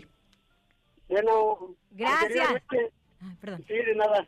Bueno, 1.09 1.76
Gracias. 1.92 2.48
perdón. 3.40 3.64
Sí, 3.68 3.74
de 3.74 3.94
nada. 3.94 4.26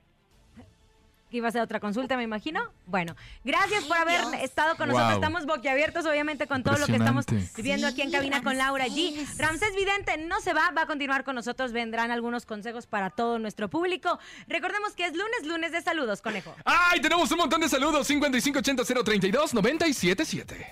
Que 1.31 1.37
iba 1.37 1.49
a 1.49 1.53
ser 1.53 1.61
otra 1.61 1.79
consulta, 1.79 2.17
me 2.17 2.23
imagino. 2.23 2.63
Bueno, 2.87 3.15
gracias 3.45 3.85
por 3.85 3.99
haber 3.99 4.19
estado 4.43 4.77
con 4.77 4.89
Wow. 4.89 4.97
nosotros. 4.99 5.17
Estamos 5.17 5.45
boquiabiertos, 5.45 6.07
obviamente, 6.07 6.47
con 6.47 6.63
todo 6.63 6.79
lo 6.79 6.87
que 6.87 6.97
estamos 6.97 7.27
viviendo 7.55 7.87
aquí 7.87 8.01
en 8.01 8.11
cabina 8.11 8.43
con 8.43 8.57
Laura 8.57 8.87
G. 8.87 9.27
Ramsés 9.37 9.77
Vidente 9.77 10.17
no 10.17 10.41
se 10.41 10.55
va, 10.55 10.71
va 10.71 10.83
a 10.83 10.87
continuar 10.87 11.25
con 11.25 11.35
nosotros. 11.35 11.73
Vendrán 11.73 12.11
algunos 12.11 12.47
consejos 12.47 12.87
para 12.87 13.11
todo 13.11 13.39
nuestro 13.39 13.69
público. 13.69 14.19
Recordemos 14.49 14.95
que 14.95 15.05
es 15.05 15.13
lunes, 15.13 15.45
lunes 15.47 15.71
de 15.73 15.83
saludos, 15.83 16.23
conejo. 16.23 16.55
¡Ay! 16.65 17.01
Tenemos 17.03 17.31
un 17.31 17.37
montón 17.39 17.61
de 17.61 17.69
saludos. 17.69 18.09
5580-032-977. 18.09 20.67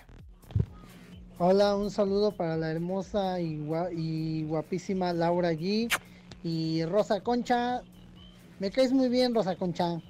Hola, 1.39 1.77
un 1.77 1.91
saludo 1.91 2.33
para 2.33 2.57
la 2.57 2.71
hermosa 2.71 3.39
y, 3.41 3.59
gua- 3.59 3.91
y 3.95 4.45
guapísima 4.45 5.13
Laura 5.13 5.53
G. 5.53 5.95
Y 6.43 6.83
Rosa 6.87 7.21
Concha, 7.21 7.83
me 8.59 8.71
caes 8.71 8.91
muy 8.93 9.11
bien, 9.11 9.35
Rosa 9.35 9.55
Concha. 9.57 10.01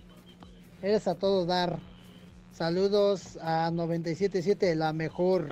Eres 0.82 1.08
a 1.08 1.14
todo 1.14 1.46
dar. 1.46 1.78
Saludos 2.52 3.36
a 3.42 3.70
977, 3.70 4.74
la 4.76 4.94
mejor. 4.94 5.48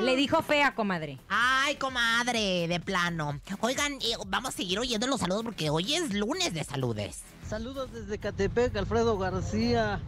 Le 0.00 0.14
dijo 0.14 0.40
fea, 0.40 0.72
comadre. 0.74 1.18
Ay, 1.28 1.74
comadre, 1.76 2.68
de 2.68 2.78
plano. 2.78 3.40
Oigan, 3.60 3.94
eh, 3.94 4.14
vamos 4.28 4.54
a 4.54 4.56
seguir 4.56 4.78
oyendo 4.78 5.08
los 5.08 5.18
saludos 5.18 5.42
porque 5.42 5.70
hoy 5.70 5.94
es 5.94 6.14
lunes 6.14 6.54
de 6.54 6.62
saludes. 6.62 7.22
Saludos 7.48 7.92
desde 7.92 8.18
Catepec, 8.18 8.76
Alfredo 8.76 9.18
García. 9.18 10.00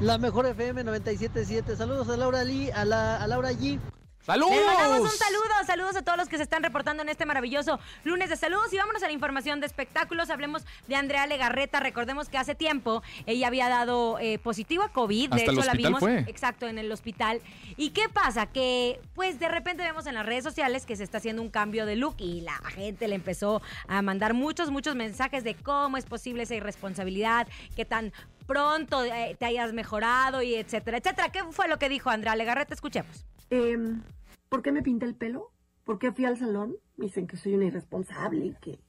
La 0.00 0.18
mejor 0.18 0.44
FM 0.44 0.84
977. 0.84 1.76
Saludos 1.76 2.10
a 2.10 2.16
Laura 2.18 2.44
Lee, 2.44 2.70
a, 2.70 2.84
la, 2.84 3.16
a 3.16 3.26
Laura 3.26 3.52
G. 3.52 3.80
¡Saludos! 4.24 4.56
Les 4.56 4.64
mandamos 4.64 5.00
un 5.00 5.18
saludo, 5.18 5.44
saludos 5.66 5.96
a 5.96 6.02
todos 6.02 6.16
los 6.16 6.28
que 6.30 6.38
se 6.38 6.44
están 6.44 6.62
reportando 6.62 7.02
en 7.02 7.10
este 7.10 7.26
maravilloso 7.26 7.78
lunes 8.04 8.30
de 8.30 8.36
saludos 8.36 8.72
y 8.72 8.78
vámonos 8.78 9.02
a 9.02 9.06
la 9.06 9.12
información 9.12 9.60
de 9.60 9.66
espectáculos. 9.66 10.30
Hablemos 10.30 10.64
de 10.88 10.96
Andrea 10.96 11.26
Legarreta. 11.26 11.78
Recordemos 11.78 12.30
que 12.30 12.38
hace 12.38 12.54
tiempo 12.54 13.02
ella 13.26 13.48
había 13.48 13.68
dado 13.68 14.18
eh, 14.18 14.38
positivo 14.38 14.82
a 14.82 14.88
COVID. 14.88 15.28
de 15.28 15.36
Hasta 15.36 15.50
el 15.50 15.58
hecho, 15.58 15.66
la 15.66 15.72
hospital 15.72 15.76
vimos 15.76 16.00
fue. 16.00 16.18
exacto 16.20 16.66
en 16.66 16.78
el 16.78 16.90
hospital. 16.90 17.42
¿Y 17.76 17.90
qué 17.90 18.08
pasa? 18.08 18.46
Que 18.46 18.98
pues 19.14 19.38
de 19.38 19.48
repente 19.50 19.82
vemos 19.82 20.06
en 20.06 20.14
las 20.14 20.24
redes 20.24 20.42
sociales 20.42 20.86
que 20.86 20.96
se 20.96 21.04
está 21.04 21.18
haciendo 21.18 21.42
un 21.42 21.50
cambio 21.50 21.84
de 21.84 21.96
look 21.96 22.16
y 22.18 22.40
la 22.40 22.56
gente 22.74 23.08
le 23.08 23.16
empezó 23.16 23.60
a 23.88 24.00
mandar 24.00 24.32
muchos, 24.32 24.70
muchos 24.70 24.94
mensajes 24.94 25.44
de 25.44 25.54
cómo 25.54 25.98
es 25.98 26.06
posible 26.06 26.44
esa 26.44 26.54
irresponsabilidad, 26.54 27.46
que 27.76 27.84
tan 27.84 28.10
pronto 28.46 29.04
eh, 29.04 29.36
te 29.38 29.44
hayas 29.44 29.74
mejorado 29.74 30.40
y 30.40 30.54
etcétera, 30.54 30.96
etcétera. 30.96 31.28
¿Qué 31.30 31.44
fue 31.50 31.68
lo 31.68 31.78
que 31.78 31.90
dijo 31.90 32.08
Andrea 32.08 32.34
Legarreta? 32.36 32.72
Escuchemos. 32.72 33.26
Em, 33.56 34.02
¿Por 34.48 34.62
qué 34.62 34.72
me 34.72 34.82
pinté 34.82 35.06
el 35.06 35.14
pelo? 35.14 35.52
¿Por 35.84 36.00
qué 36.00 36.10
fui 36.10 36.24
al 36.24 36.36
salón? 36.36 36.74
Dicen 36.96 37.28
que 37.28 37.36
soy 37.36 37.54
una 37.54 37.66
irresponsable 37.66 38.46
y 38.46 38.54
que... 38.54 38.80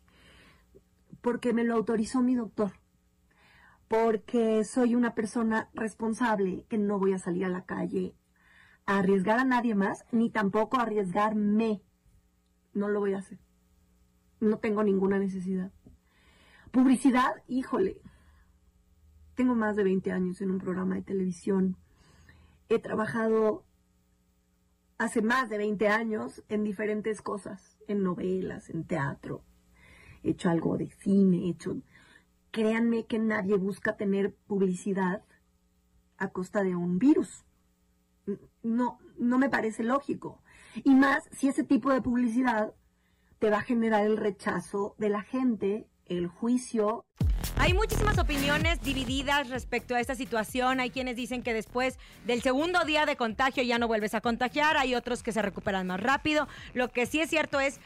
Porque 1.21 1.53
me 1.53 1.63
lo 1.63 1.75
autorizó 1.75 2.23
mi 2.23 2.33
doctor. 2.33 2.71
Porque 3.87 4.63
soy 4.63 4.95
una 4.95 5.13
persona 5.13 5.69
responsable 5.75 6.65
que 6.67 6.79
no 6.79 6.97
voy 6.97 7.13
a 7.13 7.19
salir 7.19 7.45
a 7.45 7.49
la 7.49 7.65
calle 7.65 8.15
a 8.87 8.97
arriesgar 8.97 9.37
a 9.37 9.45
nadie 9.45 9.75
más, 9.75 10.03
ni 10.11 10.31
tampoco 10.31 10.77
a 10.77 10.81
arriesgarme. 10.81 11.83
No 12.73 12.87
lo 12.87 12.99
voy 13.01 13.13
a 13.13 13.19
hacer. 13.19 13.37
No 14.39 14.57
tengo 14.57 14.83
ninguna 14.83 15.19
necesidad. 15.19 15.71
Publicidad, 16.71 17.43
híjole. 17.47 18.01
Tengo 19.35 19.53
más 19.53 19.75
de 19.75 19.83
20 19.83 20.11
años 20.11 20.41
en 20.41 20.49
un 20.49 20.57
programa 20.57 20.95
de 20.95 21.03
televisión. 21.03 21.77
He 22.67 22.79
trabajado 22.79 23.64
hace 24.97 25.21
más 25.21 25.49
de 25.49 25.57
20 25.57 25.87
años 25.87 26.43
en 26.49 26.63
diferentes 26.63 27.21
cosas, 27.21 27.77
en 27.87 28.03
novelas, 28.03 28.69
en 28.69 28.85
teatro. 28.85 29.43
He 30.23 30.31
hecho 30.31 30.49
algo 30.49 30.77
de 30.77 30.89
cine, 30.89 31.45
he 31.45 31.49
hecho... 31.49 31.77
Créanme 32.51 33.05
que 33.05 33.19
nadie 33.19 33.57
busca 33.57 33.97
tener 33.97 34.33
publicidad 34.33 35.25
a 36.17 36.29
costa 36.29 36.63
de 36.63 36.73
un 36.73 36.99
virus. 36.99 37.43
No, 38.63 38.97
no 39.17 39.37
me 39.37 39.49
parece 39.49 39.83
lógico. 39.83 40.41
Y 40.85 40.95
más 40.95 41.27
si 41.33 41.49
ese 41.49 41.65
tipo 41.65 41.91
de 41.91 42.01
publicidad 42.01 42.73
te 43.39 43.49
va 43.49 43.57
a 43.57 43.63
generar 43.63 44.05
el 44.05 44.15
rechazo 44.15 44.95
de 44.97 45.09
la 45.09 45.21
gente, 45.21 45.89
el 46.07 46.27
juicio. 46.27 47.05
Hay 47.57 47.73
muchísimas 47.73 48.17
opiniones 48.17 48.81
divididas 48.81 49.49
respecto 49.49 49.95
a 49.95 49.99
esta 49.99 50.15
situación. 50.15 50.79
Hay 50.79 50.89
quienes 50.89 51.15
dicen 51.15 51.41
que 51.41 51.53
después 51.53 51.97
del 52.25 52.41
segundo 52.41 52.83
día 52.83 53.05
de 53.05 53.15
contagio 53.15 53.63
ya 53.63 53.79
no 53.79 53.87
vuelves 53.87 54.13
a 54.13 54.21
contagiar. 54.21 54.77
Hay 54.77 54.95
otros 54.95 55.23
que 55.23 55.31
se 55.31 55.41
recuperan 55.41 55.87
más 55.87 55.99
rápido. 55.99 56.47
Lo 56.73 56.89
que 56.89 57.05
sí 57.05 57.21
es 57.21 57.29
cierto 57.29 57.59
es 57.59 57.79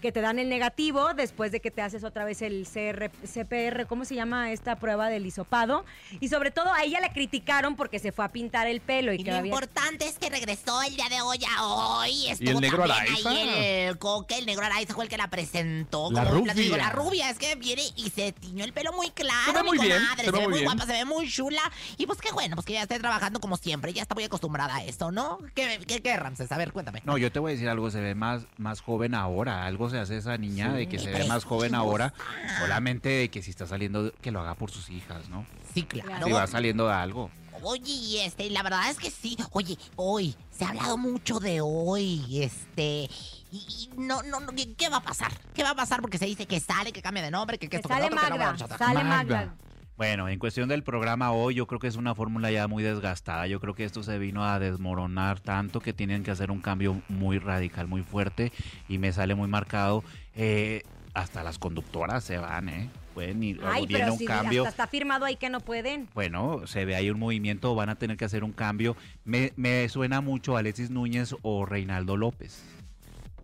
que 0.00 0.12
te 0.12 0.20
dan 0.20 0.38
el 0.38 0.48
negativo 0.48 1.14
después 1.14 1.52
de 1.52 1.60
que 1.60 1.70
te 1.70 1.82
haces 1.82 2.04
otra 2.04 2.24
vez 2.24 2.42
el 2.42 2.66
CR, 2.66 3.10
CPR, 3.26 3.86
¿cómo 3.86 4.04
se 4.04 4.14
llama 4.14 4.52
esta 4.52 4.76
prueba 4.76 5.08
del 5.08 5.26
hisopado? 5.26 5.84
Y 6.20 6.28
sobre 6.28 6.50
todo 6.50 6.72
a 6.72 6.82
ella 6.84 7.00
la 7.00 7.12
criticaron 7.12 7.76
porque 7.76 7.98
se 7.98 8.12
fue 8.12 8.24
a 8.24 8.28
pintar 8.28 8.66
el 8.66 8.80
pelo 8.80 9.12
y, 9.12 9.16
Y 9.20 9.24
que 9.24 9.30
lo 9.30 9.38
había... 9.38 9.50
importante 9.50 10.06
es 10.06 10.18
que 10.18 10.30
regresó 10.30 10.82
el 10.82 10.94
día 10.94 11.08
de 11.08 11.20
hoy 11.20 11.38
a 11.56 11.64
hoy. 11.66 12.28
Estuvo 12.28 12.50
¿Y 12.50 12.54
el 12.54 12.60
negro 12.60 12.84
Araiza? 12.84 13.30
ahí 13.30 13.48
el 13.88 13.98
coque, 13.98 14.38
el 14.38 14.46
negro 14.46 14.64
Araiza 14.64 14.94
fue 14.94 15.04
el 15.04 15.10
que 15.10 15.16
la 15.16 15.28
presentó. 15.28 16.10
La 16.12 16.24
rubia. 16.24 16.54
La 16.76 16.90
rubia, 16.90 17.30
es 17.30 17.38
que 17.38 17.56
viene 17.56 17.82
y 17.96 18.10
se 18.10 18.32
tiñó 18.32 18.64
el 18.64 18.72
pelo 18.72 18.92
muy 18.92 19.10
claro. 19.10 19.52
Se 19.52 19.52
ve 19.52 19.62
muy 19.62 19.78
bien, 19.78 19.98
comadre, 19.98 20.24
se 20.24 20.30
ve 20.30 20.38
muy 20.38 20.46
muy 20.48 20.58
bien. 20.58 20.64
guapa, 20.64 20.86
se 20.86 20.92
ve 20.92 21.04
muy 21.04 21.28
chula. 21.28 21.62
Y 21.96 22.06
pues 22.06 22.20
qué 22.20 22.30
bueno, 22.32 22.54
pues 22.56 22.66
que 22.66 22.74
ya 22.74 22.82
esté 22.82 22.98
trabajando 22.98 23.40
como 23.40 23.56
siempre. 23.56 23.92
Ya 23.92 24.02
está 24.02 24.14
muy 24.14 24.24
acostumbrada 24.24 24.76
a 24.76 24.84
esto, 24.84 25.10
¿no? 25.10 25.38
¿Qué, 25.54 25.80
qué, 25.86 26.00
qué 26.00 26.16
Ramses? 26.16 26.50
A 26.52 26.56
ver, 26.56 26.72
cuéntame. 26.72 27.02
No, 27.04 27.18
yo 27.18 27.32
te 27.32 27.38
voy 27.38 27.52
a 27.52 27.54
decir 27.54 27.68
algo, 27.68 27.90
se 27.90 28.00
ve 28.00 28.14
más, 28.14 28.42
más 28.56 28.80
joven 28.80 29.14
ahora, 29.14 29.66
algo 29.66 29.87
se 29.90 29.98
hace 29.98 30.16
esa 30.16 30.36
niña 30.38 30.72
de 30.72 30.88
que 30.88 30.98
se 30.98 31.10
ve 31.10 31.24
más 31.26 31.44
joven 31.44 31.74
ahora, 31.74 32.12
solamente 32.58 33.08
de 33.08 33.30
que 33.30 33.42
si 33.42 33.50
está 33.50 33.66
saliendo, 33.66 34.12
que 34.20 34.30
lo 34.30 34.40
haga 34.40 34.54
por 34.54 34.70
sus 34.70 34.90
hijas, 34.90 35.28
¿no? 35.28 35.46
Sí, 35.74 35.82
claro. 35.82 36.26
Si 36.26 36.32
va 36.32 36.46
saliendo 36.46 36.86
de 36.86 36.94
algo. 36.94 37.30
Oye, 37.62 37.90
y 37.92 38.18
este, 38.18 38.48
la 38.50 38.62
verdad 38.62 38.88
es 38.90 38.98
que 38.98 39.10
sí. 39.10 39.36
Oye, 39.52 39.76
hoy, 39.96 40.36
se 40.50 40.64
ha 40.64 40.68
hablado 40.68 40.96
mucho 40.96 41.40
de 41.40 41.60
hoy, 41.60 42.42
este. 42.42 43.08
Y, 43.50 43.56
y 43.56 43.90
no, 43.96 44.22
no, 44.22 44.38
no, 44.40 44.52
¿qué, 44.52 44.72
qué 44.74 44.88
va 44.88 44.98
a 44.98 45.02
pasar? 45.02 45.32
¿Qué 45.54 45.62
va 45.64 45.70
a 45.70 45.74
pasar? 45.74 46.00
Porque 46.00 46.18
se 46.18 46.26
dice 46.26 46.46
que 46.46 46.60
sale, 46.60 46.92
que 46.92 47.02
cambia 47.02 47.22
de 47.22 47.30
nombre, 47.30 47.58
que, 47.58 47.68
que 47.68 47.76
esto, 47.76 47.88
que 47.88 47.94
sale 47.94 48.08
lo 48.08 48.16
otro, 48.16 48.20
que 48.20 48.30
no, 48.30 48.36
Magda, 48.36 48.52
bueno, 48.52 48.58
chata. 48.58 48.78
sale 48.78 49.04
Magda. 49.04 49.54
Bueno, 49.98 50.28
en 50.28 50.38
cuestión 50.38 50.68
del 50.68 50.84
programa 50.84 51.32
hoy, 51.32 51.56
yo 51.56 51.66
creo 51.66 51.80
que 51.80 51.88
es 51.88 51.96
una 51.96 52.14
fórmula 52.14 52.52
ya 52.52 52.68
muy 52.68 52.84
desgastada. 52.84 53.48
Yo 53.48 53.58
creo 53.58 53.74
que 53.74 53.82
esto 53.82 54.04
se 54.04 54.16
vino 54.18 54.44
a 54.44 54.60
desmoronar 54.60 55.40
tanto 55.40 55.80
que 55.80 55.92
tienen 55.92 56.22
que 56.22 56.30
hacer 56.30 56.52
un 56.52 56.60
cambio 56.60 57.02
muy 57.08 57.40
radical, 57.40 57.88
muy 57.88 58.02
fuerte 58.04 58.52
y 58.88 58.98
me 58.98 59.12
sale 59.12 59.34
muy 59.34 59.48
marcado. 59.48 60.04
eh, 60.36 60.82
hasta 61.14 61.42
las 61.42 61.58
conductoras 61.58 62.22
se 62.22 62.38
van, 62.38 62.68
¿eh? 62.68 62.90
Pueden 63.12 63.42
ir, 63.42 63.60
Ay, 63.64 63.86
viene 63.86 64.02
pero 64.04 64.12
un 64.12 64.18
si 64.20 64.24
cambio. 64.26 64.62
hasta 64.62 64.70
está 64.70 64.86
firmado 64.86 65.24
ahí 65.24 65.34
que 65.34 65.50
no 65.50 65.58
pueden. 65.58 66.06
Bueno, 66.14 66.64
se 66.68 66.84
ve 66.84 66.94
ahí 66.94 67.10
un 67.10 67.18
movimiento, 67.18 67.74
van 67.74 67.88
a 67.88 67.96
tener 67.96 68.16
que 68.16 68.24
hacer 68.24 68.44
un 68.44 68.52
cambio. 68.52 68.94
Me, 69.24 69.52
me 69.56 69.88
suena 69.88 70.20
mucho 70.20 70.54
a 70.54 70.60
Alexis 70.60 70.90
Núñez 70.90 71.34
o 71.42 71.66
Reinaldo 71.66 72.16
López. 72.16 72.62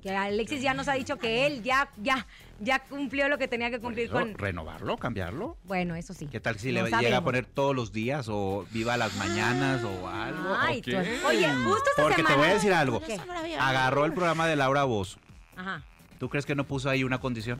Que 0.04 0.14
Alexis 0.14 0.60
ya 0.60 0.74
nos 0.74 0.86
ha 0.88 0.92
dicho 0.92 1.16
que 1.16 1.46
él 1.46 1.62
ya, 1.62 1.88
ya, 1.96 2.26
ya 2.60 2.78
cumplió 2.78 3.26
lo 3.30 3.38
que 3.38 3.48
tenía 3.48 3.70
que 3.70 3.80
cumplir 3.80 4.04
Eso, 4.04 4.12
con. 4.12 4.34
¿Renovarlo? 4.34 4.98
¿Cambiarlo? 4.98 5.56
Bueno, 5.64 5.94
eso 5.94 6.12
sí. 6.12 6.26
¿Qué 6.26 6.40
tal 6.40 6.58
si 6.58 6.72
No 6.72 6.84
le 6.86 6.90
llega 6.98 7.16
a 7.16 7.24
poner 7.24 7.46
todos 7.46 7.74
los 7.74 7.90
días 7.90 8.26
o 8.28 8.66
viva 8.70 8.98
las 8.98 9.16
mañanas 9.16 9.82
o 9.82 10.06
algo? 10.06 10.54
Ay, 10.58 10.82
tú- 10.82 10.90
Oye, 11.26 11.50
justo 11.54 11.84
esta 11.88 12.02
Porque 12.02 12.16
semana. 12.16 12.34
te 12.34 12.38
voy 12.38 12.48
a 12.50 12.52
decir 12.52 12.74
algo. 12.74 13.00
¿Qué? 13.00 13.18
Agarró 13.58 14.04
el 14.04 14.12
programa 14.12 14.46
de 14.46 14.56
Laura 14.56 14.84
Bozo. 14.84 15.18
Ajá. 15.56 15.82
¿Tú 16.18 16.28
crees 16.28 16.44
que 16.44 16.54
no 16.54 16.64
puso 16.64 16.90
ahí 16.90 17.02
una 17.02 17.18
condición? 17.18 17.58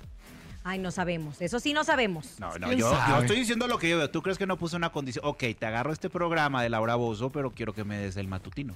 Ay, 0.65 0.79
no 0.79 0.91
sabemos. 0.91 1.41
Eso 1.41 1.61
sí 1.61 1.73
no 1.73 1.83
sabemos. 1.83 2.39
No, 2.41 2.59
no, 2.59 2.67
¿Quién 2.69 2.79
yo, 2.79 2.93
yo 3.09 3.19
estoy 3.21 3.37
diciendo 3.37 3.67
lo 3.69 3.79
que 3.79 3.89
yo 3.89 3.97
veo. 3.97 4.11
¿Tú 4.11 4.21
crees 4.21 4.37
que 4.37 4.47
no 4.47 4.59
puso 4.59 4.77
una 4.77 4.91
condición? 4.93 5.25
Ok, 5.27 5.45
te 5.59 5.65
agarro 5.65 5.95
este 5.95 6.11
programa 6.11 6.63
de 6.63 6.69
Laura 6.69 6.95
Bozo, 6.95 7.31
pero 7.33 7.53
quiero 7.53 7.73
que 7.73 7.85
me 7.85 7.97
des 7.97 8.19
el 8.19 8.29
matutino. 8.29 8.75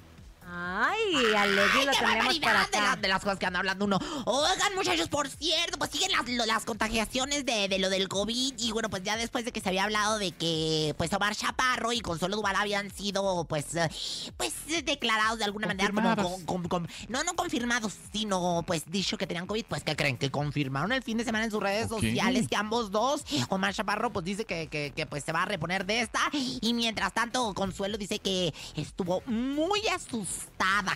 Ay, 0.50 1.34
Alexis 1.36 1.84
lo 1.84 1.92
tendremos 1.92 2.38
para 2.38 2.60
barbaridad 2.60 2.70
de, 2.70 2.78
acá. 2.78 2.80
la- 2.80 2.96
de 2.96 3.08
las 3.08 3.22
cosas 3.22 3.38
que 3.38 3.46
anda 3.46 3.58
hablando 3.58 3.84
uno. 3.84 3.98
Oigan, 4.24 4.74
muchachos, 4.74 5.08
por 5.08 5.28
cierto, 5.28 5.78
pues 5.78 5.90
siguen 5.90 6.10
las, 6.12 6.26
lo- 6.28 6.46
las 6.46 6.64
contagiaciones 6.64 7.44
de, 7.44 7.68
de 7.68 7.78
lo 7.78 7.90
del 7.90 8.08
COVID. 8.08 8.54
Y 8.58 8.72
bueno, 8.72 8.88
pues 8.88 9.02
ya 9.02 9.16
después 9.16 9.44
de 9.44 9.52
que 9.52 9.60
se 9.60 9.68
había 9.68 9.84
hablado 9.84 10.18
de 10.18 10.32
que 10.32 10.94
pues 10.96 11.12
Omar 11.12 11.36
Chaparro 11.36 11.92
y 11.92 12.00
Consuelo 12.00 12.36
Duval 12.36 12.56
habían 12.56 12.90
sido 12.90 13.44
pues 13.44 13.74
eh, 13.74 13.90
pues 14.36 14.52
eh, 14.68 14.82
declarados 14.82 15.38
de 15.38 15.44
alguna 15.44 15.66
manera 15.66 15.90
como 15.90 16.02
Confirmados. 16.08 16.32
con- 16.44 16.44
con- 16.62 16.68
con- 16.68 16.88
no 17.08 17.24
no 17.24 17.34
confirmados, 17.34 17.92
sino 18.12 18.64
pues 18.66 18.84
dicho 18.90 19.18
que 19.18 19.26
tenían 19.26 19.46
COVID, 19.46 19.66
pues 19.66 19.82
que 19.84 19.96
creen 19.96 20.16
que 20.16 20.30
confirmaron 20.30 20.92
el 20.92 21.02
fin 21.02 21.18
de 21.18 21.24
semana 21.24 21.44
en 21.44 21.50
sus 21.50 21.62
redes 21.62 21.88
sociales 21.88 22.48
que 22.48 22.56
ambos 22.56 22.90
dos, 22.90 23.24
Omar 23.50 23.74
Chaparro 23.74 24.12
pues 24.12 24.24
dice 24.24 24.44
que, 24.44 24.68
que, 24.68 24.92
que, 24.96 25.04
pues 25.06 25.24
se 25.24 25.32
va 25.32 25.42
a 25.42 25.46
reponer 25.46 25.84
de 25.84 26.00
esta 26.00 26.20
y 26.32 26.72
mientras 26.74 27.12
tanto 27.12 27.52
Consuelo 27.54 27.98
dice 27.98 28.18
que 28.18 28.54
estuvo 28.76 29.22
muy 29.26 29.80
asustada, 29.88 30.37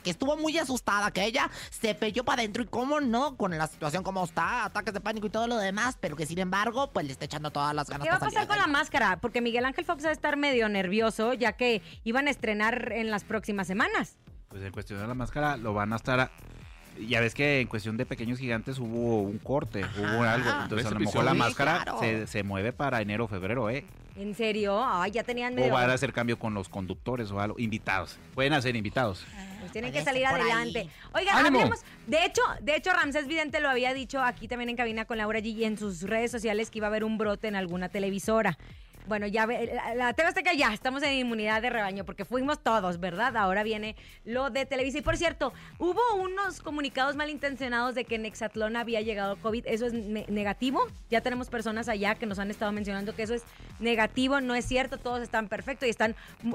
que 0.03 0.11
estuvo 0.11 0.37
muy 0.37 0.59
asustada, 0.59 1.11
que 1.11 1.25
ella 1.25 1.51
se 1.71 1.95
pelló 1.95 2.25
para 2.25 2.43
adentro 2.43 2.63
y 2.63 2.67
cómo 2.67 3.01
no, 3.01 3.37
con 3.37 3.57
la 3.57 3.67
situación 3.67 4.03
como 4.03 4.25
está, 4.25 4.65
ataques 4.65 4.95
de 4.95 5.01
pánico 5.01 5.27
y 5.27 5.31
todo 5.31 5.47
lo 5.47 5.57
demás, 5.57 5.97
pero 6.01 6.17
que 6.17 6.27
sin 6.27 6.39
embargo 6.39 6.91
pues 6.93 7.07
le 7.07 7.13
está 7.13 7.25
echando 7.25 7.51
todas 7.51 7.75
las 7.75 7.89
ganas 7.89 8.05
¿Qué 8.05 8.11
va 8.11 8.17
a 8.17 8.21
pasar 8.21 8.33
salir 8.33 8.49
con 8.49 8.59
la 8.59 8.67
máscara? 8.67 9.21
Porque 9.21 9.41
Miguel 9.41 9.65
Ángel 9.65 9.85
Fox 9.85 10.05
va 10.05 10.11
a 10.11 10.13
estar 10.13 10.37
medio 10.37 10.69
nervioso, 10.69 11.35
ya 11.35 11.53
que 11.53 11.83
iban 12.05 12.27
a 12.27 12.31
estrenar 12.31 12.93
en 12.93 13.11
las 13.11 13.25
próximas 13.25 13.67
semanas. 13.67 14.19
Pues 14.49 14.63
en 14.63 14.73
cuestión 14.73 15.01
de 15.01 15.07
la 15.07 15.15
máscara 15.15 15.57
lo 15.57 15.73
van 15.75 15.93
a 15.93 15.97
estar... 15.97 16.31
Ya 17.01 17.21
ves 17.21 17.35
que 17.35 17.61
en 17.61 17.69
cuestión 17.69 17.97
de 17.97 18.07
pequeños 18.07 18.39
gigantes 18.39 18.79
hubo 18.79 19.23
un 19.23 19.39
corte, 19.39 19.85
hubo 19.99 20.23
algo. 20.23 20.49
Entonces 20.63 20.87
a 20.87 20.91
lo 20.91 21.01
mejor 21.01 21.25
la 21.25 21.35
máscara 21.35 21.83
claro. 21.83 21.99
se, 22.01 22.27
se 22.27 22.43
mueve 22.43 22.73
para 22.73 23.01
enero 23.01 23.25
o 23.25 23.29
febrero, 23.29 23.71
¿eh? 23.71 23.85
¿En 24.17 24.35
serio? 24.35 24.83
Ay, 24.85 25.11
ya 25.13 25.23
tenían 25.25 25.55
O 25.55 25.57
medio... 25.57 25.73
van 25.73 25.89
a 25.89 25.95
hacer 25.95 26.13
cambio 26.13 26.39
con 26.39 26.53
los 26.53 26.69
conductores 26.69 27.31
o 27.31 27.41
algo. 27.41 27.59
Invitados. 27.59 28.19
Pueden 28.35 28.53
hacer 28.53 28.77
invitados. 28.77 29.25
Pues 29.61 29.73
tienen 29.73 29.91
Puede 29.91 30.05
que 30.05 30.11
salir 30.11 30.27
adelante. 30.27 30.89
Oigan, 31.15 31.37
¡Ánimo! 31.39 31.61
hablemos. 31.61 31.81
De 32.07 32.25
hecho, 32.25 32.43
de 32.61 32.77
hecho, 32.77 32.93
Ramsés 32.93 33.27
Vidente 33.27 33.61
lo 33.61 33.71
había 33.71 33.95
dicho 33.95 34.21
aquí 34.21 34.49
también 34.49 34.69
en 34.69 34.77
cabina 34.77 35.07
con 35.07 35.17
Laura 35.17 35.39
G 35.39 35.47
y 35.47 35.65
en 35.65 35.79
sus 35.79 36.03
redes 36.03 36.31
sociales 36.31 36.71
que 36.71 36.79
iba 36.81 36.89
a 36.89 36.91
haber 36.91 37.05
un 37.05 37.17
brote 37.17 37.49
en 37.49 37.57
alguna 37.57 37.89
televisora. 37.89 38.59
Bueno, 39.07 39.27
ya 39.27 39.47
ve- 39.47 39.73
la, 39.97 40.13
TV 40.13 40.29
Azteca 40.29 40.53
ya 40.53 40.73
estamos 40.73 41.03
en 41.03 41.13
inmunidad 41.15 41.61
de 41.61 41.71
rebaño 41.71 42.05
porque 42.05 42.25
fuimos 42.25 42.63
todos, 42.63 43.01
¿verdad? 43.01 43.37
Ahora 43.37 43.63
viene 43.65 43.97
lo 44.25 44.51
de 44.51 44.65
Televisa. 44.65 44.99
Y 44.99 45.03
por 45.03 45.17
cierto, 45.17 45.53
hubo 45.79 46.01
unos 46.17 46.61
comunicados 46.61 47.17
malintencionados 47.17 47.95
de 47.95 48.05
que 48.05 48.15
en 48.15 48.27
Exatlón 48.27 48.77
había 48.77 49.01
llegado 49.01 49.37
COVID. 49.37 49.67
Eso 49.67 49.87
es 49.87 49.93
ne- 49.93 50.27
negativo. 50.29 50.87
Ya 51.11 51.21
tenemos 51.21 51.49
personas 51.49 51.89
allá 51.89 52.15
que 52.15 52.27
nos 52.27 52.39
han 52.39 52.51
estado 52.51 52.71
mencionando 52.73 53.15
que 53.17 53.25
eso 53.25 53.35
es 53.35 53.43
negativo. 53.81 54.41
No 54.41 54.55
es 54.55 54.65
cierto, 54.67 54.99
todos 54.99 55.21
están 55.21 55.49
perfectos 55.49 55.87
y 55.89 55.91
están, 55.91 56.15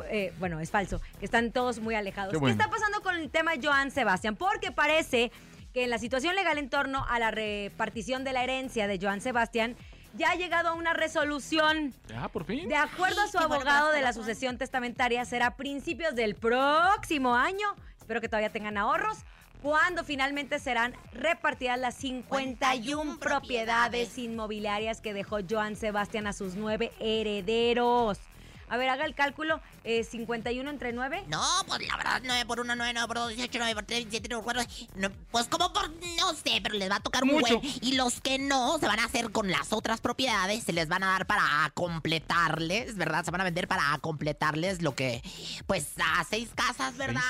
eh, 0.10 0.34
bueno, 0.40 0.60
es 0.62 0.72
falso, 0.72 1.02
que 1.20 1.26
están 1.26 1.52
todos 1.52 1.80
muy 1.80 1.96
alejados. 1.96 2.32
Qué 2.32 2.38
¿Qué, 2.38 2.40
bueno. 2.40 2.54
está 2.60 2.70
pasando 2.70 3.02
con 3.02 3.16
el 3.16 3.30
tema 3.30 3.52
Joan 3.62 3.92
Sebastián? 3.92 4.36
Porque 4.38 4.72
parece 4.72 5.32
que 5.74 5.84
en 5.84 5.90
la 5.90 5.98
situación 6.00 6.34
legal 6.34 6.58
en 6.58 6.70
torno 6.70 7.06
a 7.10 7.20
la 7.20 7.30
repartición 7.30 8.24
de 8.24 8.32
la 8.34 8.44
herencia 8.44 8.88
de 8.88 8.98
Joan 9.02 9.20
Sebastián 9.22 9.76
ya 10.16 10.32
ha 10.32 10.36
llegado 10.36 10.70
a 10.70 10.74
una 10.74 10.94
resolución. 10.94 11.94
Ya, 12.08 12.28
por 12.30 12.46
fin. 12.46 12.68
De 12.68 12.76
acuerdo 12.76 13.22
a 13.22 13.28
su 13.28 13.38
abogado 13.38 13.92
de 13.92 14.02
la 14.02 14.14
sucesión 14.14 14.58
testamentaria, 14.58 15.24
será 15.26 15.48
a 15.48 15.56
principios 15.56 16.16
del 16.16 16.36
próximo 16.36 17.36
año. 17.36 17.76
Espero 17.98 18.22
que 18.22 18.30
todavía 18.30 18.52
tengan 18.52 18.78
ahorros. 18.78 19.20
Cuando 19.62 20.04
finalmente 20.04 20.60
serán 20.60 20.94
repartidas 21.14 21.80
las 21.80 21.96
51 21.96 23.20
propiedades 23.20 24.18
inmobiliarias 24.18 25.02
que 25.02 25.14
dejó 25.14 25.40
Joan 25.50 25.76
Sebastián 25.76 26.28
a 26.28 26.34
sus 26.34 26.56
nueve 26.56 26.92
herederos. 27.00 28.20
A 28.70 28.78
ver, 28.78 28.90
haga 28.90 29.06
el 29.06 29.16
cálculo. 29.16 29.62
eh, 29.84 30.04
51 30.04 30.70
entre 30.70 30.92
9. 30.92 31.24
No, 31.28 31.42
pues 31.66 31.88
la 31.88 31.96
verdad, 31.96 32.22
9 32.24 32.46
por 32.46 32.60
1, 32.60 32.76
9, 32.76 32.92
9 32.94 33.08
por 33.08 33.18
2, 33.18 33.30
18, 33.30 33.58
9 33.60 33.74
por 33.76 33.84
3, 33.86 34.00
27, 34.00 34.28
9 34.30 34.44
por 34.44 34.54
4. 34.56 34.74
No, 34.96 35.10
pues 35.32 35.48
como 35.48 35.72
por, 35.72 35.90
no 36.20 36.34
sé, 36.34 36.60
pero 36.62 36.76
les 36.76 36.92
va 36.92 36.98
a 36.98 37.00
tocar 37.00 37.24
un 37.24 37.30
Mucho. 37.32 37.60
buen. 37.60 37.74
Y 37.82 37.94
los 37.96 38.20
que 38.20 38.38
no, 38.38 38.78
se 38.80 38.86
van 38.88 39.00
a 39.00 39.06
hacer 39.06 39.32
con 39.32 39.50
las 39.50 39.72
otras 39.72 40.02
propiedades, 40.02 40.64
se 40.66 40.74
les 40.74 40.90
van 40.90 41.04
a 41.04 41.08
dar 41.08 41.26
para 41.26 41.72
completarles, 41.74 42.96
¿verdad? 42.98 43.24
Se 43.24 43.32
van 43.32 43.42
a 43.42 43.44
vender 43.46 43.68
para 43.68 43.98
completarles 44.00 44.82
lo 44.82 44.96
que, 44.96 45.22
pues, 45.68 45.88
a 46.04 46.24
seis 46.26 46.50
casas, 46.56 46.98
¿verdad? 46.98 47.22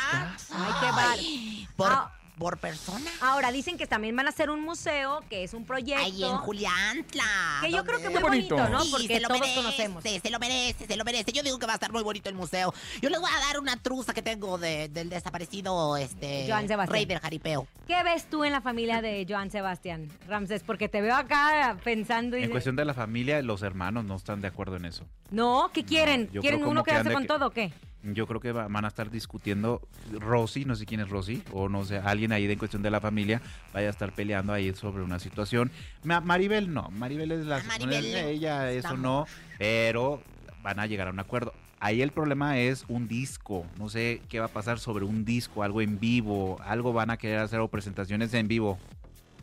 Ay, 0.52 0.74
qué 0.80 0.92
bar- 0.92 1.76
Por, 1.76 1.92
Ah. 1.92 2.12
Por 2.38 2.58
persona. 2.58 3.10
Ahora 3.22 3.52
dicen 3.52 3.78
que 3.78 3.88
también 3.88 4.16
van 4.16 4.28
a 4.28 4.30
hacer 4.30 4.50
un 4.50 4.62
museo, 4.62 5.24
que 5.30 5.44
es 5.44 5.54
un 5.54 5.66
proyecto. 5.66 6.04
Ahí 6.04 6.24
en 6.24 6.38
Juliantla. 6.38 7.24
Que 7.62 7.72
yo 7.72 7.84
creo 7.84 7.98
que 7.98 8.04
donde- 8.06 8.20
muy 8.20 8.30
bonito, 8.30 8.56
bonito. 8.56 8.78
¿no? 8.78 8.84
Sí, 8.84 8.92
Porque 8.92 9.08
se 9.08 9.20
lo 9.20 9.28
todos 9.28 9.40
merece, 9.42 9.56
conocemos. 9.62 10.04
Se 10.04 10.30
lo 10.30 10.40
merece, 10.40 10.86
se 10.88 10.98
lo 10.98 11.04
merece. 11.04 11.32
Yo 11.32 11.44
digo 11.44 11.58
que 11.60 11.66
va 11.66 11.74
a 11.74 11.76
estar 11.76 11.92
muy 11.92 12.04
bonito 12.04 12.30
el 12.30 12.36
museo. 12.36 12.74
Yo 13.02 13.10
les 13.10 13.20
voy 13.20 13.30
a 13.36 13.40
dar 13.48 13.60
una 13.60 13.78
truza 13.78 14.14
que 14.14 14.22
tengo 14.22 14.58
de- 14.58 14.88
del 14.90 15.10
desaparecido 15.10 15.98
este 15.98 16.46
Joan 16.48 16.68
Sebastián. 16.68 16.94
rey 16.94 17.06
del 17.06 17.20
jaripeo. 17.20 17.68
¿Qué 17.88 18.02
ves 18.04 18.30
tú 18.30 18.44
en 18.44 18.52
la 18.52 18.62
familia 18.62 19.02
de 19.02 19.26
Joan 19.28 19.50
Sebastián, 19.50 20.10
Ramses? 20.28 20.64
Porque 20.64 20.90
te 20.90 21.02
veo 21.02 21.16
acá 21.16 21.78
pensando 21.84 22.38
y... 22.38 22.44
En 22.44 22.52
cuestión 22.52 22.76
de 22.76 22.86
la 22.86 22.94
familia, 22.94 23.42
los 23.42 23.62
hermanos 23.64 24.06
no 24.06 24.16
están 24.16 24.42
de 24.42 24.48
acuerdo 24.48 24.76
en 24.76 24.86
eso. 24.86 25.06
No, 25.32 25.72
¿qué 25.74 25.84
quieren? 25.84 26.28
¿Quieren 26.28 26.64
uno 26.66 26.84
que 26.84 26.92
quedarse 26.92 27.12
con 27.14 27.24
que- 27.24 27.28
todo 27.28 27.48
o 27.48 27.50
qué? 27.50 27.74
Yo 28.14 28.26
creo 28.28 28.40
que 28.40 28.52
va- 28.52 28.68
van 28.68 28.86
a 28.86 28.88
estar 28.88 29.10
discutiendo 29.12 29.82
Rosy, 30.20 30.66
no 30.66 30.76
sé 30.76 30.86
quién 30.86 31.00
es 31.02 31.10
Rosy, 31.10 31.44
o 31.52 31.68
no 31.70 31.84
sé, 31.84 31.98
alguien 31.98 32.32
ahí 32.32 32.48
de 32.48 32.54
en 32.54 32.60
cuestión 32.60 32.82
de 32.82 32.90
la 32.92 33.02
familia 33.02 33.42
vaya 33.74 33.88
a 33.88 33.90
estar 33.90 34.12
peleando 34.14 34.54
ahí 34.54 34.74
sobre 34.74 35.04
una 35.04 35.20
situación. 35.20 35.72
Ma- 36.04 36.22
Maribel 36.22 36.74
no, 36.74 36.90
Maribel 36.92 37.32
es 37.32 37.46
la... 37.46 37.62
Maribel, 37.64 38.06
ella 38.06 38.70
eso 38.72 38.80
estamos. 38.80 39.00
no, 39.00 39.26
pero 39.58 40.22
van 40.64 40.80
a 40.80 40.86
llegar 40.88 41.08
a 41.08 41.12
un 41.12 41.20
acuerdo. 41.20 41.54
Ahí 41.80 42.02
el 42.02 42.12
problema 42.12 42.58
es 42.58 42.86
un 42.88 43.08
disco, 43.08 43.64
no 43.78 43.88
sé 43.90 44.22
qué 44.30 44.40
va 44.40 44.46
a 44.48 44.52
pasar 44.52 44.80
sobre 44.80 45.06
un 45.06 45.26
disco, 45.26 45.62
algo 45.62 45.82
en 45.82 46.00
vivo, 46.00 46.60
algo 46.66 46.92
van 46.92 47.12
a 47.12 47.18
querer 47.18 47.38
hacer 47.40 47.60
o 47.60 47.68
presentaciones 47.68 48.34
en 48.34 48.48
vivo. 48.48 48.80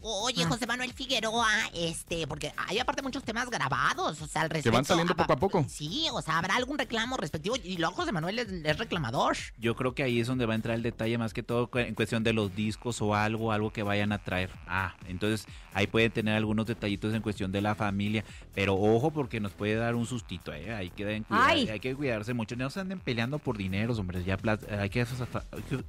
Oye, 0.06 0.44
José 0.44 0.66
Manuel 0.66 0.92
Figueroa, 0.92 1.48
este, 1.74 2.26
porque 2.26 2.52
hay 2.58 2.78
aparte 2.78 3.00
muchos 3.00 3.24
temas 3.24 3.48
grabados, 3.48 4.20
o 4.20 4.26
sea, 4.26 4.42
al 4.42 4.50
respecto. 4.50 4.70
Que 4.70 4.76
van 4.76 4.84
saliendo 4.84 5.14
ah, 5.14 5.16
poco 5.16 5.32
a 5.32 5.36
poco. 5.36 5.64
Sí, 5.66 6.06
o 6.12 6.20
sea, 6.20 6.36
habrá 6.36 6.56
algún 6.56 6.76
reclamo 6.76 7.16
respectivo. 7.16 7.56
Y 7.64 7.78
luego 7.78 7.94
José 7.94 8.12
Manuel 8.12 8.38
es, 8.38 8.48
es 8.52 8.78
reclamador. 8.78 9.34
Yo 9.56 9.74
creo 9.74 9.94
que 9.94 10.02
ahí 10.02 10.20
es 10.20 10.26
donde 10.26 10.44
va 10.44 10.52
a 10.52 10.56
entrar 10.56 10.76
el 10.76 10.82
detalle 10.82 11.16
más 11.16 11.32
que 11.32 11.42
todo 11.42 11.70
en 11.72 11.94
cuestión 11.94 12.22
de 12.22 12.34
los 12.34 12.54
discos 12.54 13.00
o 13.00 13.14
algo, 13.14 13.50
algo 13.50 13.72
que 13.72 13.82
vayan 13.82 14.12
a 14.12 14.18
traer. 14.18 14.50
Ah, 14.66 14.94
entonces 15.08 15.46
ahí 15.72 15.86
pueden 15.86 16.12
tener 16.12 16.36
algunos 16.36 16.66
detallitos 16.66 17.14
en 17.14 17.22
cuestión 17.22 17.50
de 17.50 17.62
la 17.62 17.74
familia, 17.74 18.24
pero 18.54 18.74
ojo 18.74 19.10
porque 19.10 19.40
nos 19.40 19.52
puede 19.52 19.74
dar 19.74 19.94
un 19.94 20.06
sustito, 20.06 20.52
¿eh? 20.52 20.74
Hay 20.74 20.90
que, 20.90 21.04
cuidar- 21.22 21.50
Ay. 21.50 21.68
hay 21.68 21.80
que 21.80 21.94
cuidarse 21.94 22.32
mucho, 22.34 22.56
no 22.56 22.70
se 22.70 22.80
anden 22.80 23.00
peleando 23.00 23.38
por 23.38 23.56
dineros, 23.56 23.98
hombre, 23.98 24.22
ya 24.22 24.38
hay 24.78 24.90
que 24.90 25.04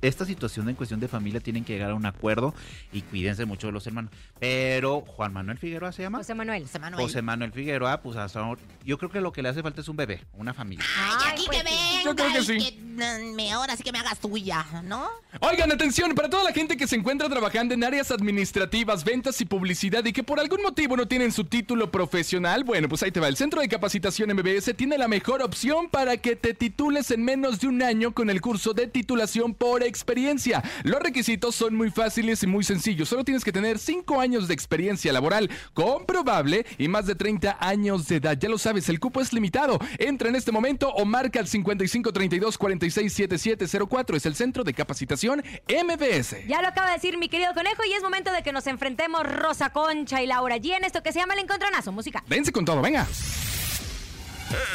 esta 0.01 0.25
situación 0.25 0.69
en 0.69 0.75
cuestión 0.75 0.99
de 0.99 1.07
familia 1.07 1.39
tienen 1.39 1.63
que 1.63 1.73
llegar 1.73 1.91
a 1.91 1.95
un 1.95 2.05
acuerdo 2.05 2.53
y 2.91 3.01
cuídense 3.01 3.45
mucho 3.45 3.67
de 3.67 3.73
los 3.73 3.85
hermanos. 3.85 4.04
Pero 4.39 5.01
Juan 5.01 5.33
Manuel 5.33 5.57
Figueroa 5.57 5.91
se 5.91 6.01
llama. 6.03 6.17
José 6.19 6.33
Manuel. 6.35 6.63
José 6.63 6.79
Manuel. 6.79 7.03
José 7.03 7.21
Manuel 7.21 7.51
Figueroa, 7.51 8.01
pues 8.01 8.17
hasta 8.17 8.39
ahora- 8.39 8.61
yo 8.83 8.97
creo 8.97 9.09
que 9.09 9.21
lo 9.21 9.31
que 9.31 9.41
le 9.41 9.49
hace 9.49 9.61
falta 9.63 9.81
es 9.81 9.87
un 9.87 9.95
bebé, 9.95 10.21
una 10.33 10.53
familia. 10.53 10.85
Ay, 10.97 11.11
Ay, 11.19 11.31
aquí 11.33 11.43
pues 11.45 11.57
que 11.57 11.63
venga. 11.63 12.03
Yo 12.03 12.15
creo 12.15 12.33
que 12.33 12.43
sí. 12.43 12.79
Mm, 12.95 13.53
ahora 13.53 13.75
sí 13.75 13.83
que 13.83 13.91
me 13.91 13.99
hagas 13.99 14.19
tuya, 14.19 14.65
¿no? 14.83 15.07
Oigan, 15.41 15.71
atención, 15.71 16.15
para 16.15 16.29
toda 16.29 16.43
la 16.43 16.53
gente 16.53 16.77
que 16.77 16.87
se 16.87 16.95
encuentra 16.95 17.27
trabajando 17.29 17.73
en 17.73 17.83
áreas 17.83 18.09
administrativas, 18.11 19.03
ventas 19.03 19.39
y 19.41 19.45
publicidad 19.45 20.03
y 20.05 20.13
que 20.13 20.23
por 20.23 20.39
algún 20.39 20.61
motivo 20.61 20.95
no 20.95 21.07
tienen 21.07 21.31
su 21.31 21.43
título 21.43 21.91
profesional, 21.91 22.63
bueno, 22.63 22.87
pues 22.87 23.03
ahí 23.03 23.11
te 23.11 23.19
va. 23.19 23.27
El 23.27 23.35
Centro 23.35 23.61
de 23.61 23.67
Capacitación 23.67 24.33
MBS 24.33 24.73
tiene 24.75 24.97
la 24.97 25.07
mejor 25.07 25.41
opción 25.41 25.89
para 25.89 26.17
que 26.17 26.35
te 26.35 26.53
titules 26.53 27.11
en 27.11 27.23
menos 27.23 27.59
de 27.59 27.67
un 27.67 27.81
año 27.81 28.13
con 28.13 28.29
el 28.29 28.41
curso 28.41 28.73
de 28.73 28.87
titulación 28.87 29.53
por 29.53 29.83
experiencia. 29.83 30.63
Los 30.83 31.01
requisitos 31.01 31.55
son 31.55 31.75
muy 31.75 31.91
fáciles 31.91 32.41
y 32.43 32.47
muy 32.47 32.63
sencillos. 32.63 33.09
Solo 33.09 33.23
tienes 33.23 33.43
que 33.43 33.51
tener 33.51 33.77
5 33.77 34.19
años 34.19 34.47
de 34.47 34.53
experiencia 34.53 35.11
laboral 35.11 35.49
comprobable 35.73 36.65
y 36.77 36.87
más 36.87 37.05
de 37.05 37.15
30 37.15 37.57
años 37.59 38.07
de 38.07 38.17
edad. 38.17 38.37
Ya 38.39 38.49
lo 38.49 38.57
sabes, 38.57 38.89
el 38.89 38.99
cupo 38.99 39.21
es 39.21 39.33
limitado. 39.33 39.79
Entra 39.97 40.29
en 40.29 40.35
este 40.35 40.51
momento 40.51 40.89
o 40.89 41.05
marca 41.05 41.39
al 41.39 41.47
5532 41.47 42.57
467704. 42.89 44.15
Es 44.15 44.25
el 44.25 44.35
Centro 44.35 44.63
de 44.63 44.73
Capacitación 44.73 45.43
MBS. 45.67 46.47
Ya 46.47 46.61
lo 46.61 46.67
acaba 46.67 46.87
de 46.87 46.93
decir 46.93 47.17
mi 47.17 47.29
querido 47.29 47.53
conejo 47.53 47.83
y 47.87 47.93
es 47.93 48.01
momento 48.01 48.31
de 48.31 48.43
que 48.43 48.51
nos 48.51 48.67
enfrentemos 48.67 49.23
Rosa 49.23 49.69
Concha 49.71 50.21
y 50.21 50.27
Laura 50.27 50.57
G 50.57 50.75
en 50.75 50.83
esto 50.83 51.03
que 51.03 51.11
se 51.11 51.19
llama 51.19 51.33
el 51.33 51.41
encontronazo 51.41 51.91
musical. 51.91 52.23
Dense 52.27 52.51
con 52.51 52.65
todo, 52.65 52.81
venga. 52.81 53.07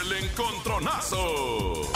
El 0.03 0.13
encontronazo. 0.25 1.91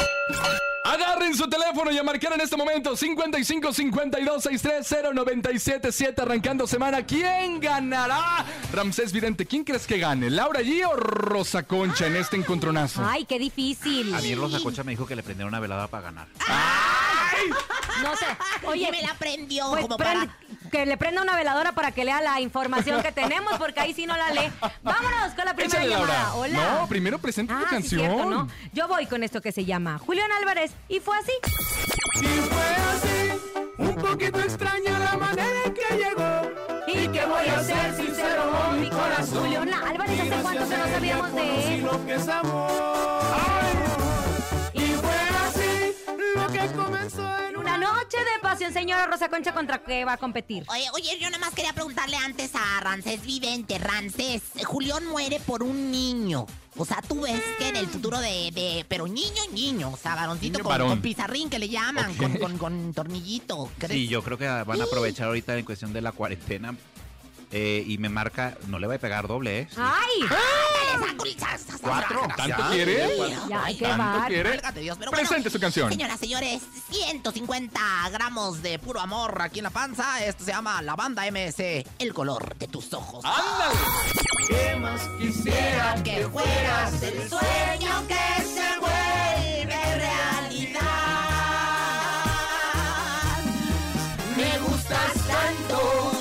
Agarren 0.86 1.34
su 1.34 1.48
teléfono 1.48 1.90
y 1.90 1.98
a 1.98 2.02
marcar 2.02 2.34
en 2.34 2.42
este 2.42 2.56
momento 2.56 2.94
55 2.96 3.72
52 3.72 4.42
630 4.42 5.12
977 5.14 6.22
arrancando 6.22 6.66
semana. 6.66 7.04
¿Quién 7.04 7.58
ganará? 7.58 8.44
Ramsés 8.72 9.10
Vidente, 9.12 9.46
¿quién 9.46 9.64
crees 9.64 9.86
que 9.86 9.98
gane? 9.98 10.28
¿Laura 10.30 10.60
G 10.60 10.86
o 10.86 10.94
Rosa 10.94 11.62
Concha 11.64 12.06
en 12.06 12.16
este 12.16 12.36
encontronazo? 12.36 13.02
Ay, 13.04 13.24
qué 13.24 13.38
difícil. 13.38 14.14
A 14.14 14.20
mí 14.20 14.34
Rosa 14.34 14.60
Concha 14.60 14.84
me 14.84 14.92
dijo 14.92 15.06
que 15.06 15.16
le 15.16 15.22
prendiera 15.22 15.48
una 15.48 15.58
velada 15.60 15.88
para 15.88 16.02
ganar. 16.04 16.26
No 18.02 18.16
sé. 18.16 18.26
Oye, 18.66 18.90
me 18.90 19.02
la 19.02 19.14
prendió 19.14 19.70
pues 19.70 19.82
como 19.82 19.96
prende- 19.96 20.28
para... 20.28 20.38
que 20.74 20.86
le 20.86 20.96
prenda 20.96 21.22
una 21.22 21.36
veladora 21.36 21.70
para 21.70 21.92
que 21.92 22.04
lea 22.04 22.20
la 22.20 22.40
información 22.40 23.00
que 23.00 23.12
tenemos, 23.12 23.52
porque 23.58 23.78
ahí 23.78 23.94
sí 23.94 24.06
no 24.06 24.16
la 24.16 24.30
lee. 24.30 24.50
Vámonos 24.82 25.32
con 25.36 25.44
la 25.44 25.54
primera 25.54 25.84
Échale, 25.84 25.88
llamada. 26.00 26.34
Hola. 26.34 26.74
No, 26.80 26.88
primero 26.88 27.18
presenta 27.20 27.54
tu 27.54 27.60
Ah, 27.60 27.66
sí, 27.68 27.74
canción. 27.76 28.00
cierto, 28.00 28.24
¿no? 28.28 28.48
Yo 28.72 28.88
voy 28.88 29.06
con 29.06 29.22
esto 29.22 29.40
que 29.40 29.52
se 29.52 29.64
llama 29.64 29.98
Julián 30.00 30.32
Álvarez 30.32 30.72
y 30.88 30.98
fue 30.98 31.16
así. 31.16 31.30
Y 32.20 32.26
fue 32.26 32.76
así, 32.92 33.40
un 33.78 33.94
poquito 33.94 34.40
extraña 34.40 34.98
la 34.98 35.16
manera 35.16 35.62
en 35.64 35.74
que 35.74 35.96
llegó. 35.96 36.50
Y 36.88 37.06
que 37.08 37.24
voy 37.24 37.46
a 37.46 37.62
ser 37.62 37.94
sincero 37.96 38.50
con 38.50 38.80
mi 38.80 38.90
corazón. 38.90 39.44
Julián 39.44 39.72
Álvarez, 39.74 40.20
¿hace 40.20 40.42
cuánto 40.42 40.68
que 40.68 40.76
no 40.76 40.88
sabíamos 40.88 41.32
de 41.34 41.74
él? 41.74 41.86
Señora 48.58 49.06
Rosa 49.06 49.28
Concha, 49.28 49.52
¿contra 49.52 49.78
qué 49.82 50.04
va 50.04 50.14
a 50.14 50.16
competir? 50.16 50.64
Oye, 50.68 50.86
oye, 50.94 51.18
yo 51.20 51.28
nada 51.30 51.38
más 51.38 51.54
quería 51.54 51.72
preguntarle 51.72 52.16
antes 52.16 52.50
a 52.54 52.80
Rancés 52.80 53.24
Vidente. 53.24 53.78
Rancés, 53.78 54.42
Julián 54.64 55.06
muere 55.06 55.40
por 55.40 55.62
un 55.62 55.90
niño. 55.90 56.46
O 56.76 56.84
sea, 56.84 57.00
tú 57.06 57.20
ves 57.22 57.40
que 57.58 57.68
en 57.68 57.76
el 57.76 57.86
futuro 57.86 58.18
de... 58.18 58.50
de 58.52 58.84
pero 58.88 59.06
niño, 59.06 59.42
niño. 59.52 59.90
O 59.92 59.96
sea, 59.96 60.14
varoncito 60.16 60.58
Niño 60.58 60.64
con, 60.64 60.70
varón. 60.70 60.88
con 60.88 61.00
pizarrín 61.02 61.48
que 61.48 61.58
le 61.58 61.68
llaman, 61.68 62.14
con, 62.14 62.36
con, 62.36 62.58
con 62.58 62.92
tornillito. 62.94 63.70
¿crees? 63.78 63.92
Sí, 63.92 64.08
yo 64.08 64.22
creo 64.22 64.38
que 64.38 64.46
van 64.48 64.80
a 64.80 64.84
aprovechar 64.84 65.28
ahorita 65.28 65.56
en 65.56 65.64
cuestión 65.64 65.92
de 65.92 66.00
la 66.00 66.12
cuarentena. 66.12 66.74
Eh, 67.56 67.84
y 67.86 67.98
me 67.98 68.08
marca, 68.08 68.56
no 68.66 68.78
le 68.80 68.86
va 68.88 68.96
a 68.96 68.98
pegar 68.98 69.28
doble, 69.28 69.60
¿eh? 69.60 69.68
¡Ay! 69.76 70.22
Saco, 70.28 71.24
sas, 71.38 71.60
sas, 71.62 71.80
¿Cuatro? 71.80 72.20
¿Tanto 72.36 72.62
quiere? 72.70 73.16
Ya, 73.48 73.64
qué 73.66 73.74
¿Tanto 73.84 74.04
bar- 74.04 74.26
quiere? 74.28 74.60
Dios, 74.80 74.96
pero 74.98 75.10
bueno, 75.12 75.26
Presente 75.28 75.50
su 75.50 75.58
canción. 75.60 75.88
Señoras, 75.90 76.18
señores, 76.20 76.62
150 76.90 77.80
gramos 78.12 78.60
de 78.62 78.78
puro 78.78 79.00
amor 79.00 79.40
aquí 79.40 79.60
en 79.60 79.64
la 79.64 79.70
panza. 79.70 80.22
Esto 80.24 80.44
se 80.44 80.50
llama 80.52 80.82
la 80.82 80.94
banda 80.96 81.24
MS, 81.30 81.84
el 81.98 82.12
color 82.12 82.54
de 82.56 82.66
tus 82.68 82.92
ojos. 82.92 83.24
¡Ándale! 83.24 83.74
¿Qué 84.48 84.76
más 84.76 85.00
quisiera 85.20 85.94
que 86.04 86.26
fueras 86.28 87.02
el 87.02 87.28
sueño 87.28 88.06
que 88.08 88.42
se 88.44 88.78
vuelve 88.80 89.96
realidad. 89.96 90.80
Me 94.36 94.58
gustas 94.58 95.12
tanto 95.26 96.12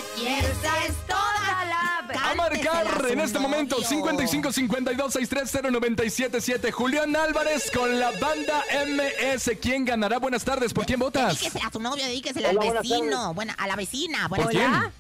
marcar 2.84 3.12
en 3.12 3.20
este 3.20 3.40
momento 3.40 3.82
55 3.82 4.52
52 4.52 5.14
630 5.14 5.72
977 5.72 6.72
Julián 6.72 7.16
Álvarez 7.16 7.72
con 7.72 8.00
la 8.00 8.12
banda 8.12 8.64
MS. 8.86 9.52
¿Quién 9.62 9.86
ganará? 9.86 10.20
Buenas 10.20 10.44
tardes. 10.44 10.74
¿Por 10.74 10.86
quién 10.86 11.00
votas? 11.00 11.40
Dedíquesela 11.40 11.68
a 11.68 11.72
su 11.72 11.80
novio, 11.80 12.06
dedíquesela 12.06 12.50
al 12.50 12.58
Hola, 12.58 12.66
buenas 12.66 12.84
vecino. 12.90 13.34
Buena, 13.34 13.54
a 13.54 13.68
la 13.68 13.76
vecina. 13.76 14.30
¿Por 14.30 14.38
Buenas 14.38 14.50
quién? 14.50 14.72
tardes. 14.72 14.94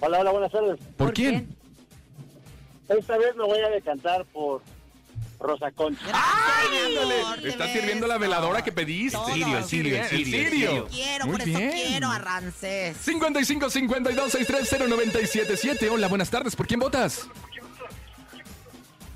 Hola, 0.00 0.18
hola, 0.20 0.30
buenas 0.30 0.52
tardes. 0.52 0.80
¿Por 0.96 1.12
quién? 1.12 1.56
Esta 2.88 3.16
vez 3.18 3.34
me 3.36 3.44
voy 3.44 3.58
a 3.60 3.68
decantar 3.68 4.24
por 4.26 4.62
Rosa 5.38 5.70
Concha. 5.72 6.00
Ay, 6.12 6.78
Ándale. 6.86 7.20
amor, 7.22 7.38
te 7.40 7.48
Está 7.48 7.72
sirviendo 7.72 8.06
la 8.06 8.18
veladora 8.18 8.62
que 8.64 8.72
pediste. 8.72 9.16
Todo. 9.16 9.26
Sirio, 9.32 9.58
el 9.58 9.64
sirio, 9.64 9.96
el 10.02 10.08
sirio, 10.08 10.38
el 10.40 10.46
sirio. 10.48 10.50
sirio. 10.50 10.88
Quiero, 10.90 11.26
Muy 11.26 11.32
por 11.38 11.48
eso 11.48 11.58
bien. 11.58 11.70
quiero 11.72 12.10
a 12.10 12.18
Rancés. 12.18 12.96
55 13.02 13.70
52 13.70 14.32
630 14.32 14.86
977 14.88 15.90
Hola, 15.90 16.08
buenas 16.08 16.30
tardes. 16.30 16.56
¿Por 16.56 16.66
quién 16.66 16.80
votas? 16.80 17.26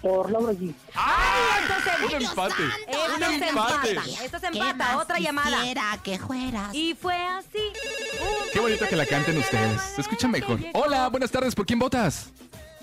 Por 0.02 0.30
Laura 0.30 0.52
G. 0.54 0.72
¡Ay, 0.94 1.60
entonces! 1.60 1.92
Un 2.02 2.08
Dios 2.08 2.30
empate. 2.30 2.62
Esto 2.88 3.18
se 3.18 3.48
empate. 3.48 3.90
empata. 3.90 4.24
Esto 4.24 4.38
¿Qué 4.40 4.58
empata. 4.58 4.96
Otra 4.96 5.18
llamada. 5.18 5.62
que 6.02 6.18
fueras. 6.18 6.74
Y 6.74 6.94
fue 6.94 7.14
así. 7.16 7.58
Qué 8.52 8.60
bonito 8.60 8.88
que 8.88 8.96
la 8.96 9.04
canten 9.04 9.36
ustedes. 9.36 9.80
Se 9.94 10.00
escucha 10.00 10.26
mejor. 10.26 10.58
Hola, 10.72 11.08
buenas 11.08 11.30
tardes. 11.30 11.54
¿Por 11.54 11.66
quién 11.66 11.78
votas? 11.78 12.30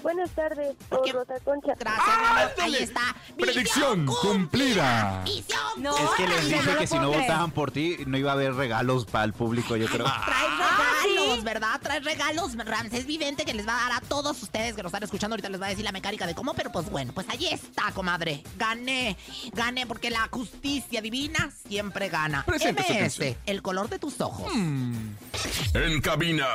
Buenas 0.03 0.29
tardes, 0.31 0.75
por 0.89 1.01
qué? 1.03 1.11
Rosa 1.11 1.39
Concha. 1.43 1.73
Gracias, 1.79 2.07
amor. 2.07 2.51
Ahí 2.61 2.75
está. 2.75 3.01
Predicción 3.37 4.05
cumplida. 4.05 5.23
Visión 5.25 5.59
No, 5.77 5.97
Es 5.97 6.09
que 6.17 6.27
les 6.27 6.45
dije 6.45 6.71
no 6.71 6.77
que 6.77 6.87
si 6.87 6.99
no 6.99 7.09
votaban 7.11 7.51
por 7.51 7.71
ti, 7.71 7.97
no 8.05 8.17
iba 8.17 8.31
a 8.31 8.33
haber 8.33 8.53
regalos 8.53 9.05
para 9.05 9.25
el 9.25 9.33
público, 9.33 9.75
yo 9.75 9.87
creo. 9.87 10.05
Traes 10.05 10.47
Ah, 10.59 11.03
regalos. 11.27 11.43
¿verdad? 11.43 11.79
Traes 11.81 12.03
regalos. 12.03 12.55
Ramsés 12.55 13.05
Vidente 13.05 13.45
que 13.45 13.53
les 13.53 13.67
va 13.67 13.77
a 13.77 13.89
dar 13.89 14.03
a 14.03 14.05
todos 14.07 14.41
ustedes 14.41 14.75
que 14.75 14.83
nos 14.83 14.89
están 14.89 15.03
escuchando. 15.03 15.33
Ahorita 15.33 15.49
les 15.49 15.61
va 15.61 15.67
a 15.67 15.69
decir 15.69 15.83
la 15.83 15.91
mecánica 15.91 16.25
de 16.25 16.35
cómo, 16.35 16.53
pero 16.53 16.71
pues 16.71 16.89
bueno, 16.89 17.13
pues 17.13 17.27
ahí 17.29 17.47
está, 17.47 17.91
comadre. 17.91 18.43
Gané, 18.57 19.17
gané 19.53 19.85
porque 19.87 20.09
la 20.09 20.27
justicia 20.31 21.01
divina 21.01 21.51
siempre 21.67 22.09
gana. 22.09 22.43
Presenta 22.45 22.83
su 22.83 22.93
MS, 22.93 23.35
el 23.45 23.61
color 23.61 23.89
de 23.89 23.99
tus 23.99 24.19
ojos. 24.21 24.51
En 24.53 26.01
cabina, 26.01 26.47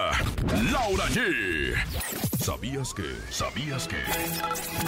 Laura 0.71 1.07
G. 1.09 1.75
¿Sabías 2.43 2.93
que? 2.93 3.05
¿Sabías 3.31 3.87
que? 3.87 4.03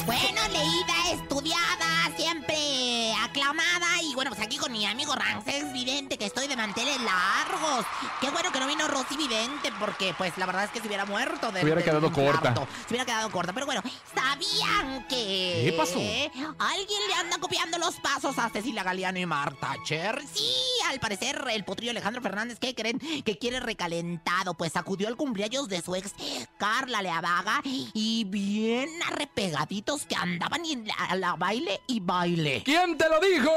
Bueno, 0.07 0.41
leída, 0.49 1.13
estudiada, 1.13 2.11
siempre 2.17 3.13
aclamada. 3.23 4.03
Y 4.03 4.15
bueno, 4.15 4.33
pues 4.33 4.45
aquí 4.45 4.57
con 4.57 4.73
mi 4.73 4.85
amigo 4.87 5.15
Ramsés 5.15 5.73
Vidente, 5.73 6.19
que 6.19 6.27
estoy 6.27 6.49
de 6.49 6.57
manteles 6.57 7.01
largos. 7.01 7.87
Qué 8.21 8.31
bueno 8.31 8.51
que 8.51 8.59
no 8.59 8.67
vino 8.67 8.89
Rosy 8.89 9.17
Vidente, 9.17 9.71
porque 9.79 10.15
pues 10.17 10.37
la 10.39 10.47
verdad 10.47 10.65
es 10.65 10.71
que 10.71 10.81
se 10.81 10.87
hubiera 10.87 11.05
muerto 11.05 11.51
de 11.53 11.61
Se 11.61 11.65
hubiera 11.65 11.83
quedado 11.83 12.13
corta. 12.13 12.55
Se 12.55 12.95
hubiera 12.95 13.05
quedado 13.05 13.31
corta. 13.31 13.53
Pero 13.53 13.67
bueno, 13.67 13.83
¿sabían 14.15 15.07
que. 15.09 15.63
¿Qué 15.65 15.75
pasó? 15.77 15.99
Alguien 15.99 17.01
le 17.09 17.15
anda 17.15 17.39
copiando 17.39 17.79
los 17.79 17.97
pasos 17.97 18.39
a 18.39 18.49
Cecilia 18.51 18.83
Galeano 18.83 19.19
y 19.19 19.27
Marta 19.27 19.75
Cher. 19.85 20.21
Sí, 20.33 20.53
al 20.89 21.01
parecer 21.01 21.43
el 21.51 21.65
potrillo 21.65 21.91
Alejandro 21.91 22.23
Fernández, 22.23 22.59
¿qué 22.59 22.75
creen? 22.75 22.99
Que 23.25 23.39
quiere 23.39 23.61
recalentado. 23.61 24.55
Pues 24.55 24.77
acudió 24.77 25.09
al 25.09 25.17
cumpleaños 25.17 25.69
de 25.69 25.83
su 25.83 25.95
ex 25.95 26.13
Carla 26.59 27.03
Leavaga 27.03 27.61
y 27.65 28.25
bien 28.25 28.89
arrepegaditos 29.07 30.07
que 30.07 30.17
andaban 30.17 30.65
y 30.65 30.77
la, 30.77 31.15
la 31.17 31.35
baile 31.35 31.81
y 31.87 32.01
baile. 32.01 32.63
¿Quién 32.65 32.97
te 32.97 33.09
lo 33.09 33.21
dijo? 33.21 33.51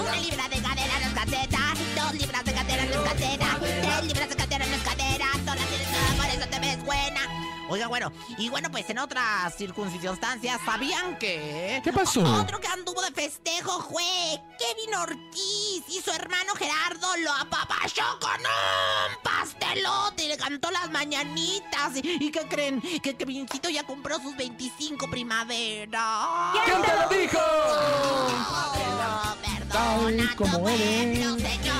Una 0.00 0.16
libra 0.16 0.48
de 0.48 0.62
cadera 0.62 1.00
no 1.00 1.06
es 1.06 1.14
cadera, 1.14 1.74
dos 2.02 2.14
libras 2.14 2.44
de 2.44 2.52
cadera 2.52 2.84
no 2.84 2.90
es 2.92 3.10
cadera, 3.10 3.58
tres 3.60 4.04
libras 4.04 4.28
de 4.28 4.36
cadera 4.36 4.66
no 4.66 4.74
es 4.74 4.82
cadera, 4.82 5.26
todas 5.44 5.66
tienes 5.68 6.16
por 6.16 6.26
eso 6.26 6.48
te 6.48 6.58
ves 6.60 6.84
buena. 6.84 7.20
Oiga, 7.68 7.86
bueno, 7.86 8.10
y 8.36 8.48
bueno, 8.48 8.68
pues 8.68 8.90
en 8.90 8.98
otras 8.98 9.54
circunstancias, 9.56 10.60
¿sabían 10.64 11.16
que? 11.18 11.80
¿Qué 11.84 11.92
pasó? 11.92 12.20
Otro 12.20 12.58
que 12.58 12.66
anduvo 12.66 13.00
de 13.00 13.12
festejo 13.12 13.80
fue 13.82 14.02
Kevin 14.58 14.94
Ortiz 14.96 15.84
y 15.88 16.00
su 16.04 16.10
hermano 16.10 16.52
Gerardo 16.56 17.16
lo 17.18 17.32
apapachó 17.32 18.02
con 18.20 18.40
un 18.40 19.22
pastelote 19.22 20.24
y 20.24 20.28
le 20.28 20.36
cantó 20.36 20.72
las 20.72 20.90
mañanitas. 20.90 21.92
¿Y, 22.02 22.24
y 22.26 22.32
qué 22.32 22.40
creen? 22.48 22.80
Que 22.80 23.14
Kevincito 23.14 23.68
ya 23.70 23.84
compró 23.84 24.20
sus 24.20 24.36
25 24.36 25.08
primavera. 25.08 26.52
¿Quién 26.64 26.82
te 26.82 26.92
lo 26.92 27.08
dijo? 27.08 27.38
Oh, 27.38 28.99
Tal 29.72 30.34
como 30.36 30.60
pueblo, 30.60 30.68
eres. 30.68 31.42
Señor. 31.42 31.76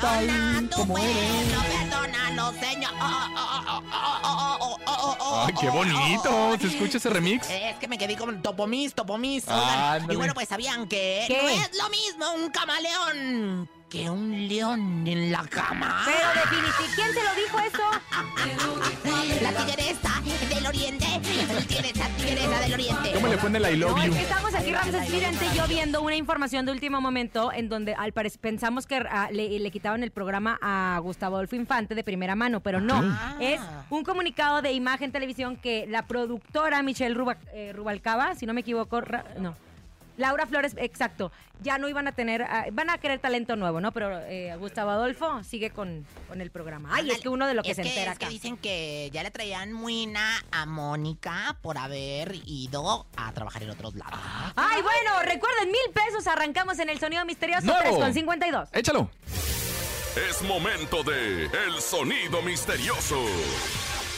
tal 0.00 0.70
como 0.74 0.98
eres. 0.98 1.52
No, 1.52 1.62
perdónalo, 1.62 2.52
señor. 2.60 2.92
Oh, 3.00 3.26
oh, 3.36 3.62
oh, 3.68 3.82
oh, 3.92 4.18
oh, 4.24 4.58
oh, 4.60 4.78
oh, 4.86 5.16
oh, 5.20 5.44
Ay, 5.46 5.54
qué 5.60 5.68
oh, 5.68 5.72
bonito. 5.72 6.58
¿Se 6.60 6.66
escucha 6.66 6.98
ese 6.98 7.10
remix? 7.10 7.48
Es 7.50 7.76
que 7.76 7.88
me 7.88 7.96
quedé 7.98 8.16
con 8.16 8.42
topomis, 8.42 8.94
topomis. 8.94 9.44
Ah, 9.48 9.98
y 10.08 10.16
bueno, 10.16 10.34
pues 10.34 10.48
sabían 10.48 10.86
que 10.88 11.24
¿Qué? 11.26 11.42
no 11.42 11.48
es 11.48 11.70
lo 11.78 11.88
mismo 11.88 12.32
un 12.32 12.50
camaleón 12.50 13.68
que 13.90 14.08
un 14.08 14.46
león 14.48 15.04
en 15.06 15.32
la 15.32 15.44
cama. 15.48 16.02
Pero 16.06 16.28
definitivamente, 16.34 16.94
¿quién 16.94 17.12
se 17.12 17.24
lo 17.24 17.34
dijo 17.34 17.58
eso? 17.58 19.42
La 19.42 19.66
tigresa 19.66 20.20
del 20.54 20.66
oriente. 20.66 21.06
La 21.52 21.60
tigresa, 21.62 22.08
tigresa 22.16 22.60
del 22.60 22.74
oriente. 22.74 23.12
¿Cómo 23.14 23.26
le 23.26 23.36
fue 23.38 23.48
en 23.50 23.56
el 23.56 23.74
I 23.74 23.76
love 23.76 23.96
No, 23.96 24.04
you? 24.06 24.12
es 24.12 24.16
que 24.16 24.22
estamos 24.22 24.54
aquí, 24.54 24.70
Ramses 24.72 25.52
y 25.52 25.56
yo 25.56 25.66
viendo 25.66 26.02
una 26.02 26.14
información 26.14 26.66
de 26.66 26.72
último 26.72 27.00
momento 27.00 27.52
en 27.52 27.68
donde 27.68 27.94
al 27.94 28.12
parecer 28.12 28.40
pensamos 28.40 28.86
que 28.86 28.94
ah, 29.10 29.28
le, 29.32 29.58
le 29.58 29.70
quitaban 29.72 30.04
el 30.04 30.12
programa 30.12 30.56
a 30.62 30.96
Gustavo 31.02 31.34
Adolfo 31.36 31.56
Infante 31.56 31.96
de 31.96 32.04
primera 32.04 32.36
mano, 32.36 32.60
pero 32.60 32.80
no. 32.80 32.94
Ah. 33.02 33.36
Es 33.40 33.60
un 33.90 34.04
comunicado 34.04 34.62
de 34.62 34.72
Imagen 34.72 35.10
Televisión 35.10 35.56
que 35.56 35.86
la 35.88 36.06
productora 36.06 36.80
Michelle 36.84 37.14
Ruba- 37.16 37.38
eh, 37.52 37.72
Rubalcaba, 37.74 38.36
si 38.36 38.46
no 38.46 38.54
me 38.54 38.60
equivoco, 38.60 39.00
ra- 39.00 39.24
no. 39.38 39.56
Laura 40.20 40.46
Flores, 40.46 40.74
exacto. 40.76 41.32
Ya 41.62 41.78
no 41.78 41.88
iban 41.88 42.06
a 42.06 42.12
tener, 42.12 42.42
ah, 42.42 42.66
van 42.72 42.90
a 42.90 42.98
querer 42.98 43.18
talento 43.18 43.56
nuevo, 43.56 43.80
¿no? 43.80 43.92
Pero 43.92 44.20
eh, 44.20 44.54
Gustavo 44.58 44.90
Adolfo 44.90 45.42
sigue 45.42 45.70
con, 45.70 46.06
con 46.28 46.40
el 46.40 46.50
programa. 46.50 46.90
Ay, 46.92 47.10
es 47.10 47.20
que 47.20 47.28
uno 47.28 47.46
de 47.46 47.54
lo 47.54 47.62
que 47.62 47.70
es 47.70 47.76
se 47.76 47.82
que, 47.82 47.88
entera 47.88 48.12
es 48.12 48.18
que 48.18 48.28
dicen 48.28 48.56
que 48.56 49.10
ya 49.12 49.22
le 49.22 49.30
traían 49.30 49.72
muina 49.72 50.44
a 50.52 50.66
Mónica 50.66 51.56
por 51.62 51.78
haber 51.78 52.34
ido 52.46 53.06
a 53.16 53.32
trabajar 53.32 53.62
en 53.62 53.70
otros 53.70 53.94
lados. 53.94 54.20
Ay, 54.56 54.82
bueno, 54.82 55.22
recuerden, 55.24 55.70
mil 55.70 55.92
pesos. 55.92 56.26
Arrancamos 56.26 56.78
en 56.78 56.88
el 56.88 57.00
sonido 57.00 57.24
misterioso 57.24 57.66
Nuevo. 57.66 57.80
3 57.80 57.94
con 57.96 58.14
52. 58.14 58.68
Échalo. 58.72 59.10
Es 60.28 60.42
momento 60.42 61.02
de 61.02 61.44
El 61.44 61.80
Sonido 61.80 62.42
Misterioso. 62.42 63.24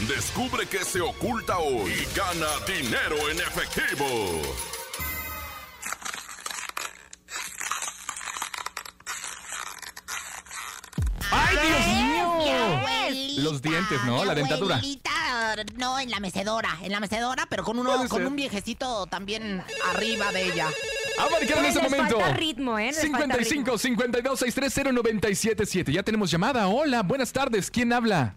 Descubre 0.08 0.66
qué 0.66 0.84
se 0.84 1.00
oculta 1.00 1.58
hoy 1.58 1.92
y 1.92 2.16
gana 2.16 2.48
dinero 2.66 3.16
en 3.30 3.38
efectivo. 3.38 4.06
Los 13.52 13.60
dientes, 13.60 14.02
¿no? 14.06 14.18
mi 14.22 14.26
La 14.26 14.34
dentadura. 14.34 14.80
no, 15.76 15.98
en 16.00 16.10
la 16.10 16.20
mecedora, 16.20 16.70
en 16.82 16.90
la 16.90 17.00
mecedora, 17.00 17.44
pero 17.50 17.64
con 17.64 17.78
uno, 17.78 18.08
con 18.08 18.26
un 18.26 18.34
viejecito 18.34 19.06
también 19.08 19.62
arriba 19.90 20.32
de 20.32 20.44
ella. 20.44 20.68
A 21.18 21.28
marcar 21.28 21.58
en 21.58 21.64
ese 21.66 21.82
momento. 21.82 22.18
falta 22.18 22.32
ritmo, 22.32 22.78
¿eh? 22.78 22.86
Les 22.86 23.10
falta 23.10 23.36
55 23.44 23.76
52 23.76 24.38
630 24.38 24.92
977. 24.92 25.92
Ya 25.92 26.02
tenemos 26.02 26.30
llamada. 26.30 26.66
Hola, 26.68 27.02
buenas 27.02 27.30
tardes. 27.30 27.70
¿Quién 27.70 27.92
habla? 27.92 28.36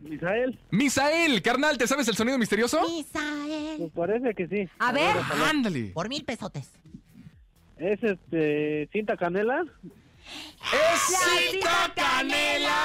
Misael. 0.00 0.58
Misael, 0.72 1.40
carnal, 1.40 1.78
¿te 1.78 1.86
sabes 1.86 2.08
el 2.08 2.16
sonido 2.16 2.36
misterioso? 2.38 2.80
Misael. 2.82 3.76
Pues 3.78 3.92
parece 3.94 4.34
que 4.34 4.48
sí. 4.48 4.68
A 4.80 4.90
ver. 4.90 5.14
Ándale. 5.48 5.92
Por 5.94 6.08
mil 6.08 6.24
pesotes. 6.24 6.68
Es 7.78 8.02
este 8.02 8.88
cinta 8.92 9.16
canela. 9.16 9.62
¡Éxito, 10.94 11.68
Canela! 11.94 12.78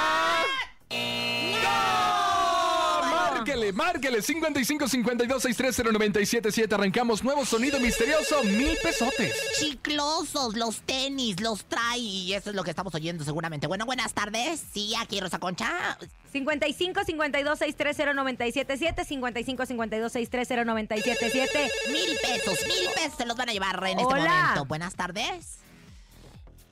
Márquele, 3.37 3.71
márquele. 3.71 4.21
55 4.21 4.87
52 4.87 5.41
630 5.41 5.91
977. 5.91 6.75
Arrancamos 6.75 7.23
nuevo 7.23 7.45
sonido 7.45 7.79
misterioso. 7.79 8.43
Mil 8.43 8.77
pesotes. 8.83 9.33
Chiclosos, 9.59 10.55
los 10.55 10.81
tenis, 10.81 11.39
los 11.39 11.63
trae 11.65 11.97
y 11.99 12.33
eso 12.33 12.49
es 12.49 12.55
lo 12.55 12.63
que 12.63 12.71
estamos 12.71 12.93
oyendo 12.95 13.23
seguramente. 13.23 13.67
Bueno, 13.67 13.85
buenas 13.85 14.13
tardes. 14.13 14.63
Sí, 14.73 14.93
aquí 14.99 15.19
Rosa 15.19 15.39
Concha. 15.39 15.97
55 16.31 17.03
52 17.05 17.59
630 17.59 18.13
977 18.13 19.05
55 19.05 19.65
52 19.65 20.11
630 20.11 20.65
977 20.65 21.71
Mil 21.91 22.17
pesos, 22.21 22.59
mil 22.67 22.93
pesos 22.93 23.17
se 23.17 23.25
los 23.25 23.37
van 23.37 23.49
a 23.49 23.53
llevar 23.53 23.81
en 23.87 23.99
este 23.99 24.13
momento. 24.13 24.65
Buenas 24.65 24.95
tardes. 24.95 25.59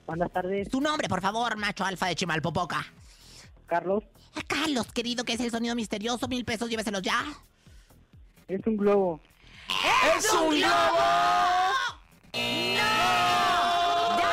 Buenas 0.06 0.30
tardes. 0.30 0.68
Tu 0.68 0.80
nombre, 0.80 1.08
por 1.08 1.20
favor, 1.20 1.56
macho 1.56 1.84
alfa 1.84 2.06
de 2.06 2.14
Chimalpopoca. 2.14 2.86
Carlos. 3.66 4.04
Ah, 4.34 4.40
Carlos, 4.46 4.92
querido, 4.92 5.24
que 5.24 5.34
es 5.34 5.40
el 5.40 5.50
sonido 5.50 5.74
misterioso. 5.74 6.28
Mil 6.28 6.44
pesos, 6.44 6.68
lléveselos 6.70 7.02
ya. 7.02 7.24
Es 8.48 8.66
un 8.66 8.76
globo. 8.76 9.20
¡Es 10.16 10.32
un 10.32 10.50
globo! 10.50 10.98
Ya 12.32 12.88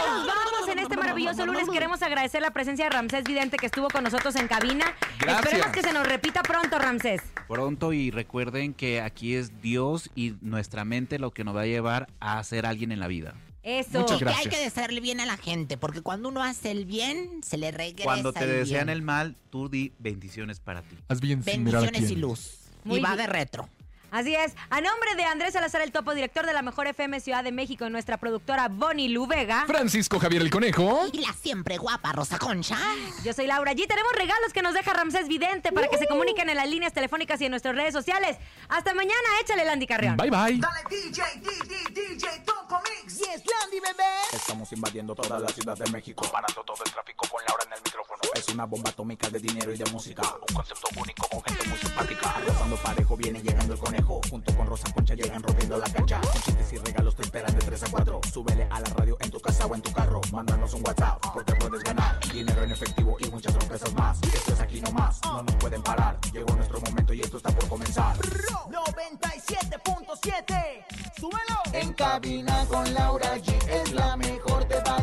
nos 0.06 0.28
vamos 0.28 0.68
en 0.70 0.80
este 0.80 0.96
maravilloso 0.96 1.46
lunes. 1.46 1.68
Queremos 1.70 2.02
agradecer 2.04 2.42
la 2.42 2.52
presencia 2.52 2.86
de 2.86 2.92
Ramsés 2.92 3.24
Vidente 3.24 3.58
que 3.58 3.66
estuvo 3.66 3.88
con 3.90 4.04
nosotros 4.04 4.36
en 4.36 4.48
cabina. 4.48 4.86
Gracias. 5.20 5.46
Esperemos 5.46 5.72
que 5.72 5.82
se 5.82 5.94
nos 5.94 6.08
repita 6.08 6.44
pronto, 6.44 6.78
Ramsés. 6.78 7.22
Pronto 7.48 7.94
y 7.94 8.12
recuerden 8.12 8.74
que 8.74 9.02
aquí 9.02 9.36
es 9.36 9.62
Dios 9.62 10.12
y 10.16 10.36
nuestra 10.42 10.86
mente 10.86 11.18
lo 11.18 11.32
que 11.32 11.44
nos 11.44 11.56
va 11.56 11.62
a 11.62 11.66
llevar 11.66 12.08
a 12.20 12.44
ser 12.44 12.66
alguien 12.66 12.92
en 12.92 13.00
la 13.00 13.08
vida. 13.08 13.34
Eso. 13.64 14.00
Muchas 14.02 14.20
que 14.20 14.28
hay 14.30 14.46
que 14.48 14.58
desearle 14.60 15.00
bien 15.00 15.22
a 15.22 15.26
la 15.26 15.38
gente, 15.38 15.78
porque 15.78 16.02
cuando 16.02 16.28
uno 16.30 16.44
hace 16.44 16.70
el 16.72 16.86
bien, 16.86 17.42
se 17.44 17.58
le 17.58 17.72
regresa 17.72 18.04
Cuando 18.04 18.34
te 18.34 18.44
el 18.44 18.50
desean 18.50 18.88
bien. 18.88 18.98
el 18.98 19.02
mal, 19.02 19.38
tú 19.50 19.70
di 19.70 19.94
bendiciones 20.00 20.60
para 20.60 20.82
ti. 20.82 20.98
Haz 21.08 21.22
bien 21.22 21.42
sin 21.44 21.64
mirar 21.64 21.78
a 21.78 21.86
Bendiciones 21.86 22.12
y 22.12 22.16
luz. 22.20 22.60
Muy 22.84 23.00
y 23.00 23.02
va 23.02 23.16
bien. 23.16 23.26
de 23.26 23.28
retro. 23.34 23.70
Así 24.14 24.36
es. 24.36 24.54
A 24.70 24.80
nombre 24.80 25.16
de 25.16 25.24
Andrés 25.24 25.54
Salazar 25.54 25.82
el 25.82 25.92
Topo, 25.92 26.14
director 26.14 26.46
de 26.46 26.54
la 26.54 26.62
Mejor 26.62 26.86
FM 26.86 27.20
Ciudad 27.20 27.44
de 27.44 27.52
México, 27.52 27.88
y 27.88 27.90
nuestra 27.90 28.18
productora 28.18 28.68
Bonnie 28.68 29.10
Lu 29.10 29.26
Vega. 29.26 29.66
Francisco 29.66 30.20
Javier 30.20 30.44
el 30.44 30.52
Conejo. 30.52 31.08
Y 31.12 31.26
la 31.26 31.34
siempre 31.34 31.78
guapa 31.80 32.12
Rosa 32.12 32.38
Concha. 32.38 32.78
Yo 33.24 33.34
soy 33.34 33.48
Laura 33.48 33.74
G. 33.74 33.88
Tenemos 33.88 34.12
regalos 34.12 34.54
que 34.54 34.62
nos 34.62 34.76
deja 34.76 34.94
Ramsés 34.94 35.28
Vidente 35.28 35.72
para 35.72 35.88
que 35.88 35.98
se 35.98 36.06
comuniquen 36.06 36.48
en 36.48 36.58
las 36.58 36.70
líneas 36.70 36.94
telefónicas 36.94 37.42
y 37.42 37.46
en 37.46 37.50
nuestras 37.50 37.76
redes 37.76 37.92
sociales. 37.92 38.38
Hasta 38.70 38.94
mañana. 38.94 39.16
Échale, 39.42 39.66
Landy 39.66 39.88
Carrión. 39.88 40.16
Bye 40.16 40.30
bye. 40.30 40.60
Dale 40.60 40.84
DJ, 40.92 41.24
DJ, 41.42 41.84
DJ, 41.90 42.40
Topo 42.46 42.80
Mix. 42.84 43.18
Yes, 43.18 43.42
Landy, 43.62 43.80
bebé. 43.80 44.04
Estamos 44.32 44.72
invadiendo 44.74 45.16
toda 45.16 45.40
la 45.40 45.48
ciudad 45.48 45.76
de 45.76 45.90
México, 45.90 46.24
parando 46.32 46.64
todo 46.64 46.84
el 46.86 46.92
tráfico 46.92 47.28
con 47.28 47.44
Laura 47.48 47.64
en 47.66 47.74
el 47.74 47.82
micrófono. 47.84 48.20
Es 48.36 48.48
una 48.50 48.66
bomba 48.66 48.90
atómica 48.90 49.30
de 49.30 49.40
dinero 49.40 49.74
y 49.74 49.78
de 49.78 49.86
música, 49.92 50.22
un 50.48 50.56
concepto 50.56 50.88
único 51.00 51.28
con 51.30 51.44
gente 51.44 51.68
muy 51.68 51.78
simpática. 51.78 52.42
Rozando 52.46 52.76
parejo 52.78 53.18
viene 53.18 53.42
llegando 53.42 53.74
el 53.74 53.80
conejo, 53.80 54.03
junto 54.04 54.56
con 54.56 54.68
Rosa 54.68 54.92
Concha 54.94 55.16
llegan 55.16 55.42
rompiendo 55.42 55.78
la 55.78 55.90
cancha. 55.90 56.20
Con 56.22 56.42
chistes 56.42 56.74
y 56.74 56.78
regalos 56.78 57.16
te 57.16 57.24
esperan 57.24 57.54
de 57.54 57.60
3 57.66 57.84
a 57.84 57.92
4. 57.92 58.22
Súbele 58.32 58.68
a 58.70 58.80
la 58.80 58.90
radio 58.90 59.18
en 59.20 59.32
tu 59.32 59.40
casa 59.40 59.66
o 59.66 59.74
en 59.76 59.82
tu 59.82 59.92
carro, 59.92 60.22
mándanos 60.32 60.74
un 60.74 60.84
WhatsApp 60.86 61.20
porque 61.34 61.56
puedes 61.56 61.84
ganar 61.84 62.20
dinero 62.32 62.64
en 62.64 62.72
efectivo 62.72 63.18
y 63.20 63.30
muchas 63.30 63.54
sorpresas 63.54 63.94
más. 63.94 64.22
Esto 64.24 64.54
es 64.54 64.60
aquí 64.60 64.82
nomás, 64.82 65.20
no 65.24 65.44
nos 65.44 65.56
pueden 65.56 65.82
parar. 65.82 66.20
Llegó 66.32 66.56
nuestro 66.56 66.80
momento 66.82 67.14
y 67.14 67.22
esto 67.22 67.38
está 67.38 67.52
por 67.52 67.70
comenzar. 67.70 68.18
97.7. 68.18 70.86
Súbelo. 71.20 71.62
En 71.74 71.94
cabina 71.94 72.66
con 72.68 72.94
Laura 72.94 73.38
G 73.38 73.54
es 73.70 73.94
la 73.94 74.18
mejor, 74.18 74.66
te 74.66 74.76
va 74.82 75.03